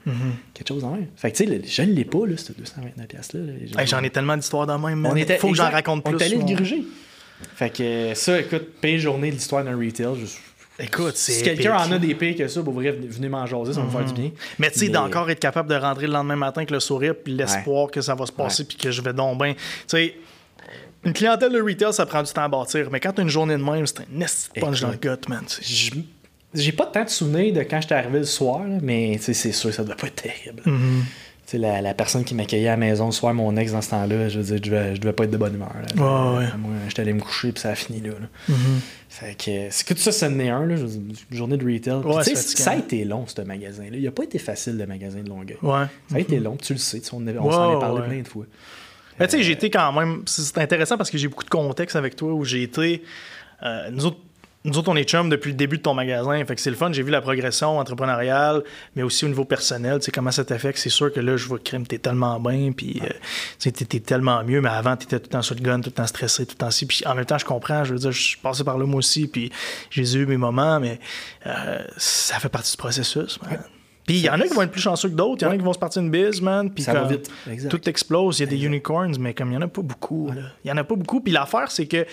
Quelque 0.54 0.68
chose 0.68 0.84
en 0.84 0.92
même. 0.92 1.06
Fait 1.16 1.30
que 1.32 1.36
tu 1.38 1.46
sais, 1.46 1.60
je 1.66 1.82
ne 1.82 1.92
l'ai 1.94 2.04
pas, 2.04 2.26
là, 2.26 2.36
ce 2.36 2.52
229 2.52 3.06
piastres-là. 3.08 3.44
là. 3.46 3.80
Hey, 3.80 3.86
J'en 3.86 4.02
ai 4.02 4.10
tellement 4.10 4.36
d'histoires 4.36 4.66
dans 4.66 4.76
le 4.76 4.86
même. 4.96 5.06
On 5.10 5.16
était, 5.16 5.38
Faut 5.38 5.48
que 5.50 5.56
j'en 5.56 5.70
raconte 5.70 6.02
On 6.06 6.10
plus. 6.12 6.20
est 6.22 6.26
allé 6.26 6.36
le 6.36 6.44
gruger. 6.54 6.84
Fait 7.54 7.70
que 7.70 8.14
ça, 8.14 8.40
écoute, 8.40 8.80
paye 8.80 8.98
journée 8.98 9.30
de 9.30 9.34
l'histoire 9.36 9.64
d'un 9.64 9.76
retail. 9.76 10.16
Écoute, 10.80 11.16
c'est. 11.16 11.32
si 11.32 11.42
quelqu'un 11.42 11.76
en 11.76 11.90
a 11.92 11.98
des 11.98 12.14
payes 12.14 12.36
que 12.36 12.46
ça, 12.46 12.62
pour 12.62 12.72
vrai, 12.72 12.92
venez- 12.92 13.28
m'en 13.28 13.44
jaser, 13.46 13.72
ça 13.72 13.80
va 13.80 13.86
me 13.86 13.90
faire 13.90 14.04
du 14.04 14.12
bien. 14.12 14.30
Mais 14.60 14.70
tu 14.70 14.78
sais, 14.78 14.88
d'encore 14.88 15.28
être 15.28 15.40
capable 15.40 15.68
de 15.68 15.74
rentrer 15.74 16.06
le 16.06 16.12
lendemain 16.12 16.36
matin 16.36 16.60
avec 16.60 16.70
le 16.70 16.78
sourire 16.78 17.14
puis 17.22 17.34
l'espoir 17.34 17.90
que 17.90 18.00
ça 18.00 18.14
va 18.14 18.26
se 18.26 18.32
passer 18.32 18.64
puis 18.64 18.76
que 18.76 18.90
je 18.92 19.02
vais 19.02 19.12
donc 19.12 19.42
bien. 19.42 19.54
Tu 19.54 19.60
sais, 19.88 20.14
une 21.04 21.12
clientèle 21.12 21.52
de 21.52 21.60
retail, 21.60 21.92
ça 21.92 22.06
prend 22.06 22.22
du 22.22 22.32
temps 22.32 22.44
à 22.44 22.48
bâtir. 22.48 22.88
Mais 22.92 23.00
quand 23.00 23.12
t'as 23.12 23.22
une 23.22 23.28
journée 23.28 23.56
de 23.56 23.62
même, 23.62 23.86
c'est 23.86 24.00
un 24.00 24.04
nest 24.10 24.50
punch 24.60 24.80
dans 24.80 24.90
le 24.90 24.96
gut, 24.96 25.28
man. 25.28 25.44
J'ai 26.54 26.72
pas 26.72 26.86
tant 26.86 27.04
de 27.04 27.08
souvenirs 27.10 27.52
de 27.54 27.60
quand 27.62 27.80
j'étais 27.80 27.94
arrivé 27.94 28.20
le 28.20 28.24
soir, 28.24 28.60
là, 28.66 28.78
mais 28.80 29.12
tu 29.16 29.24
sais, 29.24 29.34
c'est 29.34 29.52
sûr 29.52 29.70
que 29.70 29.76
ça 29.76 29.84
doit 29.84 29.96
pas 29.96 30.06
être 30.06 30.22
terrible. 30.22 30.62
Sais, 30.64 30.70
la, 31.56 31.80
la 31.80 31.94
personne 31.94 32.24
qui 32.24 32.34
m'accueillait 32.34 32.68
à 32.68 32.72
la 32.72 32.76
maison 32.76 33.06
le 33.06 33.12
soir, 33.12 33.32
mon 33.32 33.56
ex 33.56 33.72
dans 33.72 33.80
ce 33.80 33.88
temps-là, 33.88 34.28
je 34.28 34.38
veux 34.40 34.44
dire, 34.44 34.56
je 34.58 34.62
devais, 34.70 34.94
je 34.96 35.00
devais 35.00 35.14
pas 35.14 35.24
être 35.24 35.30
de 35.30 35.38
bonne 35.38 35.54
humeur. 35.54 35.72
là. 35.96 36.02
Ouais, 36.34 36.38
ouais. 36.40 36.46
Moi, 36.58 36.72
j'étais 36.88 37.00
allé 37.00 37.14
me 37.14 37.20
coucher 37.20 37.52
puis 37.52 37.62
ça 37.62 37.70
a 37.70 37.74
fini 37.74 38.00
là. 38.02 38.10
là. 38.20 38.26
Mm-hmm. 38.54 38.54
Fait 39.08 39.34
que 39.34 39.68
c'est 39.70 39.86
que 39.86 39.94
tout 39.94 40.00
ça, 40.00 40.12
ça 40.12 40.26
en 40.28 40.38
est 40.40 40.50
un, 40.50 40.66
là, 40.66 40.74
une 40.76 41.14
journée 41.36 41.56
de 41.56 41.64
retail. 41.64 42.00
Puis 42.02 42.10
Ouais, 42.14 42.22
ça 42.34 42.72
a 42.72 42.76
été 42.76 43.04
long, 43.06 43.26
ce 43.26 43.40
magasin-là. 43.40 43.96
Il 43.96 44.06
a 44.06 44.10
pas 44.10 44.24
été 44.24 44.38
facile, 44.38 44.76
le 44.76 44.86
magasin 44.86 45.20
de 45.22 45.28
Longueuil. 45.30 45.56
Ouais. 45.62 45.86
Ça 46.10 46.16
a 46.16 46.18
été 46.18 46.38
long, 46.38 46.56
tu 46.56 46.74
le 46.74 46.78
sais, 46.78 47.00
on, 47.12 47.26
on 47.26 47.50
s'en 47.50 47.78
est 47.78 47.80
parlé 47.80 48.02
plein 48.06 48.20
de 48.20 48.28
fois. 48.28 48.44
Mais 49.18 49.26
tu 49.26 49.38
sais, 49.38 49.42
j'ai 49.42 49.52
été 49.52 49.70
quand 49.70 49.92
même. 49.92 50.22
C'est 50.26 50.58
intéressant 50.58 50.96
parce 50.96 51.10
que 51.10 51.16
j'ai 51.18 51.28
beaucoup 51.28 51.44
de 51.44 51.50
contexte 51.50 51.96
avec 51.96 52.14
toi 52.14 52.32
où 52.34 52.44
j'ai 52.44 52.62
été. 52.62 53.02
euh, 53.64 53.90
nous, 53.90 54.06
autres, 54.06 54.18
nous 54.68 54.78
autres, 54.78 54.90
on 54.90 54.96
est 54.96 55.08
chums 55.08 55.28
depuis 55.28 55.50
le 55.50 55.56
début 55.56 55.78
de 55.78 55.82
ton 55.82 55.94
magasin. 55.94 56.44
Fait 56.44 56.54
que 56.54 56.60
c'est 56.60 56.70
le 56.70 56.76
fun. 56.76 56.92
J'ai 56.92 57.02
vu 57.02 57.10
la 57.10 57.20
progression 57.20 57.78
entrepreneuriale, 57.78 58.62
mais 58.94 59.02
aussi 59.02 59.24
au 59.24 59.28
niveau 59.28 59.44
personnel. 59.44 59.98
Tu 59.98 60.06
sais, 60.06 60.10
comment 60.10 60.30
ça 60.30 60.44
t'a 60.44 60.58
fait 60.58 60.72
que 60.72 60.78
c'est 60.78 60.90
sûr 60.90 61.12
que 61.12 61.20
là, 61.20 61.36
je 61.36 61.46
vois 61.46 61.58
que 61.58 61.64
crime, 61.64 61.86
t'es 61.86 61.98
tellement 61.98 62.38
bien. 62.38 62.72
Puis, 62.72 63.00
euh, 63.02 63.08
tu 63.58 63.70
sais, 63.70 63.72
t'es 63.72 64.00
tellement 64.00 64.44
mieux. 64.44 64.60
Mais 64.60 64.68
avant, 64.68 64.96
t'étais 64.96 65.18
tout 65.18 65.26
le 65.26 65.30
temps 65.30 65.42
sur 65.42 65.54
le 65.54 65.60
gun, 65.60 65.80
tout 65.80 65.88
le 65.88 65.94
temps 65.94 66.06
stressé, 66.06 66.46
tout 66.46 66.54
le 66.54 66.58
temps 66.58 66.70
ci. 66.70 66.86
Puis 66.86 67.02
en 67.06 67.14
même 67.14 67.24
temps, 67.24 67.38
je 67.38 67.44
comprends. 67.44 67.84
Je 67.84 67.94
veux 67.94 67.98
dire, 67.98 68.12
je 68.12 68.20
suis 68.20 68.36
passé 68.36 68.64
par 68.64 68.78
là 68.78 68.86
moi 68.86 68.98
aussi. 68.98 69.26
Puis 69.26 69.50
j'ai 69.90 70.14
eu 70.14 70.26
mes 70.26 70.36
moments, 70.36 70.80
mais 70.80 71.00
euh, 71.46 71.78
ça 71.96 72.38
fait 72.38 72.48
partie 72.48 72.72
du 72.72 72.76
processus, 72.76 73.40
man. 73.42 73.58
Puis 74.08 74.16
il 74.16 74.24
y 74.24 74.30
en 74.30 74.40
a 74.40 74.48
qui 74.48 74.54
vont 74.54 74.62
être 74.62 74.70
plus 74.70 74.80
chanceux 74.80 75.10
que 75.10 75.14
d'autres. 75.14 75.42
Il 75.42 75.44
y 75.44 75.48
en 75.48 75.50
a 75.50 75.56
qui 75.58 75.62
vont 75.62 75.74
se 75.74 75.78
partir 75.78 76.00
une 76.00 76.10
bise, 76.10 76.40
man. 76.40 76.70
Puis 76.70 76.86
tout 77.68 77.88
explose. 77.88 78.38
Il 78.38 78.44
y 78.44 78.46
a 78.46 78.50
des 78.50 78.64
unicorns, 78.64 79.14
mais 79.20 79.34
comme 79.34 79.48
il 79.48 79.50
n'y 79.50 79.56
en 79.58 79.62
a 79.62 79.68
pas 79.68 79.82
beaucoup. 79.82 80.30
Il 80.64 80.66
n'y 80.66 80.72
en 80.72 80.78
a 80.78 80.84
pas 80.84 80.94
beaucoup. 80.94 81.20
Puis 81.20 81.30
l'affaire, 81.30 81.70
c'est 81.70 81.86
que 81.86 82.06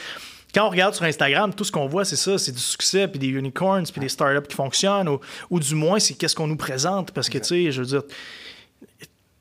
quand 0.56 0.68
on 0.68 0.70
regarde 0.70 0.96
sur 0.96 1.04
Instagram, 1.04 1.54
tout 1.54 1.66
ce 1.66 1.72
qu'on 1.72 1.86
voit, 1.86 2.06
c'est 2.06 2.16
ça, 2.16 2.38
c'est 2.38 2.54
du 2.54 2.62
succès, 2.62 3.10
puis 3.10 3.20
des 3.20 3.28
unicorns, 3.28 3.84
puis 3.92 4.00
des 4.00 4.08
startups 4.08 4.48
qui 4.48 4.56
fonctionnent, 4.56 5.10
ou, 5.10 5.20
ou 5.50 5.60
du 5.60 5.76
moins, 5.76 6.00
c'est 6.00 6.14
qu'est-ce 6.14 6.34
qu'on 6.34 6.48
nous 6.48 6.56
présente. 6.56 7.12
Parce 7.12 7.28
que, 7.28 7.38
tu 7.40 7.44
sais, 7.44 7.72
je 7.72 7.82
veux 7.82 7.88
dire, 7.88 8.04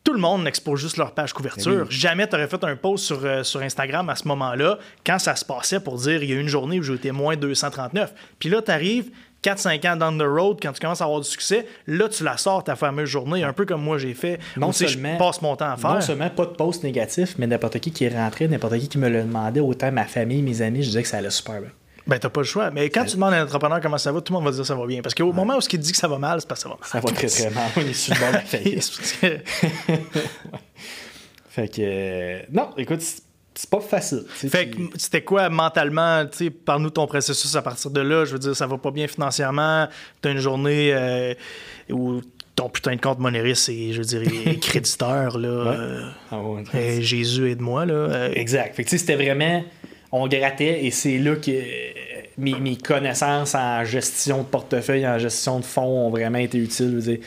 tout 0.03 0.13
le 0.13 0.19
monde 0.19 0.43
n'expose 0.43 0.81
juste 0.81 0.97
leur 0.97 1.13
page 1.13 1.33
couverture. 1.33 1.87
Jamais 1.89 2.29
tu 2.29 2.35
aurais 2.35 2.49
fait 2.49 2.63
un 2.65 2.75
post 2.75 3.05
sur, 3.05 3.25
euh, 3.25 3.45
sur 3.45 3.63
Instagram 3.63 4.11
à 4.11 4.17
ce 4.17 4.27
moment-là, 4.27 4.79
quand 5.07 5.21
ça 5.21 5.37
se 5.37 5.45
passait 5.45 5.79
pour 5.79 5.97
dire 5.99 6.23
il 6.23 6.31
y 6.31 6.33
a 6.33 6.37
une 6.37 6.49
journée 6.49 6.81
où 6.81 6.83
j'ai 6.83 6.95
été 6.95 7.13
moins 7.13 7.37
239. 7.37 8.13
Puis 8.41 8.49
là, 8.49 8.61
tu 8.61 8.73
arrives, 8.73 9.11
4-5 9.45 9.87
ans 9.93 9.97
down 9.97 10.19
the 10.19 10.23
road, 10.23 10.59
quand 10.63 10.73
tu 10.73 10.81
commences 10.81 11.01
à 11.01 11.05
avoir 11.05 11.21
du 11.21 11.29
succès, 11.29 11.67
là, 11.87 12.09
tu 12.09 12.25
la 12.25 12.37
sors 12.37 12.65
ta 12.65 12.77
fameuse 12.77 13.09
journée, 13.09 13.43
un 13.45 13.53
peu 13.53 13.67
comme 13.67 13.83
moi 13.83 13.99
j'ai 13.99 14.15
fait. 14.15 14.39
Non 14.57 14.73
seulement- 14.73 15.13
je 15.15 15.19
passe 15.19 15.43
mon 15.43 15.55
temps 15.57 15.71
à 15.71 15.77
faire. 15.77 15.95
Non 15.95 16.01
seulement 16.01 16.31
pas 16.31 16.47
de 16.47 16.53
post 16.53 16.83
négatif, 16.83 17.35
mais 17.39 17.47
n'importe 17.47 17.79
qui 17.81 17.91
qui 17.93 18.05
est 18.05 18.17
rentré, 18.17 18.49
n'importe 18.49 18.79
qui 18.79 18.89
qui 18.89 18.99
me 18.99 19.09
le 19.09 19.23
demandait, 19.23 19.61
autant 19.61 19.93
ma 19.93 20.05
famille, 20.05 20.43
mes 20.43 20.63
amis, 20.63 20.83
je 20.83 20.89
disais 20.89 21.03
que 21.03 21.09
ça 21.09 21.19
allait 21.19 21.31
super 21.31 21.61
bien. 21.61 21.71
Ben, 22.07 22.19
t'as 22.19 22.29
pas 22.29 22.41
le 22.43 22.47
choix. 22.47 22.71
Mais 22.71 22.91
quand 22.91 23.05
tu 23.07 23.15
demandes 23.15 23.33
à 23.33 23.39
un 23.41 23.45
entrepreneur 23.45 23.81
comment 23.81 23.97
ça 23.97 24.13
va, 24.13 24.21
tout 24.21 24.31
le 24.31 24.39
monde 24.39 24.45
va 24.45 24.51
dire 24.51 24.61
que 24.61 24.67
ça 24.67 24.75
va 24.75 24.87
bien. 24.87 25.01
Parce 25.01 25.15
qu'au 25.15 25.33
moment 25.33 25.57
où 25.57 25.61
il 25.73 25.79
dit 25.79 25.91
que 25.91 25.97
ça 25.97 26.07
va 26.07 26.19
mal, 26.19 26.39
c'est 26.41 26.47
parce 26.47 26.63
que 26.63 26.69
ça 26.69 26.75
va 26.75 26.75
mal. 26.79 26.89
Ça 26.91 27.01
va 27.01 27.11
très 27.15 27.27
très 27.29 27.51
mal. 27.51 27.71
On 27.77 27.81
est 27.81 27.93
sur 27.95 28.13
le 28.15 28.21
bord 28.21 28.29
de 28.29 28.35
la 28.35 28.41
faillite. 28.45 28.83
C'est 28.83 29.21
parce 29.21 29.93
que- 29.93 29.99
Fait 31.49 31.69
que. 31.69 31.81
euh, 31.83 32.43
non, 32.53 32.71
écoute, 32.77 33.01
c'est- 33.55 33.61
c'est 33.63 33.71
pas 33.71 33.81
facile. 33.81 34.25
Fait 34.29 34.67
puis- 34.67 34.89
que 34.91 34.99
c'était 34.99 35.23
quoi 35.23 35.49
mentalement, 35.49 36.25
tu 36.27 36.37
sais, 36.47 36.51
par-nous 36.51 36.91
ton 36.91 37.07
processus 37.07 37.55
à 37.57 37.63
partir 37.63 37.91
de 37.91 38.01
là, 38.01 38.25
je 38.25 38.33
veux 38.33 38.39
dire, 38.39 38.55
ça 38.57 38.67
va 38.67 38.79
pas 38.79 38.91
bien 38.91 39.07
financièrement, 39.09 39.87
t'as 40.21 40.31
une 40.33 40.39
journée 40.39 40.91
euh, 40.93 41.35
où 41.91 42.21
ton 42.57 42.69
putain 42.69 42.95
de 42.97 43.01
compte 43.01 43.19
Monéris 43.19 43.67
est, 43.69 43.93
je 43.93 43.99
veux 43.99 44.05
dire, 44.05 44.23
est 44.23 44.59
créditeur, 44.61 45.39
là. 45.39 45.49
euh, 45.49 46.03
Ah 46.31 46.41
ouais, 46.41 46.63
euh, 46.75 47.01
Jésus 47.01 47.51
aide-moi, 47.51 47.87
là. 47.87 47.95
euh, 47.95 48.33
Exact. 48.35 48.75
Fait 48.77 48.85
que 48.85 48.89
tu 48.91 48.97
sais, 48.99 49.07
c'était 49.07 49.17
vraiment. 49.23 49.65
On 50.13 50.29
grattait 50.29 50.85
et 50.85 50.93
c'est 50.93 51.19
là 51.19 51.35
que 51.35 51.51
mes, 52.39 52.55
mes 52.61 52.77
connaissances 52.77 53.57
en 53.57 53.85
gestion 53.85 54.39
de 54.39 54.45
portefeuille, 54.45 55.05
en 55.07 55.19
gestion 55.19 55.59
de 55.59 55.65
fonds 55.65 56.07
ont 56.07 56.11
vraiment 56.11 56.39
été 56.39 56.59
utiles. 56.59 56.91
Je 56.91 56.95
veux 56.95 57.03
dire, 57.17 57.27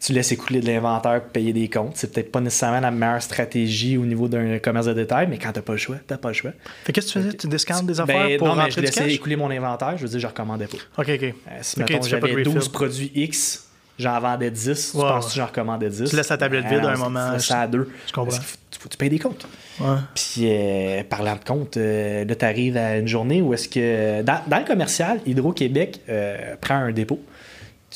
tu 0.00 0.12
laisses 0.14 0.32
écouler 0.32 0.60
de 0.60 0.66
l'inventaire 0.66 1.20
pour 1.22 1.30
payer 1.30 1.52
des 1.52 1.68
comptes. 1.68 1.92
C'est 1.96 2.12
peut-être 2.12 2.32
pas 2.32 2.40
nécessairement 2.40 2.80
la 2.80 2.90
meilleure 2.90 3.20
stratégie 3.22 3.98
au 3.98 4.06
niveau 4.06 4.28
d'un 4.28 4.58
commerce 4.58 4.86
de 4.86 4.94
détail, 4.94 5.26
mais 5.28 5.36
quand 5.38 5.52
t'as 5.52 5.60
pas 5.62 5.72
le 5.72 5.78
choix, 5.78 5.96
t'as 6.06 6.16
pas 6.16 6.28
le 6.28 6.34
choix. 6.34 6.52
Fait 6.84 6.92
qu'est-ce 6.92 7.08
que 7.08 7.18
tu 7.18 7.24
faisais? 7.26 7.36
Tu 7.36 7.46
discountes 7.48 7.86
des 7.86 8.00
affaires 8.00 8.26
Ben, 8.28 8.38
pour 8.38 8.48
non, 8.48 8.56
mais 8.56 8.70
je 8.70 8.80
laissais 8.80 9.02
cash? 9.04 9.12
écouler 9.12 9.36
mon 9.36 9.50
inventaire. 9.50 9.96
Je 9.98 10.02
veux 10.04 10.08
dire, 10.08 10.18
je 10.20 10.26
recommandais 10.26 10.66
pas. 10.66 10.78
OK, 11.02 11.08
OK. 11.14 11.22
Euh, 11.22 11.32
si, 11.60 11.80
Ok, 11.82 11.90
mettons, 11.90 12.02
tu 12.04 12.10
fais 12.10 12.16
pas 12.20 12.26
de 12.26 12.32
j'avais 12.32 12.42
refill. 12.42 12.54
12 12.54 12.68
produits 12.70 13.12
X, 13.14 13.66
j'en 13.98 14.18
vendais 14.20 14.50
10. 14.50 14.94
Ouais, 14.94 15.02
tu 15.02 15.08
penses 15.08 15.28
que 15.28 15.34
j'en 15.34 15.46
recommandais 15.46 15.90
10? 15.90 16.08
Tu 16.10 16.16
laisses 16.16 16.28
la 16.30 16.38
tablette 16.38 16.66
vide 16.66 16.80
Ah, 16.82 16.88
à 16.88 16.90
un 16.92 16.94
non, 16.96 17.04
moment. 17.10 17.36
tu 17.38 17.52
à 17.52 17.66
deux. 17.66 17.88
Je 18.06 18.12
comprends. 18.12 18.36
Faut, 18.40 18.88
que 18.88 18.92
tu 18.92 18.96
payes 18.96 19.10
des 19.10 19.18
comptes. 19.18 19.46
Ouais. 19.80 19.96
Puis, 20.14 20.44
euh, 20.44 21.02
parlant 21.08 21.34
de 21.36 21.44
compte, 21.44 21.76
euh, 21.76 22.24
là, 22.24 22.34
tu 22.34 22.44
arrives 22.46 22.78
à 22.78 22.96
une 22.96 23.06
journée 23.08 23.42
où 23.42 23.52
est-ce 23.52 23.68
que. 23.68 24.22
Dans, 24.22 24.40
dans 24.46 24.58
le 24.60 24.64
commercial, 24.64 25.20
Hydro-Québec 25.26 26.00
euh, 26.08 26.54
prend 26.62 26.76
un 26.76 26.92
dépôt. 26.92 27.20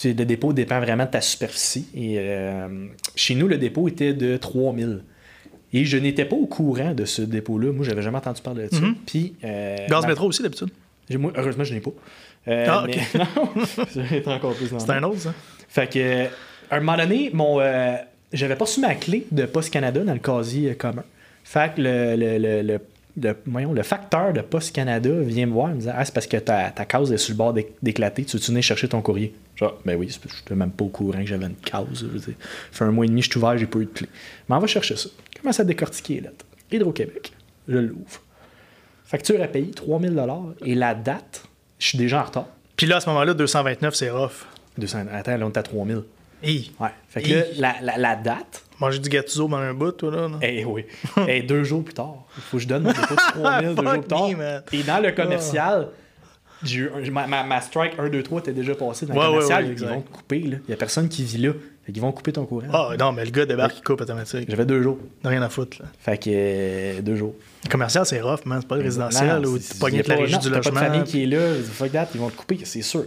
Le 0.02 0.12
dépôt 0.24 0.52
dépend 0.52 0.80
vraiment 0.80 1.04
de 1.04 1.10
ta 1.10 1.20
superficie. 1.20 1.86
Et 1.94 2.16
euh, 2.18 2.86
chez 3.14 3.34
nous, 3.34 3.46
le 3.48 3.58
dépôt 3.58 3.86
était 3.88 4.12
de 4.12 4.36
3000. 4.36 5.02
Et 5.72 5.84
je 5.84 5.96
n'étais 5.96 6.24
pas 6.24 6.36
au 6.36 6.46
courant 6.46 6.92
de 6.94 7.04
ce 7.04 7.22
dépôt-là. 7.22 7.72
Moi, 7.72 7.84
j'avais 7.84 8.02
jamais 8.02 8.18
entendu 8.18 8.40
parler 8.42 8.68
de 8.68 8.74
ça. 8.74 8.80
Mhm. 8.80 8.94
Puis. 9.06 9.34
euh, 9.44 9.76
Gaz 9.88 10.02
ma- 10.02 10.08
métro 10.08 10.26
aussi, 10.28 10.42
d'habitude? 10.42 10.68
moi, 11.18 11.32
heureusement, 11.36 11.64
je 11.64 11.74
n'ai 11.74 11.80
pas. 11.80 11.90
Euh, 12.48 12.66
Ah, 12.68 12.84
mais- 12.86 12.96
ok. 12.96 14.24
non, 14.26 14.32
encore 14.32 14.54
plus 14.54 14.68
C'est 14.78 14.90
un 14.90 15.02
autre, 15.04 15.18
ça. 15.20 15.34
fait 15.68 15.92
que, 15.92 15.98
euh, 15.98 16.26
à 16.70 16.76
un 16.76 16.80
moment 16.80 16.96
donné, 16.96 17.30
mon, 17.32 17.60
euh, 17.60 17.96
j'avais 18.32 18.56
pas 18.56 18.64
reçu 18.64 18.80
ma 18.80 18.94
clé 18.94 19.26
de 19.30 19.44
Poste 19.46 19.72
Canada 19.72 20.00
dans 20.02 20.12
le 20.12 20.18
casier 20.18 20.70
euh, 20.70 20.74
commun. 20.74 21.04
Fait 21.44 21.74
que 21.74 21.80
le, 21.82 22.16
le, 22.16 22.38
le, 22.38 22.62
le, 22.62 22.78
le- 23.20 23.36
voyons, 23.46 23.72
le 23.72 23.82
facteur 23.82 24.32
de 24.32 24.40
Poste 24.40 24.74
Canada 24.74 25.10
vient 25.20 25.46
me 25.46 25.52
voir 25.52 25.70
et 25.70 25.74
me 25.74 25.80
dit 25.80 25.88
Ah, 25.88 26.04
c'est 26.04 26.12
parce 26.14 26.26
que 26.26 26.36
ta, 26.36 26.70
ta 26.70 26.84
case 26.84 27.12
est 27.12 27.16
sur 27.18 27.32
le 27.32 27.38
bord 27.38 27.54
d'éc- 27.54 27.72
d'éclater. 27.82 28.24
Tu 28.24 28.36
veux-tu 28.36 28.50
venir 28.50 28.62
chercher 28.62 28.88
ton 28.88 29.00
courrier? 29.02 29.34
Genre, 29.56 29.78
ben 29.84 29.96
oui, 29.96 30.08
je 30.08 30.18
n'étais 30.36 30.54
même 30.54 30.70
pas 30.72 30.84
au 30.84 30.88
courant 30.88 31.18
que 31.20 31.26
j'avais 31.26 31.46
une 31.46 31.54
case. 31.54 31.86
Je 31.92 32.06
dire. 32.18 32.34
Fait 32.72 32.84
un 32.84 32.90
mois 32.90 33.04
et 33.04 33.08
demi, 33.08 33.22
je 33.22 33.30
suis 33.30 33.38
ouvert, 33.38 33.56
j'ai 33.56 33.66
pas 33.66 33.78
eu 33.78 33.84
de 33.86 33.90
clé. 33.90 34.08
Mais 34.48 34.56
on 34.56 34.58
va 34.58 34.66
chercher 34.66 34.96
ça. 34.96 35.08
Commence 35.40 35.60
à 35.60 35.64
décortiquer 35.64 36.14
les 36.14 36.20
lettres. 36.22 36.44
Hydro-Québec. 36.72 37.32
Je 37.68 37.78
l'ouvre. 37.78 38.20
Facture 39.04 39.40
à 39.42 39.46
payer 39.46 39.70
3000 39.70 40.20
et 40.64 40.74
la 40.74 40.94
date, 40.94 41.44
je 41.78 41.88
suis 41.88 41.98
déjà 41.98 42.22
en 42.22 42.24
retard. 42.24 42.46
Puis 42.76 42.86
là, 42.86 42.96
à 42.96 43.00
ce 43.00 43.08
moment-là, 43.10 43.34
229, 43.34 43.94
c'est 43.94 44.10
rough. 44.10 44.46
200, 44.78 45.04
attends, 45.12 45.36
là, 45.36 45.46
on 45.46 45.50
est 45.52 45.56
à 45.58 45.62
3000. 45.62 46.02
Hi. 46.42 46.72
Ouais. 46.80 46.88
Fait 47.08 47.22
que 47.22 47.28
là, 47.30 47.44
la, 47.58 47.74
la, 47.80 47.98
la 47.98 48.16
date, 48.16 48.64
Manger 48.80 48.98
du 48.98 49.08
gâteau 49.08 49.46
dans 49.48 49.56
un 49.56 49.72
bout, 49.74 49.92
toi, 49.92 50.10
là. 50.10 50.28
non? 50.28 50.38
eh 50.42 50.64
oui, 50.64 50.84
eh, 51.28 51.42
deux 51.42 51.62
jours 51.64 51.84
plus 51.84 51.94
tard. 51.94 52.24
Il 52.36 52.42
faut 52.42 52.56
que 52.56 52.62
je 52.62 52.68
donne 52.68 52.82
mon 52.82 52.90
dépôt 52.90 53.14
de 53.14 53.40
3000 53.40 53.74
deux 53.74 53.82
jours 53.84 53.92
plus 54.00 54.08
tard. 54.08 54.28
man. 54.36 54.62
Et 54.72 54.82
dans 54.82 55.02
le 55.02 55.12
commercial, 55.12 55.88
j'ai 56.62 56.78
eu 56.80 57.10
ma, 57.12 57.26
ma, 57.26 57.44
ma 57.44 57.60
strike 57.60 57.92
1, 57.98 58.08
2, 58.08 58.22
3 58.22 58.40
était 58.40 58.52
déjà 58.52 58.74
passée. 58.74 59.06
Dans 59.06 59.14
Ouais, 59.14 59.20
le 59.20 59.26
ouais, 59.26 59.32
commercial, 59.34 59.62
ouais, 59.64 59.68
ils 59.68 59.72
exact. 59.72 59.88
vont 59.90 60.00
te 60.00 60.10
couper. 60.10 60.38
là. 60.40 60.56
Il 60.64 60.68
n'y 60.68 60.74
a 60.74 60.76
personne 60.76 61.08
qui 61.08 61.22
vit 61.24 61.38
là. 61.38 61.52
Fait 61.84 61.92
qu'ils 61.92 62.00
vont 62.00 62.12
couper 62.12 62.32
ton 62.32 62.46
courant. 62.46 62.66
Ah, 62.72 62.88
non, 62.98 63.12
mais 63.12 63.24
le 63.26 63.30
gars 63.30 63.44
débarque, 63.44 63.76
il 63.78 63.82
coupe 63.82 64.00
automatique. 64.00 64.46
J'avais 64.48 64.64
deux 64.64 64.82
jours. 64.82 64.98
Rien 65.22 65.42
à 65.42 65.50
foutre, 65.50 65.76
là. 65.80 65.86
Fait 66.00 66.16
que 66.16 66.30
euh, 66.32 67.02
deux 67.02 67.14
jours. 67.16 67.34
Le 67.64 67.68
commercial, 67.70 68.06
c'est 68.06 68.22
rough, 68.22 68.46
man. 68.46 68.58
C'est 68.62 68.66
pas 68.68 68.76
le 68.76 68.82
résidentiel 68.82 69.28
Non, 69.28 69.40
non, 69.40 69.48
où 69.50 69.58
tu 69.58 69.74
pognes 69.78 69.98
la 69.98 70.02
pas- 70.02 70.14
régie 70.16 70.38
du 70.38 70.48
logement. 70.48 70.62
pas 70.62 70.70
de 70.70 70.92
famille 70.92 71.04
qui 71.04 71.22
est 71.22 71.26
là. 71.26 71.54
Fuck 71.62 71.92
that, 71.92 72.08
ils 72.14 72.20
vont 72.20 72.30
te 72.30 72.36
couper, 72.36 72.58
c'est 72.64 72.80
sûr. 72.82 73.04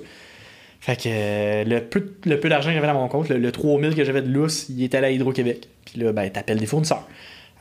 Fait 0.79 0.95
que 0.95 1.03
euh, 1.07 1.63
le 1.63 1.81
peu, 1.83 2.13
le 2.25 2.39
peu 2.39 2.49
d'argent 2.49 2.69
que 2.69 2.75
j'avais 2.75 2.87
dans 2.87 2.93
mon 2.93 3.07
compte, 3.07 3.29
le, 3.29 3.37
le 3.37 3.51
3000 3.51 3.95
que 3.95 4.03
j'avais 4.03 4.21
de 4.21 4.29
lousse, 4.31 4.67
il 4.69 4.83
était 4.83 4.97
allé 4.97 5.07
à 5.07 5.11
Hydro-Québec. 5.11 5.67
Puis 5.85 5.99
là, 5.99 6.11
ben, 6.13 6.29
t'appelles 6.29 6.59
des 6.59 6.65
fournisseurs. 6.67 7.07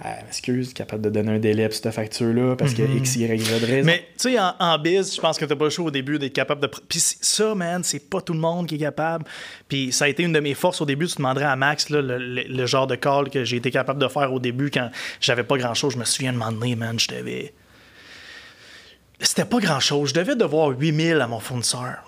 Euh, 0.05 0.09
excuse, 0.29 0.75
capable 0.75 1.01
de 1.03 1.09
donner 1.09 1.33
un 1.33 1.39
délai 1.39 1.65
pour 1.69 1.75
cette 1.75 1.91
facture-là 1.91 2.55
parce 2.55 2.75
que 2.75 2.83
X, 2.83 3.17
Y, 3.17 3.41
Z 3.41 3.65
raison. 3.65 3.87
Mais 3.87 4.01
tu 4.19 4.31
sais, 4.31 4.39
en, 4.39 4.53
en 4.61 4.79
biz, 4.79 5.15
je 5.17 5.21
pense 5.23 5.39
que 5.39 5.47
t'as 5.47 5.57
pas 5.57 5.65
le 5.65 5.71
choix 5.71 5.87
au 5.87 5.91
début 5.91 6.19
d'être 6.19 6.35
capable 6.35 6.61
de. 6.61 6.67
Puis 6.67 7.01
ça, 7.01 7.55
man, 7.55 7.83
c'est 7.83 8.11
pas 8.11 8.21
tout 8.21 8.35
le 8.35 8.39
monde 8.39 8.67
qui 8.67 8.75
est 8.75 8.79
capable. 8.79 9.25
Puis 9.69 9.93
ça 9.93 10.05
a 10.05 10.09
été 10.09 10.23
une 10.23 10.35
de 10.35 10.41
mes 10.41 10.53
forces 10.53 10.83
au 10.83 10.85
début. 10.85 11.07
Tu 11.07 11.17
demanderais 11.17 11.47
à 11.47 11.57
Max 11.57 11.89
là, 11.89 12.03
le, 12.03 12.19
le- 12.19 12.43
le 12.43 12.67
genre 12.67 12.87
de 12.87 12.95
call 12.95 13.31
que 13.31 13.43
j'ai 13.45 13.57
été 13.57 13.71
capable 13.71 13.99
de 13.99 14.09
faire 14.09 14.31
au 14.35 14.39
début 14.39 14.71
quand 14.71 14.91
j'avais 15.23 15.45
pas 15.45 15.57
grand 15.57 15.73
chose. 15.73 15.95
Je 15.95 15.99
me 15.99 16.05
souviens 16.05 16.35
de 16.35 16.37
moment 16.37 16.53
donné, 16.53 16.77
man, 16.77 17.01
je 17.01 17.09
devais. 17.09 17.55
C'était 19.21 19.47
pas 19.47 19.61
grand 19.61 19.81
chose. 19.81 20.11
Je 20.11 20.15
devais 20.15 20.37
devoir 20.37 20.69
8000 20.79 21.23
à 21.23 21.27
mon 21.27 21.41
fournisseur. 21.41 22.03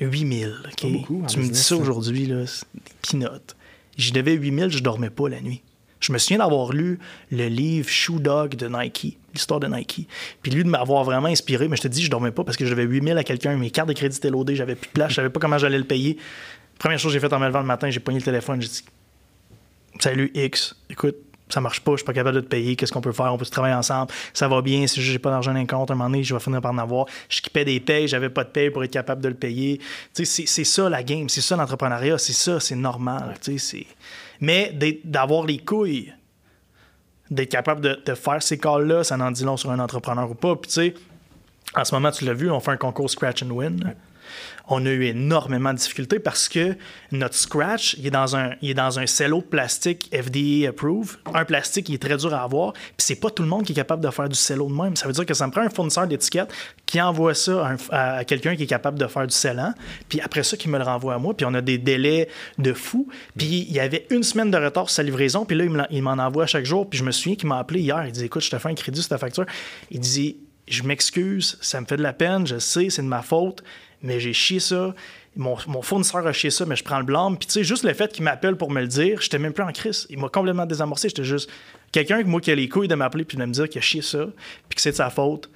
8000. 0.00 0.54
ok? 0.66 0.80
Pas 0.82 0.88
beaucoup 0.88 1.24
Tu 1.28 1.38
me 1.38 1.48
dis 1.48 1.54
ça 1.54 1.62
ça. 1.62 1.76
aujourd'hui, 1.76 2.26
là, 2.26 2.46
c'est 2.46 2.64
des 2.74 2.80
peanuts. 3.02 3.54
J'y 3.96 4.12
devais 4.12 4.34
8000, 4.34 4.68
je 4.70 4.80
dormais 4.80 5.10
pas 5.10 5.28
la 5.28 5.40
nuit. 5.40 5.62
Je 6.00 6.12
me 6.12 6.18
souviens 6.18 6.38
d'avoir 6.38 6.72
lu 6.72 6.98
le 7.30 7.46
livre 7.48 7.88
Shoe 7.88 8.20
Dog 8.20 8.54
de 8.54 8.68
Nike, 8.68 9.16
l'histoire 9.32 9.58
de 9.60 9.66
Nike. 9.66 10.06
Puis 10.42 10.52
lui 10.52 10.62
de 10.62 10.68
m'avoir 10.68 11.02
vraiment 11.04 11.28
inspiré, 11.28 11.68
mais 11.68 11.76
je 11.76 11.82
te 11.82 11.88
dis, 11.88 12.02
je 12.02 12.10
dormais 12.10 12.30
pas 12.30 12.44
parce 12.44 12.58
que 12.58 12.66
je 12.66 12.70
devais 12.70 12.84
8000 12.84 13.16
à 13.16 13.24
quelqu'un, 13.24 13.56
mes 13.56 13.70
cartes 13.70 13.88
de 13.88 13.94
crédit 13.94 14.16
étaient 14.18 14.28
loadées, 14.30 14.54
j'avais 14.54 14.74
plus 14.74 14.88
de 14.88 14.92
place, 14.92 15.10
je 15.10 15.14
savais 15.16 15.30
pas 15.30 15.40
comment 15.40 15.56
j'allais 15.56 15.78
le 15.78 15.84
payer. 15.84 16.18
Première 16.78 16.98
chose 16.98 17.12
que 17.12 17.14
j'ai 17.14 17.20
faite 17.20 17.32
en 17.32 17.38
me 17.38 17.46
levant 17.46 17.60
le 17.60 17.66
matin, 17.66 17.88
j'ai 17.88 18.00
pogné 18.00 18.18
le 18.18 18.24
téléphone, 18.24 18.60
j'ai 18.60 18.68
dit 18.68 18.84
Salut 19.98 20.30
X, 20.34 20.76
écoute, 20.90 21.16
ça 21.48 21.60
marche 21.60 21.80
pas, 21.80 21.92
je 21.92 21.98
suis 21.98 22.04
pas 22.04 22.12
capable 22.12 22.36
de 22.36 22.40
te 22.40 22.48
payer, 22.48 22.74
qu'est-ce 22.76 22.92
qu'on 22.92 23.00
peut 23.00 23.12
faire, 23.12 23.32
on 23.32 23.38
peut 23.38 23.44
se 23.44 23.50
travailler 23.50 23.74
ensemble, 23.74 24.10
ça 24.34 24.48
va 24.48 24.62
bien, 24.62 24.86
si 24.86 25.00
j'ai 25.00 25.18
pas 25.18 25.30
d'argent 25.30 25.52
dans 25.54 25.60
le 25.60 25.66
compte, 25.66 25.90
à 25.90 25.94
un 25.94 25.96
moment 25.96 26.10
donné, 26.10 26.24
je 26.24 26.34
vais 26.34 26.40
finir 26.40 26.60
par 26.60 26.72
en 26.72 26.78
avoir. 26.78 27.06
Je 27.28 27.36
skippais 27.36 27.64
des 27.64 27.78
payes, 27.80 28.08
j'avais 28.08 28.30
pas 28.30 28.44
de 28.44 28.48
paye 28.50 28.70
pour 28.70 28.82
être 28.82 28.90
capable 28.90 29.22
de 29.22 29.28
le 29.28 29.34
payer. 29.34 29.78
Tu 30.14 30.24
sais, 30.24 30.44
c'est- 30.46 30.64
ça 30.64 30.88
la 30.88 31.02
game, 31.02 31.28
c'est 31.28 31.40
ça 31.40 31.54
l'entrepreneuriat, 31.56 32.18
c'est 32.18 32.32
ça, 32.32 32.58
c'est 32.60 32.74
normal. 32.74 33.34
Mais 34.40 34.76
d'avoir 35.04 35.44
les 35.46 35.58
couilles, 35.58 36.12
d'être 37.30 37.50
capable 37.50 37.80
de, 37.80 38.00
de 38.04 38.14
faire 38.14 38.42
ces 38.42 38.58
calls-là, 38.58 39.02
ça 39.04 39.16
n'en 39.16 39.30
dit 39.30 39.44
long 39.44 39.56
sur 39.56 39.70
un 39.70 39.78
entrepreneur 39.78 40.30
ou 40.30 40.34
pas. 40.34 40.54
Puis 40.56 40.68
tu 40.68 40.74
sais, 40.74 40.94
en 41.74 41.84
ce 41.84 41.94
moment, 41.94 42.10
tu 42.10 42.24
l'as 42.24 42.34
vu, 42.34 42.50
on 42.50 42.60
fait 42.60 42.70
un 42.70 42.76
concours 42.76 43.10
Scratch 43.10 43.42
and 43.42 43.50
Win. 43.50 43.94
On 44.68 44.84
a 44.84 44.90
eu 44.90 45.04
énormément 45.04 45.72
de 45.72 45.78
difficultés 45.78 46.18
parce 46.18 46.48
que 46.48 46.76
notre 47.12 47.36
Scratch, 47.36 47.96
est 48.02 48.10
dans 48.10 48.34
un, 48.36 48.50
est 48.62 48.74
dans 48.74 48.98
un 48.98 49.06
cello 49.06 49.40
plastique 49.40 50.10
FDA 50.12 50.68
approved. 50.68 51.18
Un 51.34 51.44
plastique 51.44 51.86
qui 51.86 51.94
est 51.94 52.02
très 52.02 52.16
dur 52.16 52.34
à 52.34 52.42
avoir. 52.42 52.72
Puis 52.72 52.82
c'est 52.98 53.14
pas 53.20 53.30
tout 53.30 53.42
le 53.44 53.48
monde 53.48 53.64
qui 53.64 53.72
est 53.72 53.76
capable 53.76 54.02
de 54.02 54.10
faire 54.10 54.28
du 54.28 54.34
cello 54.36 54.66
de 54.68 54.72
même. 54.74 54.96
Ça 54.96 55.06
veut 55.06 55.12
dire 55.12 55.24
que 55.24 55.34
ça 55.34 55.46
me 55.46 55.52
prend 55.52 55.60
un 55.62 55.70
fournisseur 55.70 56.06
d'étiquettes 56.08 56.52
qui 56.84 57.00
envoie 57.00 57.34
ça 57.34 57.64
à, 57.66 57.70
un- 57.72 57.76
à- 57.90 58.12
à 58.18 58.24
quelqu'un 58.24 58.56
qui 58.56 58.64
est 58.64 58.66
capable 58.66 58.98
de 58.98 59.06
faire 59.06 59.26
du 59.26 59.34
scellant. 59.34 59.72
Puis 60.08 60.20
après 60.20 60.42
ça, 60.42 60.56
qui 60.56 60.68
me 60.68 60.78
le 60.78 60.84
renvoie 60.84 61.14
à 61.14 61.18
moi. 61.18 61.36
Puis 61.36 61.46
on 61.46 61.54
a 61.54 61.60
des 61.60 61.78
délais 61.78 62.28
de 62.58 62.72
fou. 62.72 63.08
Puis 63.38 63.66
il 63.68 63.72
y 63.72 63.78
avait 63.80 64.06
une 64.10 64.22
semaine 64.24 64.50
de 64.50 64.56
retard 64.58 64.88
sur 64.90 64.96
sa 64.96 65.02
livraison. 65.04 65.44
Puis 65.44 65.56
là, 65.56 65.86
il 65.90 66.02
m'en 66.02 66.12
envoie 66.12 66.46
chaque 66.46 66.64
jour. 66.64 66.90
Puis 66.90 66.98
je 66.98 67.04
me 67.04 67.12
souviens 67.12 67.36
qu'il 67.36 67.48
m'a 67.48 67.58
appelé 67.58 67.80
hier. 67.80 68.04
Il 68.04 68.12
dit 68.12 68.24
Écoute, 68.24 68.42
je 68.42 68.50
te 68.50 68.58
fais 68.58 68.68
un 68.68 68.74
crédit 68.74 69.00
sur 69.00 69.10
ta 69.10 69.18
facture. 69.18 69.46
Il 69.92 70.00
dit 70.00 70.38
Je 70.66 70.82
m'excuse, 70.82 71.58
ça 71.60 71.80
me 71.80 71.86
fait 71.86 71.96
de 71.96 72.02
la 72.02 72.12
peine, 72.12 72.46
je 72.46 72.58
sais, 72.58 72.90
c'est 72.90 73.02
de 73.02 73.06
ma 73.06 73.22
faute, 73.22 73.62
mais 74.06 74.20
j'ai 74.20 74.32
chié 74.32 74.60
ça. 74.60 74.94
Mon, 75.36 75.56
mon 75.66 75.82
fournisseur 75.82 76.26
a 76.26 76.32
chié 76.32 76.48
ça, 76.50 76.64
mais 76.64 76.76
je 76.76 76.84
prends 76.84 76.98
le 76.98 77.04
blâme. 77.04 77.36
Puis 77.36 77.46
tu 77.46 77.52
sais, 77.52 77.64
juste 77.64 77.84
le 77.84 77.92
fait 77.92 78.10
qu'il 78.12 78.24
m'appelle 78.24 78.56
pour 78.56 78.70
me 78.70 78.80
le 78.80 78.86
dire, 78.86 79.20
j'étais 79.20 79.38
même 79.38 79.52
plus 79.52 79.64
en 79.64 79.72
crise. 79.72 80.06
Il 80.08 80.18
m'a 80.18 80.28
complètement 80.30 80.64
désamorcé. 80.64 81.08
J'étais 81.10 81.24
juste 81.24 81.50
quelqu'un, 81.92 82.22
moi, 82.24 82.40
qui 82.40 82.50
a 82.50 82.54
les 82.54 82.68
couilles 82.68 82.88
de 82.88 82.94
m'appeler 82.94 83.24
puis 83.24 83.36
de 83.36 83.44
me 83.44 83.52
dire 83.52 83.68
qu'il 83.68 83.78
a 83.78 83.82
chié 83.82 84.00
ça, 84.00 84.24
puis 84.68 84.76
que 84.76 84.80
c'est 84.80 84.92
de 84.92 84.96
sa 84.96 85.10
faute. 85.10 85.50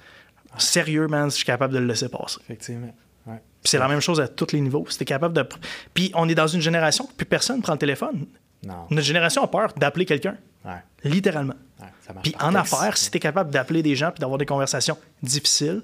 Sérieux, 0.57 1.07
man, 1.07 1.31
je 1.31 1.35
suis 1.37 1.45
capable 1.45 1.73
de 1.73 1.79
le 1.79 1.85
laisser 1.87 2.09
passer. 2.09 2.37
Effectivement. 2.43 2.93
Ouais. 3.25 3.41
Puis 3.63 3.69
c'est 3.71 3.79
la 3.79 3.87
même 3.87 4.01
chose 4.01 4.19
à 4.19 4.27
tous 4.27 4.51
les 4.51 4.59
niveaux. 4.61 4.85
C'était 4.89 5.05
capable 5.05 5.33
de. 5.35 5.47
Puis 5.93 6.11
on 6.13 6.27
est 6.29 6.35
dans 6.35 6.47
une 6.47 6.61
génération 6.61 7.05
que 7.05 7.13
plus 7.13 7.25
personne 7.25 7.61
prend 7.61 7.73
le 7.73 7.79
téléphone. 7.79 8.27
Non. 8.63 8.85
Notre 8.91 9.07
génération 9.07 9.43
a 9.43 9.47
peur 9.47 9.73
d'appeler 9.77 10.05
quelqu'un, 10.05 10.35
Ouais. 10.63 10.73
littéralement. 11.03 11.55
Ouais, 11.79 11.87
ça 12.05 12.13
marche 12.13 12.23
Puis 12.23 12.35
en 12.39 12.53
affaires, 12.53 12.95
si 12.97 13.09
tu 13.09 13.17
es 13.17 13.19
capable 13.19 13.49
d'appeler 13.49 13.81
des 13.81 13.95
gens 13.95 14.11
puis 14.11 14.19
d'avoir 14.19 14.37
des 14.37 14.45
conversations 14.45 14.97
difficiles, 15.23 15.81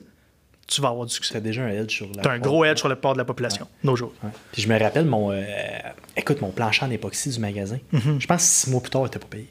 tu 0.68 0.82
vas 0.82 0.90
avoir 0.90 1.06
du 1.06 1.14
succès. 1.14 1.34
T'as 1.34 1.40
déjà 1.40 1.64
un 1.64 1.70
edge 1.70 1.96
sur 1.96 2.08
la. 2.16 2.22
Tu 2.22 2.28
as 2.30 2.32
un 2.34 2.40
gros 2.40 2.64
edge 2.66 2.78
sur 2.80 2.90
le 2.90 2.96
port 2.96 3.14
de 3.14 3.18
la 3.18 3.26
population. 3.26 3.68
No 3.84 3.96
joke. 3.96 4.14
Ouais. 4.24 4.30
Puis 4.52 4.62
je 4.62 4.68
me 4.68 4.78
rappelle 4.78 5.06
mon. 5.06 5.32
euh, 5.32 5.44
écoute, 6.16 6.42
mon 6.42 6.52
plancher 6.52 6.86
en 6.86 6.92
époxy 6.92 7.30
du 7.30 7.40
magasin. 7.40 7.80
Mm-hmm. 7.94 8.20
Je 8.20 8.28
pense 8.28 8.38
que 8.44 8.48
six 8.50 8.70
mois 8.70 8.82
plus 8.82 8.90
tard, 8.92 9.02
il 9.02 9.06
n'était 9.06 9.20
pas 9.20 9.28
payé. 9.28 9.48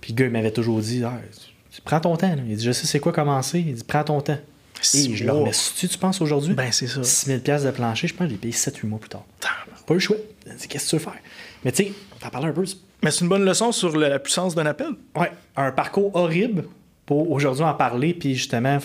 Puis 0.00 0.12
le 0.12 0.16
gars, 0.18 0.26
il 0.26 0.30
m'avait 0.32 0.50
toujours 0.50 0.78
dit 0.80 1.02
Ah, 1.04 1.18
tu- 1.72 1.80
prends 1.82 2.00
ton 2.00 2.16
temps. 2.16 2.28
là. 2.28 2.42
Il 2.46 2.56
dit 2.56 2.64
Je 2.64 2.72
sais 2.72 2.86
c'est 2.86 3.00
quoi 3.00 3.12
commencer. 3.12 3.60
Il 3.60 3.74
dit 3.74 3.84
Prends 3.84 4.04
ton 4.04 4.20
temps. 4.20 4.38
Et 4.94 5.16
je 5.16 5.24
le 5.24 5.32
remets 5.32 5.52
tu 5.76 5.88
tu 5.88 5.98
penses, 5.98 6.20
aujourd'hui? 6.20 6.54
Ben, 6.54 6.70
c'est 6.70 6.86
ça. 6.86 7.02
6000 7.02 7.40
pièces 7.40 7.64
de 7.64 7.70
plancher, 7.70 8.08
je 8.08 8.14
pense 8.14 8.26
que 8.26 8.32
j'ai 8.32 8.38
payé 8.38 8.52
7-8 8.52 8.86
mois 8.86 8.98
plus 8.98 9.08
tard. 9.08 9.24
Pas 9.86 9.94
le 9.94 10.00
choix. 10.00 10.18
Qu'est-ce 10.68 10.84
que 10.84 10.90
tu 10.90 10.96
veux 10.96 11.02
faire? 11.02 11.14
Mais 11.64 11.72
tu 11.72 11.84
sais, 11.84 11.92
t'en 12.20 12.28
parlais 12.28 12.48
un 12.48 12.52
peu. 12.52 12.64
Mais 13.02 13.10
c'est 13.10 13.22
une 13.22 13.28
bonne 13.28 13.44
leçon 13.44 13.72
sur 13.72 13.96
la 13.96 14.18
puissance 14.18 14.54
d'un 14.54 14.66
appel. 14.66 14.88
Ouais, 15.14 15.32
un 15.56 15.72
parcours 15.72 16.14
horrible 16.14 16.64
pour 17.06 17.30
aujourd'hui 17.30 17.64
en 17.64 17.72
parler, 17.74 18.12
puis 18.14 18.34
justement, 18.34 18.78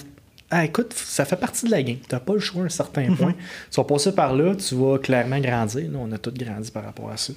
ah, 0.52 0.66
écoute, 0.66 0.94
ça 0.94 1.26
fait 1.26 1.38
partie 1.38 1.66
de 1.66 1.72
la 1.72 1.82
game. 1.82 1.98
T'as 2.08 2.20
pas 2.20 2.34
le 2.34 2.40
choix 2.40 2.64
à 2.64 2.66
un 2.66 2.70
certain 2.70 3.14
point. 3.16 3.34
Tu 3.72 3.76
vas 3.78 3.84
passer 3.86 4.14
par 4.14 4.34
là, 4.36 4.54
tu 4.56 4.76
vas 4.76 5.00
clairement 5.00 5.40
grandir. 5.40 5.90
Nous, 5.90 5.98
on 6.00 6.12
a 6.12 6.18
tous 6.18 6.32
grandi 6.32 6.70
par 6.72 6.84
rapport 6.84 7.10
à 7.10 7.18
ça. 7.18 7.34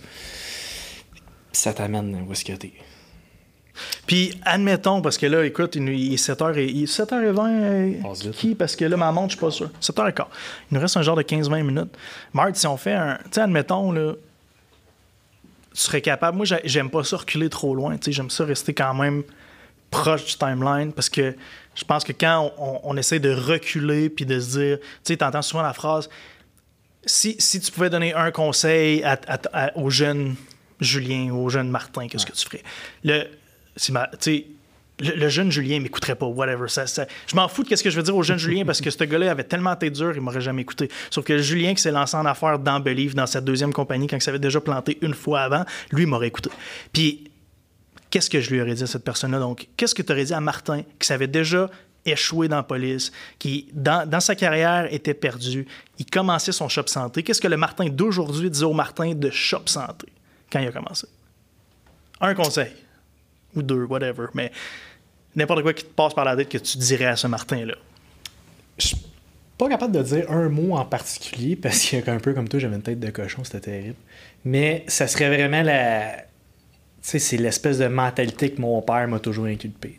Puis 1.12 1.22
ça 1.52 1.72
t'amène 1.72 2.24
où 2.28 2.32
est-ce 2.32 2.44
que 2.44 2.52
t'es. 2.52 2.72
Puis, 4.06 4.38
admettons, 4.44 5.02
parce 5.02 5.18
que 5.18 5.26
là, 5.26 5.44
écoute, 5.44 5.74
il 5.76 6.12
est 6.12 6.16
7h 6.16 6.56
et, 6.58 6.66
il 6.66 6.82
est 6.84 6.86
7h20. 6.86 7.40
euh, 7.48 8.02
Passe 8.02 8.22
vite. 8.22 8.32
qui 8.36 8.54
Parce 8.54 8.76
que 8.76 8.84
là, 8.84 8.96
ma 8.96 9.10
montre, 9.10 9.30
je 9.32 9.36
suis 9.36 9.40
pas 9.44 9.50
sûr. 9.50 9.70
7h15. 9.80 10.26
Il 10.70 10.74
nous 10.74 10.80
reste 10.80 10.96
un 10.96 11.02
genre 11.02 11.16
de 11.16 11.22
15-20 11.22 11.62
minutes. 11.64 11.96
Marthe, 12.32 12.56
si 12.56 12.66
on 12.68 12.76
fait 12.76 12.92
un. 12.92 13.16
Tu 13.24 13.30
sais, 13.32 13.40
admettons, 13.40 13.90
là. 13.90 14.12
Tu 15.74 15.80
serais 15.80 16.00
capable. 16.02 16.36
Moi, 16.36 16.46
j'ai- 16.46 16.60
j'aime 16.64 16.88
pas 16.88 17.02
ça 17.02 17.16
reculer 17.16 17.48
trop 17.48 17.74
loin. 17.74 17.96
Tu 17.96 18.04
sais, 18.04 18.12
j'aime 18.12 18.30
ça 18.30 18.44
rester 18.44 18.74
quand 18.74 18.94
même 18.94 19.24
proche 19.94 20.24
du 20.24 20.34
timeline 20.36 20.92
parce 20.92 21.08
que 21.08 21.34
je 21.74 21.84
pense 21.84 22.04
que 22.04 22.12
quand 22.12 22.52
on, 22.58 22.80
on- 22.84 22.96
essaie 22.96 23.18
de 23.20 23.30
reculer 23.32 24.08
puis 24.10 24.26
de 24.26 24.38
se 24.40 24.58
dire. 24.58 24.78
Tu 24.78 24.86
sais, 25.04 25.16
t'entends 25.16 25.42
souvent 25.42 25.62
la 25.62 25.72
phrase 25.72 26.08
si, 27.06 27.36
si 27.38 27.60
tu 27.60 27.70
pouvais 27.70 27.90
donner 27.90 28.14
un 28.14 28.30
conseil 28.30 29.04
au 29.76 29.90
jeune 29.90 30.36
Julien 30.80 31.30
ou 31.30 31.44
au 31.44 31.48
jeune 31.50 31.68
Martin, 31.68 32.08
qu'est-ce 32.08 32.26
que 32.26 32.32
tu 32.32 32.44
ferais? 32.44 32.62
Le, 33.04 33.24
ma- 33.90 34.10
le, 35.00 35.10
le 35.16 35.28
jeune 35.28 35.50
Julien 35.52 35.80
m'écouterait 35.80 36.14
pas, 36.14 36.26
whatever. 36.26 36.66
Ça, 36.68 36.84
je 36.86 37.36
m'en 37.36 37.48
fous 37.48 37.62
de 37.64 37.74
ce 37.76 37.82
que 37.82 37.90
je 37.90 37.96
veux 37.96 38.02
dire 38.02 38.16
au 38.16 38.22
jeune 38.22 38.38
Julien 38.38 38.64
parce 38.64 38.80
que 38.80 38.90
ce 38.90 39.04
gars-là 39.04 39.30
avait 39.32 39.44
tellement 39.44 39.74
été 39.74 39.90
dur, 39.90 40.12
il 40.14 40.20
m'aurait 40.22 40.40
jamais 40.40 40.62
écouté. 40.62 40.88
Sauf 41.10 41.24
que 41.24 41.36
Julien 41.38 41.74
qui 41.74 41.82
s'est 41.82 41.90
lancé 41.90 42.16
en 42.16 42.24
affaires 42.26 42.58
dans 42.58 42.80
Believe, 42.80 43.14
dans 43.14 43.26
sa 43.26 43.40
deuxième 43.40 43.72
compagnie, 43.72 44.06
quand 44.06 44.16
il 44.16 44.22
s'avait 44.22 44.38
déjà 44.38 44.60
planté 44.60 44.96
une 45.02 45.14
fois 45.14 45.40
avant, 45.42 45.64
lui, 45.90 46.06
m'aurait 46.06 46.28
écouté. 46.28 46.50
Puis, 46.92 47.30
qu'est-ce 48.14 48.30
que 48.30 48.40
je 48.40 48.48
lui 48.50 48.60
aurais 48.60 48.74
dit 48.74 48.84
à 48.84 48.86
cette 48.86 49.02
personne-là? 49.02 49.40
Donc, 49.40 49.66
qu'est-ce 49.76 49.92
que 49.92 50.00
tu 50.00 50.12
aurais 50.12 50.24
dit 50.24 50.32
à 50.32 50.40
Martin, 50.40 50.82
qui 51.00 51.06
savait 51.08 51.26
déjà 51.26 51.68
échoué 52.06 52.46
dans 52.46 52.58
la 52.58 52.62
police, 52.62 53.10
qui, 53.40 53.66
dans, 53.72 54.20
sa 54.20 54.36
carrière, 54.36 54.86
était 54.94 55.14
perdu, 55.14 55.66
il 55.98 56.06
commençait 56.06 56.52
son 56.52 56.68
shop 56.68 56.86
santé? 56.86 57.24
Qu'est-ce 57.24 57.40
que 57.40 57.48
le 57.48 57.56
Martin 57.56 57.86
d'aujourd'hui 57.86 58.48
disait 58.50 58.66
au 58.66 58.72
Martin 58.72 59.14
de 59.16 59.30
shop 59.30 59.62
santé 59.66 60.06
quand 60.48 60.60
il 60.60 60.68
a 60.68 60.70
commencé? 60.70 61.08
Un 62.20 62.34
conseil. 62.34 62.70
Ou 63.56 63.62
deux, 63.62 63.82
whatever. 63.82 64.26
Mais 64.34 64.52
n'importe 65.34 65.62
quoi 65.62 65.74
qui 65.74 65.82
te 65.82 65.92
passe 65.92 66.14
par 66.14 66.24
la 66.24 66.36
tête 66.36 66.48
que 66.48 66.58
tu 66.58 66.78
dirais 66.78 67.06
à 67.06 67.16
ce 67.16 67.26
Martin-là. 67.26 67.74
Je 68.78 68.86
suis 68.86 68.96
pas 69.58 69.68
capable 69.68 69.92
de 69.92 70.02
dire 70.04 70.30
un 70.30 70.48
mot 70.48 70.76
en 70.76 70.84
particulier 70.84 71.56
parce 71.56 71.84
qu'un 71.84 72.20
peu 72.20 72.32
comme 72.32 72.48
toi, 72.48 72.60
j'avais 72.60 72.76
une 72.76 72.82
tête 72.82 73.00
de 73.00 73.10
cochon, 73.10 73.42
c'était 73.42 73.58
terrible. 73.58 73.96
Mais 74.44 74.84
ça 74.86 75.08
serait 75.08 75.34
vraiment 75.34 75.62
la. 75.62 76.26
C'est 77.06 77.36
l'espèce 77.36 77.78
de 77.78 77.86
mentalité 77.86 78.50
que 78.50 78.60
mon 78.62 78.80
père 78.80 79.06
m'a 79.06 79.18
toujours 79.18 79.44
inculpé. 79.44 79.98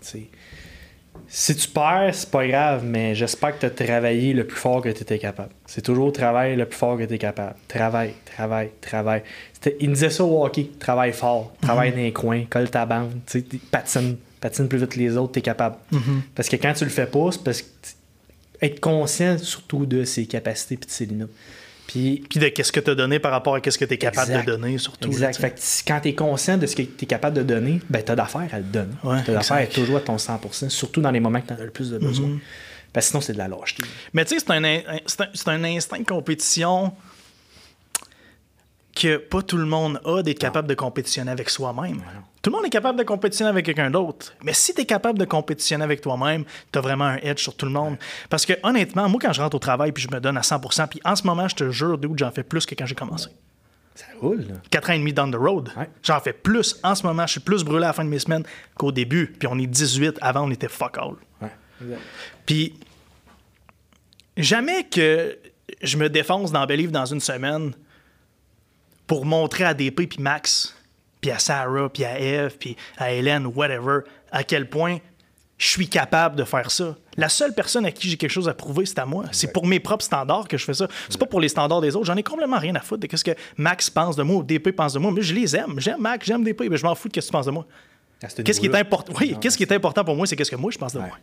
Si 1.28 1.56
tu 1.56 1.68
perds, 1.70 2.14
c'est 2.14 2.30
pas 2.32 2.48
grave, 2.48 2.84
mais 2.84 3.14
j'espère 3.14 3.56
que 3.56 3.60
tu 3.60 3.66
as 3.68 3.86
travaillé 3.86 4.34
le 4.34 4.46
plus 4.46 4.58
fort 4.58 4.82
que 4.82 4.90
tu 4.90 5.04
étais 5.04 5.20
capable. 5.20 5.52
C'est 5.68 5.84
toujours 5.84 6.12
travail 6.12 6.56
le 6.56 6.66
plus 6.66 6.78
fort 6.78 6.98
que 6.98 7.04
tu 7.04 7.14
es 7.14 7.18
capable. 7.20 7.56
Travail, 7.68 8.14
travail, 8.26 8.72
travail. 8.82 9.22
Il 9.80 9.90
me 9.90 9.94
disait 9.94 10.10
ça 10.10 10.26
au 10.26 10.44
hockey. 10.44 10.72
Travaille 10.80 11.14
fort, 11.14 11.54
travaille 11.62 11.92
dans 11.92 11.98
les 11.98 12.12
coins, 12.12 12.46
colle 12.50 12.72
ta 12.72 12.88
bande, 12.88 13.12
patine, 13.70 14.18
patine 14.42 14.68
plus 14.68 14.80
vite 14.80 14.90
que 14.90 15.00
les 15.00 15.16
autres, 15.16 15.34
tu 15.34 15.40
es 15.40 15.44
capable. 15.44 15.76
Parce 16.34 16.50
que 16.50 16.56
quand 16.56 16.74
tu 16.74 16.86
le 16.86 16.90
fais 16.90 17.06
pas, 17.06 17.32
c'est 17.32 17.44
parce 17.44 17.62
que 17.62 17.68
être 18.62 18.80
conscient 18.80 19.38
surtout 19.38 19.86
de 19.86 20.06
ses 20.06 20.26
capacités 20.26 20.76
et 20.76 20.78
de 20.78 20.86
ses 20.88 21.06
limites. 21.06 21.30
Puis 21.88 22.24
Puis 22.30 22.40
de 22.40 22.48
qu'est-ce 22.50 22.72
que 22.72 22.80
tu 22.80 22.90
as 22.90 22.96
donné 22.96 23.20
par 23.20 23.32
rapport 23.32 23.56
à 23.56 23.62
qu'est-ce 23.62 23.78
que 23.78 23.86
tu 23.86 23.94
es 23.94 23.98
capable 23.98 24.32
Exact. 24.32 24.46
de 24.46 24.52
donner, 24.52 24.78
surtout. 24.78 25.10
Exact. 25.10 25.38
Fait 25.38 25.52
que 25.52 25.60
quand 25.88 26.00
tu 26.02 26.10
es 26.10 26.16
conscient 26.16 26.58
de 26.58 26.66
ce 26.66 26.76
que 26.76 26.82
tu 26.82 27.04
es 27.04 27.06
capable 27.06 27.38
de 27.38 27.44
donner, 27.44 27.82
ben, 27.90 28.04
tu 28.04 28.12
as 28.12 28.16
d'affaires 28.16 28.50
à 28.52 28.58
le 28.58 28.64
donner. 28.64 28.94
Ouais, 29.04 29.24
tu 29.24 29.32
as 29.32 29.36
d'affaires 29.36 29.70
toujours 29.70 29.98
à 29.98 30.02
ton 30.02 30.16
100%, 30.18 30.70
surtout 30.70 31.02
dans 31.02 31.12
les 31.12 31.20
moments 31.20 31.42
que 31.42 31.48
tu 31.48 31.54
en 31.54 31.58
as 31.58 31.64
le 31.64 31.72
plus 31.72 31.92
de 31.92 31.98
besoin. 31.98 32.28
Mm-hmm. 32.28 32.40
Parce 32.94 33.08
que 33.08 33.10
sinon, 33.12 33.22
c'est 33.22 33.34
de 33.34 33.38
la 33.38 33.48
lâcheté. 33.48 33.84
Mais 34.14 34.24
tu 34.24 34.40
sais, 34.40 34.46
c'est 34.46 34.54
un, 34.54 34.64
un, 34.64 34.82
c'est 35.06 35.48
un 35.50 35.64
instinct 35.66 36.00
de 36.00 36.06
compétition 36.06 36.94
que 38.96 39.18
pas 39.18 39.42
tout 39.42 39.58
le 39.58 39.66
monde 39.66 40.00
a 40.06 40.24
d'être 40.24 40.40
capable 40.40 40.68
de 40.68 40.74
compétitionner 40.74 41.30
avec 41.30 41.50
soi-même. 41.50 42.02
Tout 42.42 42.50
le 42.50 42.56
monde 42.56 42.66
est 42.66 42.70
capable 42.70 42.98
de 42.98 43.04
compétitionner 43.04 43.50
avec 43.50 43.66
quelqu'un 43.66 43.92
d'autre. 43.92 44.34
Mais 44.42 44.54
si 44.54 44.74
tu 44.74 44.82
es 44.82 44.86
capable 44.86 45.20
de 45.20 45.26
compétitionner 45.26 45.84
avec 45.84 46.00
toi-même, 46.00 46.46
tu 46.72 46.80
as 46.80 46.82
vraiment 46.82 47.06
un 47.06 47.18
edge 47.18 47.42
sur 47.42 47.56
tout 47.56 47.66
le 47.66 47.74
monde. 47.74 47.98
Parce 48.30 48.46
que 48.46 48.54
honnêtement, 48.64 49.10
moi, 49.10 49.20
quand 49.22 49.34
je 49.34 49.42
rentre 49.42 49.56
au 49.58 49.60
travail 49.60 49.92
puis 49.92 50.04
je 50.04 50.16
me 50.16 50.20
donne 50.20 50.38
à 50.38 50.42
100%, 50.42 50.88
puis 50.88 51.02
en 51.04 51.16
ce 51.16 51.24
moment, 51.24 51.48
je 51.48 51.56
te 51.56 51.70
jure, 51.72 51.98
d'où 51.98 52.16
j'en 52.18 52.32
fais 52.32 52.44
plus 52.44 52.66
que 52.66 52.74
quand 52.74 52.86
j'ai 52.86 52.96
commencé. 52.96 53.30
Ça 53.96 54.06
roule, 54.22 54.46
là. 54.48 54.56
4 54.72 54.90
ans 54.90 54.94
et 54.94 55.00
demi 55.00 55.14
down 55.14 55.32
the 55.32 55.36
road. 55.36 55.72
Ouais. 55.78 55.90
J'en 56.04 56.20
fais 56.20 56.34
plus 56.34 56.80
en 56.84 56.96
ce 56.96 57.06
moment. 57.06 57.26
Je 57.26 57.32
suis 57.32 57.40
plus 57.42 57.64
brûlé 57.64 57.86
à 57.86 57.88
la 57.88 57.94
fin 57.94 58.04
de 58.04 58.10
mes 58.10 58.20
semaines 58.20 58.44
qu'au 58.76 58.92
début. 58.92 59.28
Puis 59.40 59.48
on 59.52 59.58
est 59.58 59.68
18. 59.68 60.20
Avant, 60.22 60.48
on 60.48 60.52
était 60.52 60.68
fuck 60.68 60.98
all. 60.98 61.16
Ouais. 61.42 61.52
Exact. 61.82 62.02
Puis, 62.46 62.74
jamais 64.38 64.84
que 64.84 65.38
je 65.82 65.98
me 65.98 66.10
défonce 66.10 66.52
dans 66.52 66.66
Believe 66.66 66.92
dans 66.92 67.06
une 67.06 67.22
semaine 67.22 67.74
pour 69.08 69.26
montrer 69.26 69.64
à 69.64 69.74
DP 69.74 70.08
puis 70.08 70.20
Max, 70.20 70.76
puis 71.22 71.32
à 71.32 71.40
Sarah, 71.40 71.90
puis 71.90 72.06
à 72.06 72.20
Eve, 72.20 72.58
puis 72.60 72.76
à 72.98 73.12
Hélène, 73.12 73.46
whatever, 73.48 74.00
à 74.32 74.44
quel 74.44 74.70
point 74.70 74.98
je 75.58 75.68
suis 75.68 75.88
capable 75.88 76.36
de 76.36 76.44
faire 76.44 76.70
ça. 76.70 76.96
La 77.16 77.30
seule 77.30 77.54
personne 77.54 77.86
à 77.86 77.92
qui 77.92 78.10
j'ai 78.10 78.18
quelque 78.18 78.32
chose 78.32 78.50
à 78.50 78.54
prouver, 78.54 78.86
c'est 78.86 79.00
à 79.00 79.06
moi. 79.06 79.24
C'est 79.32 79.54
pour 79.54 79.66
mes 79.66 79.80
propres 79.80 80.04
standards 80.04 80.48
que 80.50 80.58
je 80.58 80.66
fais 80.66 80.74
ça. 80.74 80.88
C'est 81.10 81.18
pas 81.18 81.26
pour 81.26 81.40
les 81.40 81.48
standards 81.48 81.80
des 81.80 81.96
autres. 81.96 82.06
J'en 82.06 82.18
ai 82.18 82.24
complètement 82.24 82.60
rien 82.60 82.76
à 82.76 82.82
foutre 82.82 83.08
de 83.08 83.16
ce 83.18 83.24
que 83.24 83.32
Max 83.56 83.90
pense 83.90 84.18
de 84.18 84.24
moi 84.24 84.38
ou 84.38 84.44
DP 84.44 84.76
pense 84.76 84.94
de 84.94 85.00
moi. 85.00 85.12
Mais 85.12 85.22
je 85.22 85.34
les 85.34 85.56
aime. 85.56 85.76
J'aime 85.80 86.02
Max, 86.02 86.26
j'aime 86.28 86.44
DP, 86.44 86.64
mais 86.70 86.76
je 86.76 86.86
m'en 86.86 86.94
fous 86.94 87.08
de 87.08 87.14
ce 87.16 87.22
que 87.22 87.26
tu 87.26 87.32
penses 87.32 87.46
de 87.46 87.52
moi. 87.52 87.66
Ce 88.28 88.42
Qu'est-ce 88.42 88.60
qui 88.60 88.66
est 88.66 88.76
important? 88.76 89.14
Oui, 89.20 89.36
qu'est-ce 89.40 89.56
qui 89.56 89.64
est 89.64 89.72
important 89.72 90.04
pour 90.04 90.16
moi, 90.16 90.26
c'est 90.26 90.36
qu'est-ce 90.36 90.52
que 90.52 90.56
moi 90.56 90.72
je 90.72 90.78
pense 90.78 90.94
de 90.94 91.00
moi. 91.00 91.18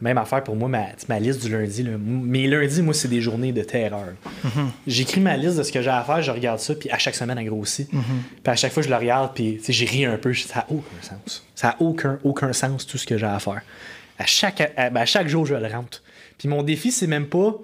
Même 0.00 0.16
affaire 0.16 0.44
pour 0.44 0.54
moi, 0.54 0.68
ma, 0.68 0.86
ma 1.08 1.18
liste 1.18 1.42
du 1.44 1.50
lundi. 1.50 1.82
Là. 1.82 1.90
Mes 1.98 2.46
lundis, 2.46 2.82
moi, 2.82 2.94
c'est 2.94 3.08
des 3.08 3.20
journées 3.20 3.50
de 3.52 3.62
terreur. 3.62 4.06
Mm-hmm. 4.44 4.48
J'écris 4.86 5.20
ma 5.20 5.36
liste 5.36 5.56
de 5.58 5.62
ce 5.64 5.72
que 5.72 5.82
j'ai 5.82 5.90
à 5.90 6.02
faire, 6.04 6.22
je 6.22 6.30
regarde 6.30 6.60
ça, 6.60 6.74
puis 6.76 6.88
à 6.90 6.98
chaque 6.98 7.16
semaine, 7.16 7.36
elle 7.36 7.46
grossit. 7.48 7.92
Mm-hmm. 7.92 7.98
Puis 8.44 8.52
à 8.52 8.54
chaque 8.56 8.72
fois, 8.72 8.82
je 8.82 8.88
le 8.88 8.94
regarde, 8.96 9.32
puis 9.34 9.60
j'ai 9.68 9.84
ri 9.86 10.04
un 10.04 10.16
peu. 10.16 10.32
Ça 10.34 10.60
n'a 10.60 10.66
aucun 10.70 11.02
sens. 11.02 11.44
Ça 11.56 11.68
n'a 11.68 11.76
aucun, 11.80 12.18
aucun 12.22 12.52
sens, 12.52 12.86
tout 12.86 12.96
ce 12.98 13.06
que 13.06 13.18
j'ai 13.18 13.26
à 13.26 13.38
faire. 13.40 13.62
À 14.20 14.26
chaque, 14.26 14.72
à, 14.76 14.90
ben, 14.90 15.00
à 15.00 15.06
chaque 15.06 15.26
jour, 15.28 15.46
je 15.46 15.54
le 15.54 15.66
rentre. 15.66 16.02
Puis 16.38 16.48
mon 16.48 16.62
défi, 16.62 16.92
c'est 16.92 17.06
même 17.08 17.26
pas 17.26 17.54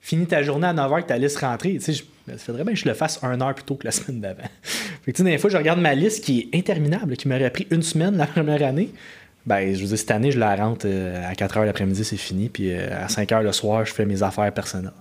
finis 0.00 0.26
ta 0.26 0.42
journée 0.42 0.66
à 0.66 0.74
9h 0.74 1.02
que 1.02 1.06
ta 1.08 1.18
liste 1.18 1.38
rentrée. 1.38 1.74
Tu 1.74 1.80
sais, 1.80 1.92
je- 1.92 2.02
ben, 2.26 2.38
ça 2.38 2.44
faudrait 2.46 2.64
bien 2.64 2.72
que 2.72 2.78
je 2.78 2.88
le 2.88 2.94
fasse 2.94 3.18
une 3.22 3.42
heure 3.42 3.54
plus 3.54 3.64
tôt 3.64 3.74
que 3.76 3.84
la 3.84 3.92
semaine 3.92 4.20
d'avant. 4.20 4.42
Fait 5.04 5.12
que, 5.12 5.16
tu 5.16 5.22
sais, 5.22 5.30
des 5.30 5.38
fois, 5.38 5.50
je 5.50 5.56
regarde 5.58 5.80
ma 5.80 5.94
liste 5.94 6.24
qui 6.24 6.48
est 6.52 6.56
interminable, 6.58 7.16
qui 7.16 7.28
m'aurait 7.28 7.50
pris 7.50 7.66
une 7.70 7.82
semaine 7.82 8.16
la 8.16 8.26
première 8.28 8.62
année. 8.62 8.90
Ben, 9.44 9.74
je 9.74 9.80
veux 9.80 9.88
dire, 9.88 9.98
cette 9.98 10.10
année, 10.12 10.30
je 10.30 10.38
la 10.38 10.54
rentre 10.54 10.86
euh, 10.88 11.28
à 11.28 11.34
4 11.34 11.58
h 11.58 11.64
l'après-midi, 11.64 12.04
c'est 12.04 12.16
fini. 12.16 12.48
Puis 12.48 12.70
euh, 12.72 13.04
à 13.04 13.08
5 13.08 13.28
h 13.28 13.42
le 13.42 13.52
soir, 13.52 13.84
je 13.84 13.92
fais 13.92 14.06
mes 14.06 14.22
affaires 14.22 14.52
personnelles. 14.52 14.92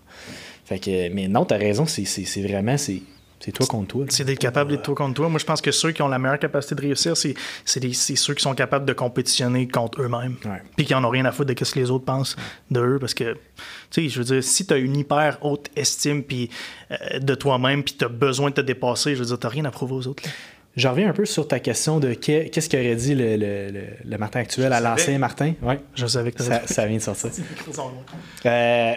Fait 0.65 0.79
que, 0.79 1.09
mais 1.13 1.27
non, 1.27 1.45
t'as 1.45 1.57
raison, 1.57 1.85
c'est, 1.85 2.03
vraiment, 2.41 2.77
c'est, 2.77 3.01
c'est 3.39 3.51
toi 3.51 3.65
contre 3.67 3.87
toi. 3.89 4.05
C'est 4.09 4.23
d'être 4.23 4.39
capable 4.39 4.71
d'être 4.71 4.83
toi 4.83 4.95
contre 4.95 5.15
toi. 5.15 5.29
Moi, 5.29 5.37
je 5.39 5.45
pense 5.45 5.61
que 5.61 5.71
ceux 5.71 5.91
qui 5.91 6.01
ont 6.01 6.07
la 6.07 6.17
meilleure 6.17 6.39
capacité 6.39 6.75
de 6.75 6.81
réussir, 6.81 7.17
c'est, 7.17 7.33
c'est, 7.65 7.79
des- 7.79 7.93
c'est 7.93 8.15
ceux 8.15 8.33
qui 8.33 8.41
sont 8.41 8.53
capables 8.55 8.85
de 8.85 8.93
compétitionner 8.93 9.67
contre 9.67 10.01
eux-mêmes. 10.01 10.37
Ouais. 10.45 10.61
Puis 10.77 10.85
qui 10.85 10.95
en 10.95 11.03
ont 11.03 11.09
rien 11.09 11.25
à 11.25 11.31
foutre 11.31 11.53
de 11.53 11.63
ce 11.65 11.73
que 11.73 11.79
les 11.79 11.91
autres 11.91 12.05
pensent 12.05 12.35
d'eux. 12.69 12.97
Parce 12.99 13.13
que, 13.13 13.33
tu 13.33 14.03
sais, 14.03 14.09
je 14.09 14.17
veux 14.19 14.25
dire, 14.25 14.43
si 14.43 14.65
tu 14.65 14.73
as 14.73 14.77
une 14.77 14.95
hyper 14.95 15.37
haute 15.41 15.69
estime 15.75 16.23
puis, 16.23 16.49
euh, 16.91 17.19
de 17.19 17.35
toi-même, 17.35 17.83
puis 17.83 17.95
tu 17.97 18.05
as 18.05 18.09
besoin 18.09 18.49
de 18.49 18.55
te 18.55 18.61
dépasser, 18.61 19.13
je 19.15 19.19
veux 19.19 19.25
dire, 19.25 19.39
tu 19.39 19.47
rien 19.47 19.65
à 19.65 19.71
prouver 19.71 19.93
aux 19.93 20.07
autres. 20.07 20.23
là. 20.25 20.31
Je 20.77 20.87
reviens 20.87 21.09
un 21.09 21.13
peu 21.13 21.25
sur 21.25 21.47
ta 21.47 21.59
question 21.59 21.99
de 21.99 22.13
que- 22.13 22.47
qu'est-ce 22.47 22.69
qu'aurait 22.69 22.95
dit 22.95 23.13
le, 23.13 23.35
le, 23.35 23.69
le, 23.71 23.81
le 24.05 24.17
Martin 24.17 24.39
actuel 24.39 24.71
à 24.71 24.79
l'ancien 24.79 25.17
Martin? 25.17 25.53
Ouais. 25.61 25.79
Je 25.95 26.07
savais 26.07 26.31
que 26.31 26.41
Ça, 26.41 26.65
ça 26.65 26.85
vient 26.85 26.97
de 26.97 27.01
sortir. 27.01 27.29
Euh, 28.45 28.93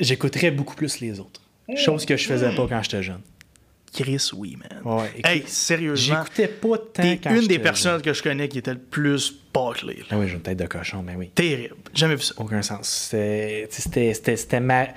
j'écouterais 0.00 0.50
beaucoup 0.50 0.74
plus 0.74 1.00
les 1.00 1.18
autres. 1.20 1.40
Chose 1.76 2.06
que 2.06 2.16
je 2.16 2.26
faisais 2.26 2.54
pas 2.54 2.66
quand 2.68 2.82
j'étais 2.82 3.02
jeune. 3.02 3.20
Chris, 3.92 4.28
oui, 4.36 4.56
man. 4.56 4.82
Ouais, 4.98 5.06
écoute, 5.16 5.26
hey, 5.30 5.42
sérieusement, 5.46 6.18
J'écoutais 6.22 6.48
pas 6.48 6.76
tant 6.78 7.02
t'es 7.02 7.18
une 7.30 7.46
des 7.46 7.58
personnes 7.58 8.02
que 8.02 8.12
je 8.12 8.22
connais 8.22 8.46
qui 8.48 8.58
était 8.58 8.74
le 8.74 8.78
plus 8.78 9.34
bâclée. 9.54 10.02
Ah 10.10 10.18
oui, 10.18 10.28
j'ai 10.28 10.34
une 10.34 10.42
tête 10.42 10.58
de 10.58 10.66
cochon, 10.66 11.02
mais 11.02 11.14
oui. 11.16 11.30
Terrible. 11.34 11.74
Jamais 11.94 12.16
vu 12.16 12.22
ça. 12.22 12.34
Aucun 12.36 12.60
sens. 12.62 12.86
C'était- 13.10 13.66
tu 13.70 13.76
sais, 13.76 13.82
C'était 13.82 14.14
c'était- 14.14 14.36
c'était 14.36 14.60
ma. 14.60 14.88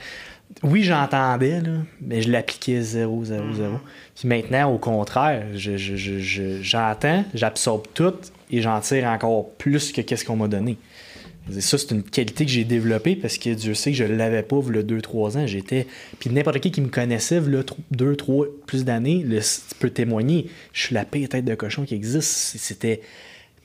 Oui, 0.63 0.83
j'entendais, 0.83 1.61
mais 2.01 2.21
je 2.21 2.31
l'appliquais 2.31 2.81
0, 2.81 3.25
0, 3.25 3.53
0. 3.53 3.75
Puis 4.15 4.27
maintenant, 4.27 4.73
au 4.73 4.77
contraire, 4.77 5.45
je- 5.55 5.77
je- 5.77 5.95
je- 5.95 6.19
je- 6.19 6.61
j'entends, 6.61 7.23
j'absorbe 7.33 7.83
tout 7.93 8.13
et 8.51 8.61
j'en 8.61 8.79
tire 8.81 9.05
encore 9.05 9.49
plus 9.51 9.91
que 9.91 10.01
qu'est-ce 10.01 10.25
qu'on 10.25 10.35
m'a 10.35 10.47
donné. 10.47 10.77
Ça, 11.59 11.77
c'est 11.77 11.91
une 11.91 12.03
qualité 12.03 12.45
que 12.45 12.51
j'ai 12.51 12.63
développée 12.63 13.15
parce 13.15 13.37
que 13.37 13.51
Dieu 13.51 13.73
sait 13.73 13.91
que 13.91 13.97
je 13.97 14.03
ne 14.03 14.15
l'avais 14.15 14.43
pas 14.43 14.57
le 14.69 14.83
2-3 14.83 15.35
ans. 15.37 15.47
J'étais. 15.47 15.87
Puis 16.19 16.29
n'importe 16.29 16.59
qui 16.59 16.69
qui 16.71 16.81
me 16.81 16.89
connaissait, 16.89 17.39
le 17.39 17.65
2, 17.91 18.15
3, 18.15 18.45
plus 18.67 18.85
d'années, 18.85 19.23
le- 19.25 19.39
tu 19.39 19.75
peux 19.79 19.89
témoigner. 19.89 20.47
Je 20.73 20.81
suis 20.87 20.93
la 20.95 21.05
pire 21.05 21.29
tête 21.29 21.45
de 21.45 21.55
cochon 21.55 21.85
qui 21.85 21.95
existe. 21.95 22.57
C'était. 22.57 23.01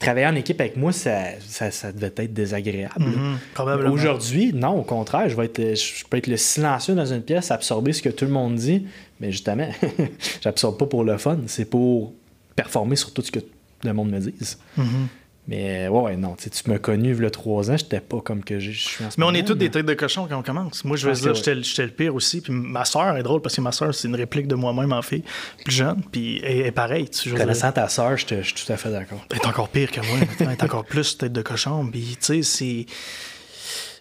Travailler 0.05 0.27
en 0.27 0.35
équipe 0.35 0.61
avec 0.61 0.77
moi, 0.77 0.93
ça, 0.93 1.39
ça, 1.41 1.71
ça 1.71 1.93
devait 1.93 2.13
être 2.17 2.33
désagréable. 2.33 3.05
Mhm. 3.05 3.91
Aujourd'hui, 3.91 4.53
non, 4.53 4.79
au 4.79 4.83
contraire, 4.83 5.29
je 5.29 5.37
vais 5.37 5.47
être, 5.47 5.75
je 5.77 6.05
peux 6.05 6.17
être 6.17 6.27
le 6.27 6.37
silencieux 6.37 6.95
dans 6.95 7.07
une 7.13 7.23
pièce, 7.23 7.51
absorber 7.51 7.93
ce 7.93 8.03
que 8.03 8.11
tout 8.11 8.25
le 8.25 8.31
monde 8.31 8.55
dit, 8.57 8.87
mais 9.21 9.33
justement, 9.33 9.69
j'absorbe 10.41 10.79
pas 10.79 10.87
pour 10.87 11.05
le 11.05 11.17
fun, 11.19 11.39
c'est 11.47 11.65
pour 11.65 12.13
performer 12.55 12.97
sur 12.97 13.13
tout 13.13 13.23
ce 13.23 13.33
que 13.33 13.41
le 13.83 13.93
monde 13.93 14.11
me 14.11 14.21
dise. 14.21 14.59
Mhm. 14.77 15.09
Mais 15.47 15.89
ouais, 15.89 16.01
ouais, 16.01 16.17
non, 16.17 16.37
tu 16.37 16.49
m'as 16.71 16.79
connu 16.79 17.15
il 17.15 17.23
y 17.23 17.27
a 17.27 17.31
trois 17.31 17.71
ans, 17.71 17.77
j'étais 17.77 18.01
pas 18.01 18.21
comme 18.23 18.43
que 18.43 18.59
je 18.59 18.71
suis 18.71 19.05
en 19.05 19.11
ce 19.11 19.21
Mais 19.21 19.27
on 19.27 19.35
est 19.35 19.43
tous 19.47 19.53
mais- 19.53 19.59
des 19.59 19.71
têtes 19.71 19.85
de 19.85 19.93
cochon 19.93 20.27
quand 20.27 20.39
on 20.39 20.43
commence. 20.43 20.85
Moi, 20.85 20.97
je 20.97 21.05
veux 21.07 21.13
Parce 21.13 21.21
dire, 21.43 21.63
j'étais 21.63 21.85
le 21.85 21.91
pire 21.91 22.15
aussi. 22.15 22.41
Puis 22.41 22.53
ma 22.53 22.87
soeur 22.87 23.15
est 23.17 23.23
drôle 23.23 23.43
parce 23.43 23.55
que 23.55 23.61
ma 23.61 23.73
soeur, 23.73 23.95
c'est 23.95 24.09
une 24.09 24.17
réplique 24.17 24.47
de 24.49 24.55
moi-même 24.55 24.93
en 24.93 25.03
fille, 25.03 25.23
plus 25.63 25.75
jeune. 25.75 26.03
Puis 26.11 26.41
elle 26.43 26.67
est 26.67 26.73
pareille. 26.73 27.11
Connaissant 27.37 27.73
ta 27.73 27.89
sœur, 27.89 28.17
je 28.17 28.25
suis 28.43 28.55
tout 28.55 28.73
à 28.73 28.77
fait 28.79 28.91
d'accord. 28.91 29.25
elle 29.31 29.37
est 29.37 29.47
encore 29.47 29.69
pire 29.69 29.91
que 29.91 30.01
moi. 30.01 30.19
Elle 30.41 30.51
est 30.51 30.63
encore 30.63 30.85
plus 30.87 31.19
tête 31.19 31.33
de 31.33 31.43
cochon. 31.43 31.87
Puis, 31.91 32.17
tu 32.21 32.43
sais, 32.43 32.43
c'est. 32.43 32.87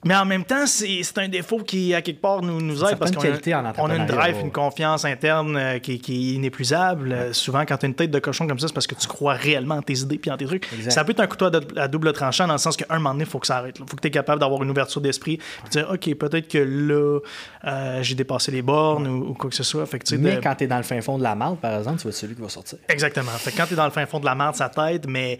Mais 0.05 0.15
en 0.15 0.25
même 0.25 0.43
temps, 0.43 0.65
c'est 0.67 1.01
un 1.17 1.27
défaut 1.27 1.59
qui, 1.59 1.93
à 1.93 2.01
quelque 2.01 2.21
part, 2.21 2.41
nous, 2.41 2.61
nous 2.61 2.83
aide 2.83 2.97
parce 2.97 3.11
qu'on 3.11 3.21
a, 3.21 3.73
on 3.77 3.89
a 3.89 3.95
une 3.95 4.05
drive, 4.05 4.35
une 4.41 4.51
confiance 4.51 5.05
interne 5.05 5.55
euh, 5.57 5.79
qui, 5.79 5.99
qui 5.99 6.31
est 6.31 6.33
inépuisable. 6.35 7.11
Euh, 7.11 7.33
Souvent, 7.33 7.65
quand 7.65 7.77
tu 7.77 7.85
as 7.85 7.89
une 7.89 7.95
tête 7.95 8.11
de 8.11 8.19
cochon 8.19 8.47
comme 8.47 8.59
ça, 8.59 8.67
c'est 8.67 8.73
parce 8.73 8.87
que 8.87 8.95
tu 8.95 9.07
crois 9.07 9.33
réellement 9.33 9.75
en 9.75 9.81
tes 9.81 9.93
idées 9.99 10.17
puis 10.17 10.29
en 10.31 10.37
tes 10.37 10.45
trucs. 10.45 10.67
Exact. 10.73 10.91
Ça 10.91 11.03
peut 11.03 11.11
être 11.11 11.19
un 11.21 11.27
couteau 11.27 11.45
à, 11.45 11.49
do- 11.51 11.79
à 11.79 11.87
double 11.87 12.11
tranchant 12.13 12.47
dans 12.47 12.53
le 12.53 12.59
sens 12.59 12.75
qu'à 12.77 12.85
un 12.89 12.97
moment 12.97 13.11
donné, 13.11 13.23
il 13.23 13.29
faut 13.29 13.39
que 13.39 13.47
ça 13.47 13.57
arrête. 13.57 13.77
Il 13.79 13.85
faut 13.87 13.95
que 13.95 14.01
tu 14.01 14.07
es 14.07 14.11
capable 14.11 14.39
d'avoir 14.39 14.61
une 14.63 14.69
ouverture 14.69 15.01
d'esprit 15.01 15.37
puis 15.37 15.69
dire, 15.69 15.87
OK, 15.91 16.13
peut-être 16.15 16.47
que 16.47 16.57
là, 16.57 17.19
euh, 17.65 18.03
j'ai 18.03 18.15
dépassé 18.15 18.51
les 18.51 18.61
bornes 18.61 19.07
ou, 19.07 19.29
ou 19.29 19.33
quoi 19.33 19.49
que 19.49 19.55
ce 19.55 19.63
soit. 19.63 19.85
Fait 19.85 19.99
que, 19.99 20.05
tu 20.05 20.15
sais, 20.15 20.21
Mais 20.21 20.35
de- 20.35 20.41
quand 20.41 20.55
t'es 20.55 20.67
dans 20.67 20.77
le 20.77 20.83
fin 20.83 20.99
fond 21.01 21.17
de 21.17 21.23
la 21.23 21.35
malle, 21.35 21.55
par 21.55 21.77
exemple, 21.77 21.97
tu 21.99 22.03
vas 22.03 22.09
être 22.09 22.15
celui 22.15 22.35
qui 22.35 22.41
va 22.41 22.49
sortir. 22.49 22.77
Exactement. 22.89 23.31
Fait 23.31 23.51
que 23.51 23.57
quand 23.57 23.65
tu 23.67 23.73
es 23.73 23.77
dans 23.77 23.85
le 23.85 23.91
fin 23.91 24.05
fond 24.05 24.19
de 24.19 24.25
la 24.25 24.35
merde, 24.35 24.55
ça 24.55 24.69
t'aide, 24.69 25.05
mais 25.07 25.39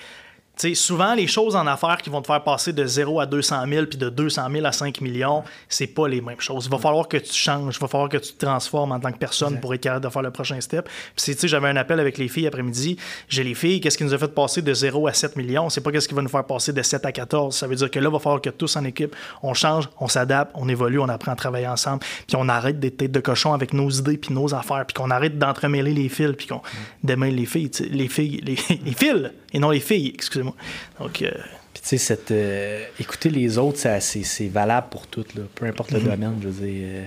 tu 0.55 0.69
sais, 0.69 0.75
souvent, 0.75 1.15
les 1.15 1.25
choses 1.25 1.55
en 1.55 1.65
affaires 1.65 1.97
qui 1.97 2.11
vont 2.11 2.21
te 2.21 2.27
faire 2.27 2.43
passer 2.43 2.73
de 2.73 2.85
0 2.85 3.19
à 3.19 3.25
200 3.25 3.63
000 3.67 3.85
puis 3.87 3.97
de 3.97 4.09
200 4.09 4.43
000 4.51 4.65
à 4.65 4.71
5 4.71 5.01
millions, 5.01 5.43
c'est 5.67 5.87
pas 5.87 6.07
les 6.07 6.21
mêmes 6.21 6.39
choses. 6.39 6.65
Il 6.65 6.71
va 6.71 6.77
falloir 6.77 7.07
que 7.07 7.17
tu 7.17 7.33
changes, 7.33 7.75
il 7.75 7.79
va 7.79 7.87
falloir 7.87 8.07
que 8.07 8.17
tu 8.17 8.33
te 8.33 8.45
transformes 8.45 8.91
en 8.91 8.99
tant 8.99 9.11
que 9.11 9.17
personne 9.17 9.59
pour 9.59 9.73
être 9.73 9.81
capable 9.81 10.05
de 10.05 10.09
faire 10.09 10.21
le 10.21 10.29
prochain 10.29 10.61
step. 10.61 10.85
Puis, 10.85 11.13
c'est, 11.17 11.33
tu 11.33 11.41
sais, 11.41 11.47
j'avais 11.47 11.69
un 11.69 11.75
appel 11.75 11.99
avec 11.99 12.19
les 12.19 12.27
filles 12.27 12.45
après-midi. 12.45 12.97
J'ai 13.29 13.43
les 13.43 13.55
filles, 13.55 13.81
qu'est-ce 13.81 13.97
qui 13.97 14.03
nous 14.03 14.13
a 14.13 14.17
fait 14.19 14.27
passer 14.27 14.61
de 14.61 14.71
0 14.71 15.07
à 15.07 15.13
7 15.13 15.35
millions? 15.37 15.71
C'est 15.71 15.81
pas 15.81 15.91
qu'est-ce 15.91 16.07
qui 16.07 16.13
va 16.13 16.21
nous 16.21 16.29
faire 16.29 16.45
passer 16.45 16.71
de 16.71 16.81
7 16.83 17.03
à 17.03 17.11
14. 17.11 17.55
Ça 17.55 17.65
veut 17.65 17.75
dire 17.75 17.89
que 17.89 17.97
là, 17.97 18.09
il 18.09 18.13
va 18.13 18.19
falloir 18.19 18.39
que 18.39 18.51
tous 18.51 18.75
en 18.75 18.83
équipe, 18.83 19.15
on 19.41 19.55
change, 19.55 19.89
on 19.99 20.07
s'adapte, 20.07 20.51
on 20.53 20.69
évolue, 20.69 20.99
on 20.99 21.09
apprend 21.09 21.31
à 21.31 21.35
travailler 21.35 21.67
ensemble, 21.67 22.01
puis 22.27 22.37
on 22.37 22.47
arrête 22.47 22.79
d'être 22.79 22.97
tête 22.97 23.11
de 23.11 23.19
cochon 23.19 23.53
avec 23.53 23.73
nos 23.73 23.89
idées 23.89 24.17
puis 24.17 24.31
nos 24.33 24.53
affaires, 24.53 24.85
puis 24.85 24.93
qu'on 24.93 25.09
arrête 25.09 25.39
d'entremêler 25.39 25.93
les 25.93 26.09
fils, 26.09 26.33
puis 26.37 26.45
qu'on 26.45 26.61
démêle 27.03 27.33
les 27.33 27.47
filles, 27.47 27.71
les 27.89 28.07
filles, 28.07 28.39
les, 28.45 28.55
les 28.85 28.93
fils, 28.93 29.31
et 29.53 29.59
non 29.59 29.69
les 29.69 29.79
filles, 29.79 30.11
excusez-moi. 30.13 30.55
Donc, 30.99 31.21
euh, 31.21 31.31
Puis 31.73 31.81
tu 31.81 31.87
sais, 31.89 31.97
cette, 31.97 32.31
euh, 32.31 32.83
écouter 32.99 33.29
les 33.29 33.57
autres, 33.57 33.79
ça, 33.79 33.99
c'est, 33.99 34.23
c'est 34.23 34.47
valable 34.47 34.87
pour 34.91 35.07
tout, 35.07 35.25
là. 35.35 35.43
peu 35.55 35.65
importe 35.65 35.91
le 35.91 35.99
Mhm. 35.99 36.05
domaine. 36.05 36.35
Je 36.41 36.47
veux 36.49 36.65
dire, 36.67 36.81
euh, 36.87 37.03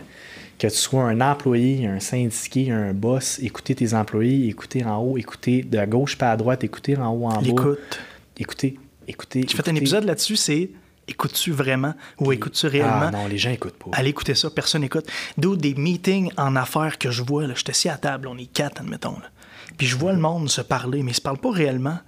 que 0.59 0.67
tu 0.67 0.77
sois 0.77 1.03
un 1.05 1.21
employé, 1.21 1.87
un 1.87 2.01
syndiqué, 2.01 2.71
un 2.71 2.93
boss, 2.95 3.39
écouter 3.41 3.75
tes 3.75 3.93
employés, 3.95 4.49
écouter 4.49 4.85
en 4.85 4.97
haut, 4.99 5.19
écouter 5.19 5.63
de 5.63 5.85
gauche 5.85 6.17
pas 6.17 6.33
à 6.33 6.37
droite, 6.37 6.65
écouter 6.65 6.97
en 6.97 7.11
haut, 7.11 7.27
en 7.27 7.35
bas. 7.35 7.41
l'écoute. 7.43 8.01
Écouter, 8.39 8.79
écouter. 9.07 9.45
J'ai 9.49 9.57
fait 9.57 9.69
un 9.69 9.75
épisode 9.75 10.05
là-dessus, 10.05 10.37
c'est 10.37 10.71
écoutes-tu 11.09 11.53
vraiment 11.53 11.95
ou 12.19 12.33
écoutes-tu 12.33 12.67
réellement? 12.67 13.07
Ah 13.09 13.11
non, 13.13 13.27
les 13.29 13.39
gens 13.39 13.51
écoutent 13.51 13.77
pas. 13.79 13.91
Allez 13.93 14.11
écouter 14.11 14.35
ça, 14.35 14.51
personne 14.51 14.81
n'écoute. 14.83 15.07
D'où 15.39 15.55
des 15.57 15.75
meetings 15.75 16.33
en 16.37 16.57
affaires 16.57 16.99
que 16.99 17.11
je 17.13 17.23
vois, 17.23 17.47
là, 17.47 17.55
j'étais 17.57 17.71
assis 17.71 17.89
à 17.89 17.97
table, 17.97 18.27
on 18.27 18.37
est 18.37 18.51
quatre, 18.53 18.81
admettons. 18.81 19.13
Là. 19.13 19.31
Puis 19.79 19.87
je 19.87 19.97
vois 19.97 20.13
le 20.13 20.19
monde 20.19 20.49
se 20.51 20.61
parler, 20.63 21.03
mais 21.05 21.13
ils 21.13 21.15
se 21.15 21.21
parlent 21.21 21.39
pas 21.39 21.53
réellement 21.53 21.99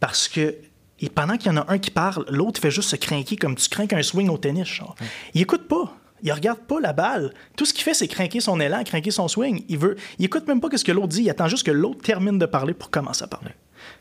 parce 0.00 0.28
que 0.28 0.54
et 1.00 1.10
pendant 1.10 1.36
qu'il 1.36 1.52
y 1.52 1.54
en 1.54 1.58
a 1.58 1.70
un 1.70 1.78
qui 1.78 1.90
parle, 1.90 2.24
l'autre 2.30 2.60
fait 2.60 2.70
juste 2.70 2.90
se 2.90 2.96
craquer 2.96 3.36
comme 3.36 3.54
tu 3.54 3.68
crains 3.68 3.86
un 3.92 4.02
swing 4.02 4.28
au 4.28 4.38
tennis. 4.38 4.66
Genre. 4.66 4.94
Il 5.34 5.42
écoute 5.42 5.68
pas. 5.68 5.94
Il 6.22 6.32
regarde 6.32 6.60
pas 6.60 6.80
la 6.80 6.94
balle. 6.94 7.34
Tout 7.56 7.66
ce 7.66 7.74
qu'il 7.74 7.84
fait, 7.84 7.92
c'est 7.92 8.08
craquer 8.08 8.40
son 8.40 8.58
élan, 8.58 8.82
craquer 8.84 9.10
son 9.10 9.28
swing. 9.28 9.64
Il 9.68 9.76
veut, 9.76 9.96
il 10.18 10.24
écoute 10.24 10.48
même 10.48 10.62
pas 10.62 10.74
ce 10.74 10.82
que 10.82 10.92
l'autre 10.92 11.08
dit. 11.08 11.22
Il 11.22 11.30
attend 11.30 11.48
juste 11.48 11.66
que 11.66 11.70
l'autre 11.70 12.00
termine 12.00 12.38
de 12.38 12.46
parler 12.46 12.72
pour 12.72 12.90
commencer 12.90 13.22
à 13.24 13.26
parler. 13.26 13.50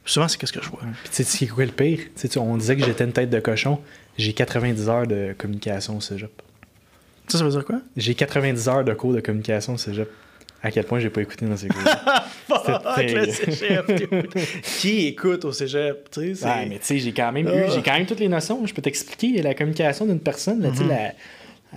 Souvent, 0.06 0.30
c'est 0.30 0.44
ce 0.46 0.54
que 0.54 0.64
je 0.64 0.70
vois. 0.70 0.80
Puis 0.80 1.10
tu 1.10 1.16
sais, 1.16 1.24
ce 1.24 1.38
qui 1.38 1.44
est 1.44 1.48
quoi 1.48 1.66
le 1.66 1.72
pire? 1.72 2.00
On 2.38 2.56
disait 2.56 2.78
que 2.78 2.86
j'étais 2.86 3.04
une 3.04 3.12
tête 3.12 3.30
de 3.30 3.40
cochon. 3.42 3.82
J'ai 4.18 4.32
90 4.32 4.88
heures 4.88 5.08
de 5.08 5.36
communication 5.38 5.98
au 5.98 6.02
cégep. 6.02 6.42
Ça, 7.28 7.40
ça 7.40 7.44
veut 7.44 7.50
dire 7.50 7.66
quoi? 7.66 7.82
J'ai 7.98 8.16
90 8.16 8.70
heures 8.70 8.84
de 8.86 8.94
cours 8.94 9.14
de 9.14 9.20
communication 9.20 9.74
au 9.74 9.78
cégep. 9.78 10.10
À 10.66 10.72
quel 10.72 10.84
point 10.84 11.00
j'ai 11.00 11.10
pas 11.12 11.22
écouté 11.22 11.46
dans 11.46 11.56
ces. 11.56 11.68
Qui 14.80 15.08
écoute 15.08 15.46
au 15.46 15.52
cégep? 15.52 16.10
Tu 16.12 16.20
sais, 16.20 16.36
c'est- 16.36 16.46
Ouais, 16.46 16.66
mais 16.68 16.80
tu 16.80 16.86
sais, 16.86 16.98
j'ai 16.98 17.12
quand 17.12 17.32
même 17.32 17.48
eu, 17.48 17.72
j'ai 17.74 17.82
quand 17.84 17.94
même 17.94 18.06
toutes 18.08 18.20
les 18.20 18.28
notions. 18.28 18.66
Je 18.66 18.74
peux 18.74 18.82
t'expliquer 18.82 19.42
la 19.44 19.54
communication 19.54 20.06
d'une 20.06 20.20
personne. 20.20 20.62
Là, 20.62 20.70
tu 20.72 20.78
sais, 20.78 20.84
la- 20.86 21.14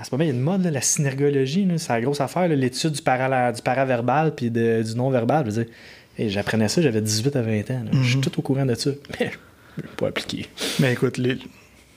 en 0.01 0.05
ce 0.05 0.09
moment, 0.13 0.25
il 0.25 0.29
y 0.29 0.31
a 0.31 0.35
une 0.35 0.41
mode, 0.41 0.63
là, 0.65 0.71
la 0.71 0.81
synergologie, 0.81 1.67
là, 1.67 1.77
c'est 1.77 1.93
la 1.93 2.01
grosse 2.01 2.21
affaire, 2.21 2.49
l'étude 2.49 2.93
du, 2.93 3.03
para, 3.03 3.53
du 3.53 3.61
paraverbal 3.63 4.35
puis 4.35 4.51
de- 4.51 4.83
du 4.83 4.95
non-verbal. 4.95 5.45
Je 5.47 5.51
veux 5.51 5.65
dire, 5.65 5.73
hey, 6.19 6.31
j'apprenais 6.31 6.69
ça, 6.69 6.81
j'avais 6.81 7.01
18 7.03 7.37
à 7.37 7.43
20 7.43 7.71
ans. 7.71 7.83
Je 7.93 8.09
suis 8.09 8.21
tout 8.21 8.39
au 8.39 8.43
courant 8.43 8.65
de 8.65 8.75
ça. 8.75 8.91
Mais 9.21 9.33
je 9.77 9.83
pas 9.97 10.09
appliqué. 10.09 10.47
Mais 10.81 10.93
écoute, 10.95 11.19
l'é- 11.19 11.39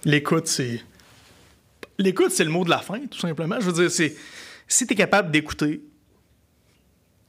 l'écoute, 0.04 0.48
c'est. 0.48 0.82
L'écoute, 2.00 2.32
c'est 2.32 2.44
le 2.44 2.50
mot 2.50 2.66
de 2.66 2.70
la 2.70 2.80
fin, 2.80 3.00
tout 3.10 3.20
simplement. 3.20 3.56
Je 3.62 3.66
veux 3.68 3.74
dire, 3.84 3.92
c'est. 3.92 4.14
Si 4.68 4.88
t'es 4.88 4.96
capable 4.96 5.32
d'écouter, 5.32 5.82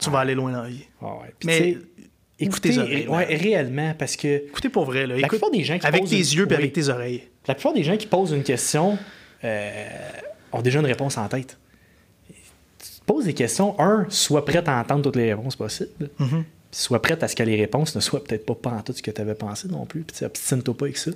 tu 0.03 0.11
vas 0.11 0.21
aller 0.21 0.35
loin 0.35 0.53
dans 0.53 0.63
la 0.63 0.69
vie. 0.69 0.85
Ouais. 1.01 1.11
Mais. 1.45 1.79
écoutez 2.39 2.79
oreilles, 2.79 3.09
ouais, 3.09 3.25
réellement, 3.37 3.95
parce 3.99 4.17
que 4.17 4.47
Écoutez 4.49 4.69
pour 4.69 4.85
vrai, 4.85 5.07
là. 5.07 5.17
La 5.19 5.29
plupart 5.29 5.51
des 5.51 5.63
gens 5.65 5.79
qui 5.79 5.87
avec 5.87 6.05
tes 6.05 6.17
une- 6.19 6.39
yeux 6.39 6.47
et 6.51 6.55
avec 6.55 6.73
tes 6.73 6.89
oreilles. 6.89 7.23
la 7.47 7.55
plupart 7.55 7.73
des 7.73 7.85
gens 7.85 7.97
qui 7.97 8.07
posent 8.07 8.33
une 8.33 8.43
question 8.43 8.99
euh, 9.45 9.89
ont 10.53 10.63
déjà 10.63 10.81
une 10.81 10.87
réponse 10.87 11.17
en 11.19 11.29
tête. 11.29 11.57
Tu 12.29 13.01
te 13.01 13.05
poses 13.07 13.25
des 13.25 13.35
questions, 13.35 13.79
un, 13.81 14.07
sois 14.09 14.45
prête 14.45 14.69
à 14.69 14.79
entendre 14.81 15.03
toutes 15.03 15.17
les 15.17 15.33
réponses 15.35 15.57
possibles. 15.57 15.91
Puis 16.19 16.27
sois 16.81 17.03
prête 17.03 17.23
à 17.23 17.29
ce 17.29 17.37
que 17.37 17.43
les 17.43 17.57
réponses 17.57 17.95
ne 17.95 18.01
soient 18.01 18.23
peut-être 18.25 18.47
pas, 18.47 18.55
pas 18.55 18.71
en 18.71 18.83
tout 18.83 18.93
ce 18.93 19.03
que 19.03 19.11
tu 19.11 19.21
avais 19.21 19.35
pensé 19.35 19.69
non 19.69 19.85
plus. 19.85 20.03
Puis 20.03 20.17
tu 20.19 20.25
obstine-toi 20.25 20.77
pas 20.77 20.85
avec 20.87 20.97
ça. 20.97 21.11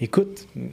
Écoute, 0.00 0.46
mm, 0.54 0.66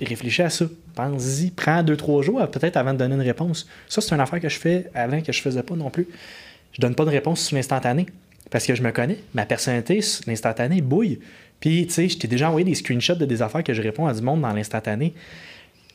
réfléchis 0.00 0.42
à 0.42 0.50
ça. 0.50 0.66
Pense-y. 0.94 1.50
Prends 1.50 1.82
deux, 1.82 1.96
trois 1.96 2.22
jours 2.22 2.40
euh, 2.40 2.46
peut-être 2.46 2.76
avant 2.76 2.92
de 2.94 2.98
donner 2.98 3.14
une 3.16 3.20
réponse. 3.20 3.66
Ça, 3.88 4.00
c'est 4.00 4.14
une 4.14 4.20
affaire 4.20 4.40
que 4.40 4.48
je 4.48 4.58
fais 4.58 4.86
avant 4.94 5.20
que 5.20 5.32
je 5.32 5.40
faisais 5.42 5.62
pas 5.62 5.74
non 5.76 5.90
plus. 5.90 6.08
Je 6.74 6.80
donne 6.80 6.94
pas 6.94 7.04
de 7.04 7.10
réponse 7.10 7.40
sur 7.40 7.56
l'instantané. 7.56 8.06
Parce 8.50 8.66
que 8.66 8.74
je 8.74 8.82
me 8.82 8.90
connais. 8.92 9.18
Ma 9.32 9.46
personnalité, 9.46 10.00
l'instantané, 10.26 10.80
bouille. 10.82 11.18
Puis, 11.60 11.86
tu 11.86 11.94
sais, 11.94 12.08
je 12.08 12.18
t'ai 12.18 12.28
déjà 12.28 12.48
envoyé 12.48 12.64
des 12.64 12.74
screenshots 12.74 13.14
de 13.14 13.24
des 13.24 13.40
affaires 13.40 13.64
que 13.64 13.72
je 13.72 13.80
réponds 13.80 14.06
à 14.06 14.12
du 14.12 14.20
monde 14.20 14.42
dans 14.42 14.52
l'instantané. 14.52 15.14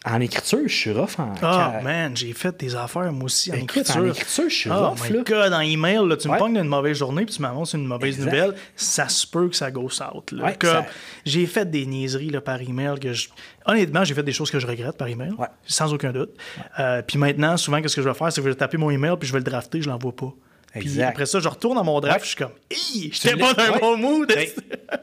En 0.06 0.20
écriture, 0.22 0.62
je 0.66 0.74
suis 0.74 0.92
rough 0.92 1.20
en. 1.20 1.36
Ca- 1.36 1.82
man, 1.84 2.16
j'ai 2.16 2.32
fait 2.32 2.58
des 2.58 2.74
affaires, 2.74 3.12
moi 3.12 3.26
aussi, 3.26 3.52
en 3.52 3.56
Écoute, 3.56 3.78
écriture. 3.80 3.98
en 3.98 4.06
écriture, 4.08 4.50
je 4.50 4.56
suis 4.56 4.70
Oh 4.72 4.90
rough, 4.90 5.10
my 5.10 5.18
là. 5.18 5.24
god, 5.26 5.54
en 5.54 5.60
email, 5.60 6.00
là, 6.08 6.16
tu 6.16 6.30
me 6.30 6.38
pognes 6.38 6.54
d'une 6.54 6.70
mauvaise 6.70 6.98
journée 6.98 7.26
puis 7.26 7.36
tu 7.36 7.42
m'annonces 7.42 7.74
une 7.74 7.86
mauvaise 7.86 8.16
Exact. 8.16 8.32
nouvelle, 8.32 8.56
ça 8.78 9.10
se 9.10 9.28
peut 9.28 9.50
que 9.50 9.56
ça 9.58 9.70
go 9.72 9.90
out. 10.14 10.32
Ouais, 10.32 10.58
ça- 10.64 10.86
J'ai 11.26 11.46
fait 11.46 11.70
des 11.70 11.86
niaiseries 11.86 12.30
là, 12.30 12.40
par 12.40 12.62
email 12.62 12.98
que 13.00 13.12
je... 13.12 13.28
Honnêtement, 13.66 14.06
j'ai 14.06 14.14
fait 14.14 14.24
des 14.24 14.32
choses 14.32 14.50
que 14.50 14.60
je 14.60 14.66
regrette 14.68 14.96
par 14.98 15.10
email, 15.10 15.34
Ouais. 15.38 15.48
sans 15.68 15.94
aucun 15.94 16.14
doute. 16.14 16.32
Euh, 16.80 17.02
puis 17.06 17.18
maintenant, 17.18 17.58
souvent, 17.58 17.82
qu'est-ce 17.82 17.98
que 17.98 18.02
je 18.02 18.08
vais 18.08 18.16
faire, 18.16 18.32
c'est 18.32 18.40
que 18.42 18.46
je 18.48 18.52
vais 18.54 18.58
taper 18.58 18.78
mon 18.78 18.90
email 18.90 19.16
puis 19.20 19.28
je 19.28 19.34
vais 19.34 19.40
le 19.40 19.44
drafter, 19.46 19.82
je 19.82 19.90
l'envoie 19.90 20.16
pas. 20.16 20.34
Puis 20.72 21.02
après 21.02 21.26
ça, 21.26 21.40
je 21.40 21.48
retourne 21.48 21.76
dans 21.76 21.84
mon 21.84 22.00
draft, 22.00 22.22
je 22.24 22.28
suis 22.30 22.38
comme, 22.38 22.52
Hi, 22.72 23.10
j'étais 23.12 23.36
pas 23.36 23.54
dans 23.54 23.64
un 23.64 23.72
ouais. 23.72 23.80
bon 23.80 23.98
mood. 23.98 24.28
Ben, 24.28 24.48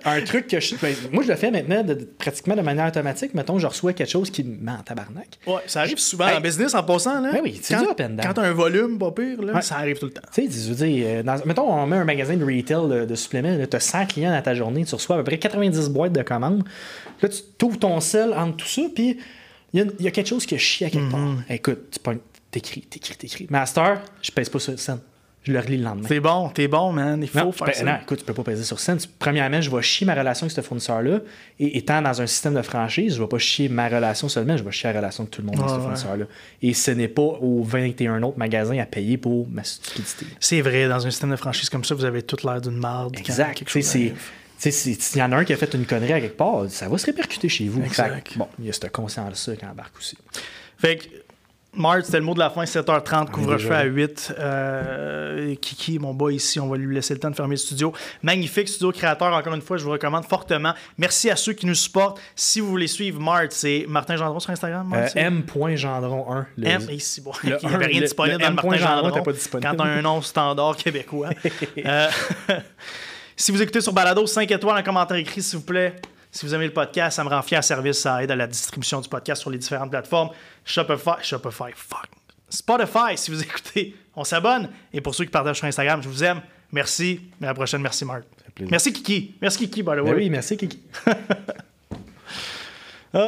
un 0.05 0.21
truc 0.23 0.47
que 0.47 0.61
je. 0.61 0.77
ben, 0.77 0.95
moi, 1.13 1.25
je 1.25 1.29
le 1.29 1.35
fais 1.37 1.51
maintenant 1.51 1.83
de- 1.83 1.95
de- 1.95 2.05
pratiquement 2.05 2.55
de 2.55 2.61
manière 2.63 2.87
automatique. 2.87 3.35
Mettons, 3.35 3.59
je 3.59 3.67
reçois 3.67 3.93
quelque 3.93 4.11
chose 4.11 4.31
qui 4.31 4.45
me 4.45 4.57
met 4.65 4.71
en 4.73 4.83
tabarnak. 4.83 5.27
Ouais, 5.47 5.55
ça 5.67 5.81
arrive 5.81 5.99
souvent 5.99 6.29
Hey. 6.29 6.37
en 6.37 6.41
business 6.41 6.75
en 6.75 6.83
passant. 6.85 7.21
Là, 7.21 7.33
Ben 7.33 7.41
oui, 7.43 7.59
c'est 7.61 7.75
quand, 7.75 7.97
down. 7.99 8.21
Quand 8.23 8.35
t'as 8.35 8.43
un 8.43 8.53
volume 8.53 8.97
pas 8.99 9.11
pire, 9.11 9.43
là, 9.43 9.55
Ouais. 9.55 9.63
ça 9.63 9.77
arrive 9.79 9.99
tout 9.99 10.07
le 10.07 10.13
temps. 10.13 10.23
Tu 10.33 10.49
sais, 10.49 10.63
je 10.65 10.69
veux 10.73 10.87
dire, 10.87 11.05
euh, 11.09 11.23
dans- 11.25 11.45
mettons, 11.45 11.69
on 11.73 11.87
met 11.87 11.97
un 11.97 12.05
magasin 12.05 12.37
de 12.37 12.45
retail 12.45 12.89
de, 12.89 13.05
de 13.05 13.15
suppléments, 13.17 13.57
tu 13.69 13.77
as 13.77 13.81
100 13.81 14.07
clients 14.07 14.31
dans 14.31 14.43
ta 14.43 14.55
journée, 14.55 14.85
tu 14.85 14.95
reçois 14.95 15.17
à 15.17 15.19
peu 15.19 15.25
près 15.25 15.39
90 15.39 15.89
boîtes 15.91 16.13
de 16.13 16.23
commandes. 16.23 16.63
Là, 17.23 17.29
tu 17.29 17.39
t'ouvres 17.59 17.79
ton 17.79 17.99
sel 18.01 18.33
entre 18.35 18.59
tout 18.59 18.69
ça, 18.69 18.83
puis 18.95 19.19
il 19.73 19.81
y, 19.81 19.83
a- 19.83 19.87
il 19.99 20.05
y 20.05 20.09
a 20.09 20.13
quelque 20.13 20.29
chose 20.29 20.47
qui 20.47 20.55
a 20.55 20.59
chié 20.59 20.87
à 20.87 20.91
quelque 20.91 21.11
part. 21.11 21.35
Écoute, 21.51 21.91
tu 21.91 22.19
t'écris, 22.53 22.83
t'écris, 22.83 23.17
t'écris. 23.17 23.47
Master, 23.51 24.01
je 24.23 24.31
pèse 24.31 24.49
pas 24.49 24.59
sur 24.61 24.71
le 24.73 24.79
scène. 24.79 25.01
Je 25.47 25.53
le 25.53 25.61
relis 25.61 25.77
le 25.77 25.85
lendemain. 25.85 26.09
T'es 26.09 26.19
bon, 26.19 26.49
t'es 26.49 26.67
bon, 26.67 26.93
man. 26.93 27.21
Il 27.23 27.29
faut 27.29 27.39
Non, 27.39 27.53
faire 27.53 27.69
ben, 27.69 27.73
ça. 27.75 27.85
non, 27.85 27.93
écoute, 28.03 28.19
tu 28.19 28.25
peux 28.25 28.35
pas 28.35 28.43
peser 28.43 28.65
sur 28.65 28.81
scène. 28.81 28.99
Premièrement, 29.21 29.61
je 29.61 29.71
vais 29.71 29.81
chier 29.83 30.05
ma 30.05 30.15
relation 30.15 30.45
avec 30.47 30.57
ce 30.57 30.61
fournisseur-là. 30.61 31.21
Et 31.61 31.79
étant 31.79 32.03
dans 32.03 32.21
un 32.21 32.27
système 32.27 32.55
de 32.55 32.63
franchise, 32.63 33.15
je 33.15 33.23
vais 33.23 33.29
pas 33.29 33.39
chier 33.39 33.69
ma 33.69 33.89
relation 33.89 34.29
seulement, 34.29 34.57
je 34.57 34.65
vais 34.65 34.73
chier 34.73 34.93
la 34.93 34.99
relation 34.99 35.23
de 35.25 35.29
tout 35.29 35.43
le 35.43 35.47
monde 35.47 35.59
avec 35.61 35.71
ce 35.71 35.79
fournisseur-là. 35.79 36.25
Et 36.63 36.75
ce 36.75 36.91
n'est 36.91 37.07
pas 37.09 37.23
aux 37.23 37.63
21 37.63 38.23
autres 38.25 38.39
magasins 38.39 38.79
à 38.79 38.87
payer 38.87 39.19
pour 39.19 39.47
ma 39.49 39.63
stupidité. 39.63 40.27
C'est 40.41 40.61
vrai, 40.63 40.89
dans 40.89 41.07
un 41.07 41.11
système 41.11 41.31
de 41.31 41.37
franchise 41.37 41.71
comme 41.71 41.85
ça, 41.85 41.95
vous 41.95 42.05
avez 42.05 42.23
toute 42.23 42.43
l'air 42.43 42.61
d'une 42.61 42.79
marde. 42.79 43.17
Exact. 43.17 43.63
c'est- 43.69 43.83
c'est- 43.83 44.15
S'il 45.01 45.19
y 45.19 45.23
en 45.23 45.31
a 45.33 45.37
un 45.37 45.45
qui 45.45 45.53
a 45.53 45.57
fait 45.57 45.73
une 45.75 45.85
connerie 45.85 46.15
à 46.15 46.21
quelque 46.21 46.37
part, 46.37 46.65
ça 46.71 46.89
va 46.89 46.97
se 46.99 47.07
répercuter 47.07 47.49
chez 47.49 47.69
vous. 47.69 47.83
Exact. 47.83 48.31
Fait 48.31 48.39
bon, 48.39 48.49
il 48.59 48.65
y 48.65 48.71
a 48.71 48.73
cette 48.73 48.91
conscience-là 48.91 49.55
qui 49.55 49.67
embarque 49.67 49.97
aussi. 49.99 50.17
Fait 50.79 50.97
que, 50.97 51.05
Mart, 51.77 52.05
c'était 52.05 52.19
le 52.19 52.25
mot 52.25 52.35
de 52.35 52.39
la 52.39 52.51
fin, 52.51 52.65
7h30, 52.65 53.31
couvre-feu 53.31 53.57
déjà 53.59 53.77
à 53.79 53.85
là. 53.85 53.91
8. 53.91 54.35
Euh, 54.39 55.55
Kiki, 55.61 55.99
mon 55.99 56.15
boy 56.15 56.37
ici, 56.37 56.59
on 56.59 56.69
va 56.69 56.77
lui 56.77 56.95
laisser 56.95 57.15
le 57.15 57.21
temps 57.21 57.31
de 57.31 57.37
fermer 57.37 57.55
le 57.55 57.59
studio. 57.59 57.93
Magnifique 58.23 58.69
studio 58.69 58.93
créateur, 58.93 59.33
encore 59.33 59.55
une 59.55 59.61
fois, 59.63 59.77
je 59.77 59.85
vous 59.85 59.91
recommande 59.91 60.25
fortement. 60.25 60.73
Merci 60.99 61.31
à 61.31 61.37
ceux 61.37 61.53
qui 61.53 61.67
nous 61.67 61.75
supportent. 61.75 62.21
Si 62.35 62.61
vous 62.61 62.69
voulez 62.69 62.87
suivre 62.87 63.21
Mart, 63.21 63.47
c'est 63.51 63.85
Martin 63.89 64.17
Gendron 64.17 64.41
sur 64.41 64.51
Instagram. 64.51 64.93
Euh, 64.95 65.07
c'est- 65.13 65.21
M.Gendron1. 65.21 66.47
le- 66.57 66.67
M, 66.67 66.83
si 66.99 67.21
bon, 67.21 67.33
le 67.45 67.59
il 67.63 67.69
n'y 67.69 67.75
avait 67.75 67.87
rien 67.87 68.01
le- 68.01 68.07
disponible 68.07 68.39
le 68.41 68.45
dans. 68.49 68.55
Martin 68.55 68.77
Gendron 68.79 69.09
Gendron 69.09 69.23
pas 69.23 69.33
disponible. 69.33 69.69
quand 69.77 69.83
on 69.83 69.87
a 69.87 69.91
un 69.91 70.03
nom 70.03 70.23
standard 70.23 70.77
québécois. 70.77 71.31
Euh, 71.85 72.09
si 73.37 73.53
vous 73.53 73.61
écoutez 73.63 73.81
sur 73.81 73.93
Balado, 73.93 74.27
5 74.27 74.51
étoiles, 74.51 74.79
un 74.79 74.83
commentaire 74.83 75.17
écrit, 75.19 75.43
s'il 75.43 75.59
vous 75.59 75.65
plaît. 75.65 75.95
Si 76.31 76.45
vous 76.47 76.55
aimez 76.55 76.67
le 76.67 76.73
podcast, 76.73 77.17
ça 77.17 77.25
me 77.25 77.29
rend 77.29 77.43
fier 77.43 77.63
service, 77.63 78.01
ça 78.01 78.23
aide 78.23 78.31
à 78.31 78.37
la 78.37 78.47
distribution 78.47 79.01
du 79.01 79.09
podcast 79.09 79.41
sur 79.41 79.51
les 79.51 79.59
différentes 79.59 79.91
plateformes. 79.91 80.31
Shopify, 80.65 81.23
Shopify, 81.23 81.73
fuck. 81.75 82.09
Spotify, 82.49 83.17
si 83.17 83.31
vous 83.31 83.43
écoutez, 83.43 83.97
on 84.15 84.25
s'abonne. 84.25 84.71
Et 84.93 85.01
pour 85.01 85.15
ceux 85.15 85.25
qui 85.25 85.31
partagent 85.31 85.59
sur 85.59 85.67
Instagram, 85.67 86.03
je 86.03 86.09
vous 86.09 86.25
aime. 86.25 86.41
Merci. 86.73 87.21
À 87.43 87.47
la 87.47 87.55
prochaine. 87.55 87.81
Merci, 87.81 88.05
Marc. 88.05 88.25
Merci, 88.61 88.93
Kiki. 88.93 89.35
Merci, 89.41 89.59
Kiki, 89.59 89.83
by 89.83 89.93
the 89.93 90.01
way. 90.01 90.03
Ben 90.03 90.17
oui, 90.17 90.31
merci 90.31 90.57
Kiki. 90.57 90.81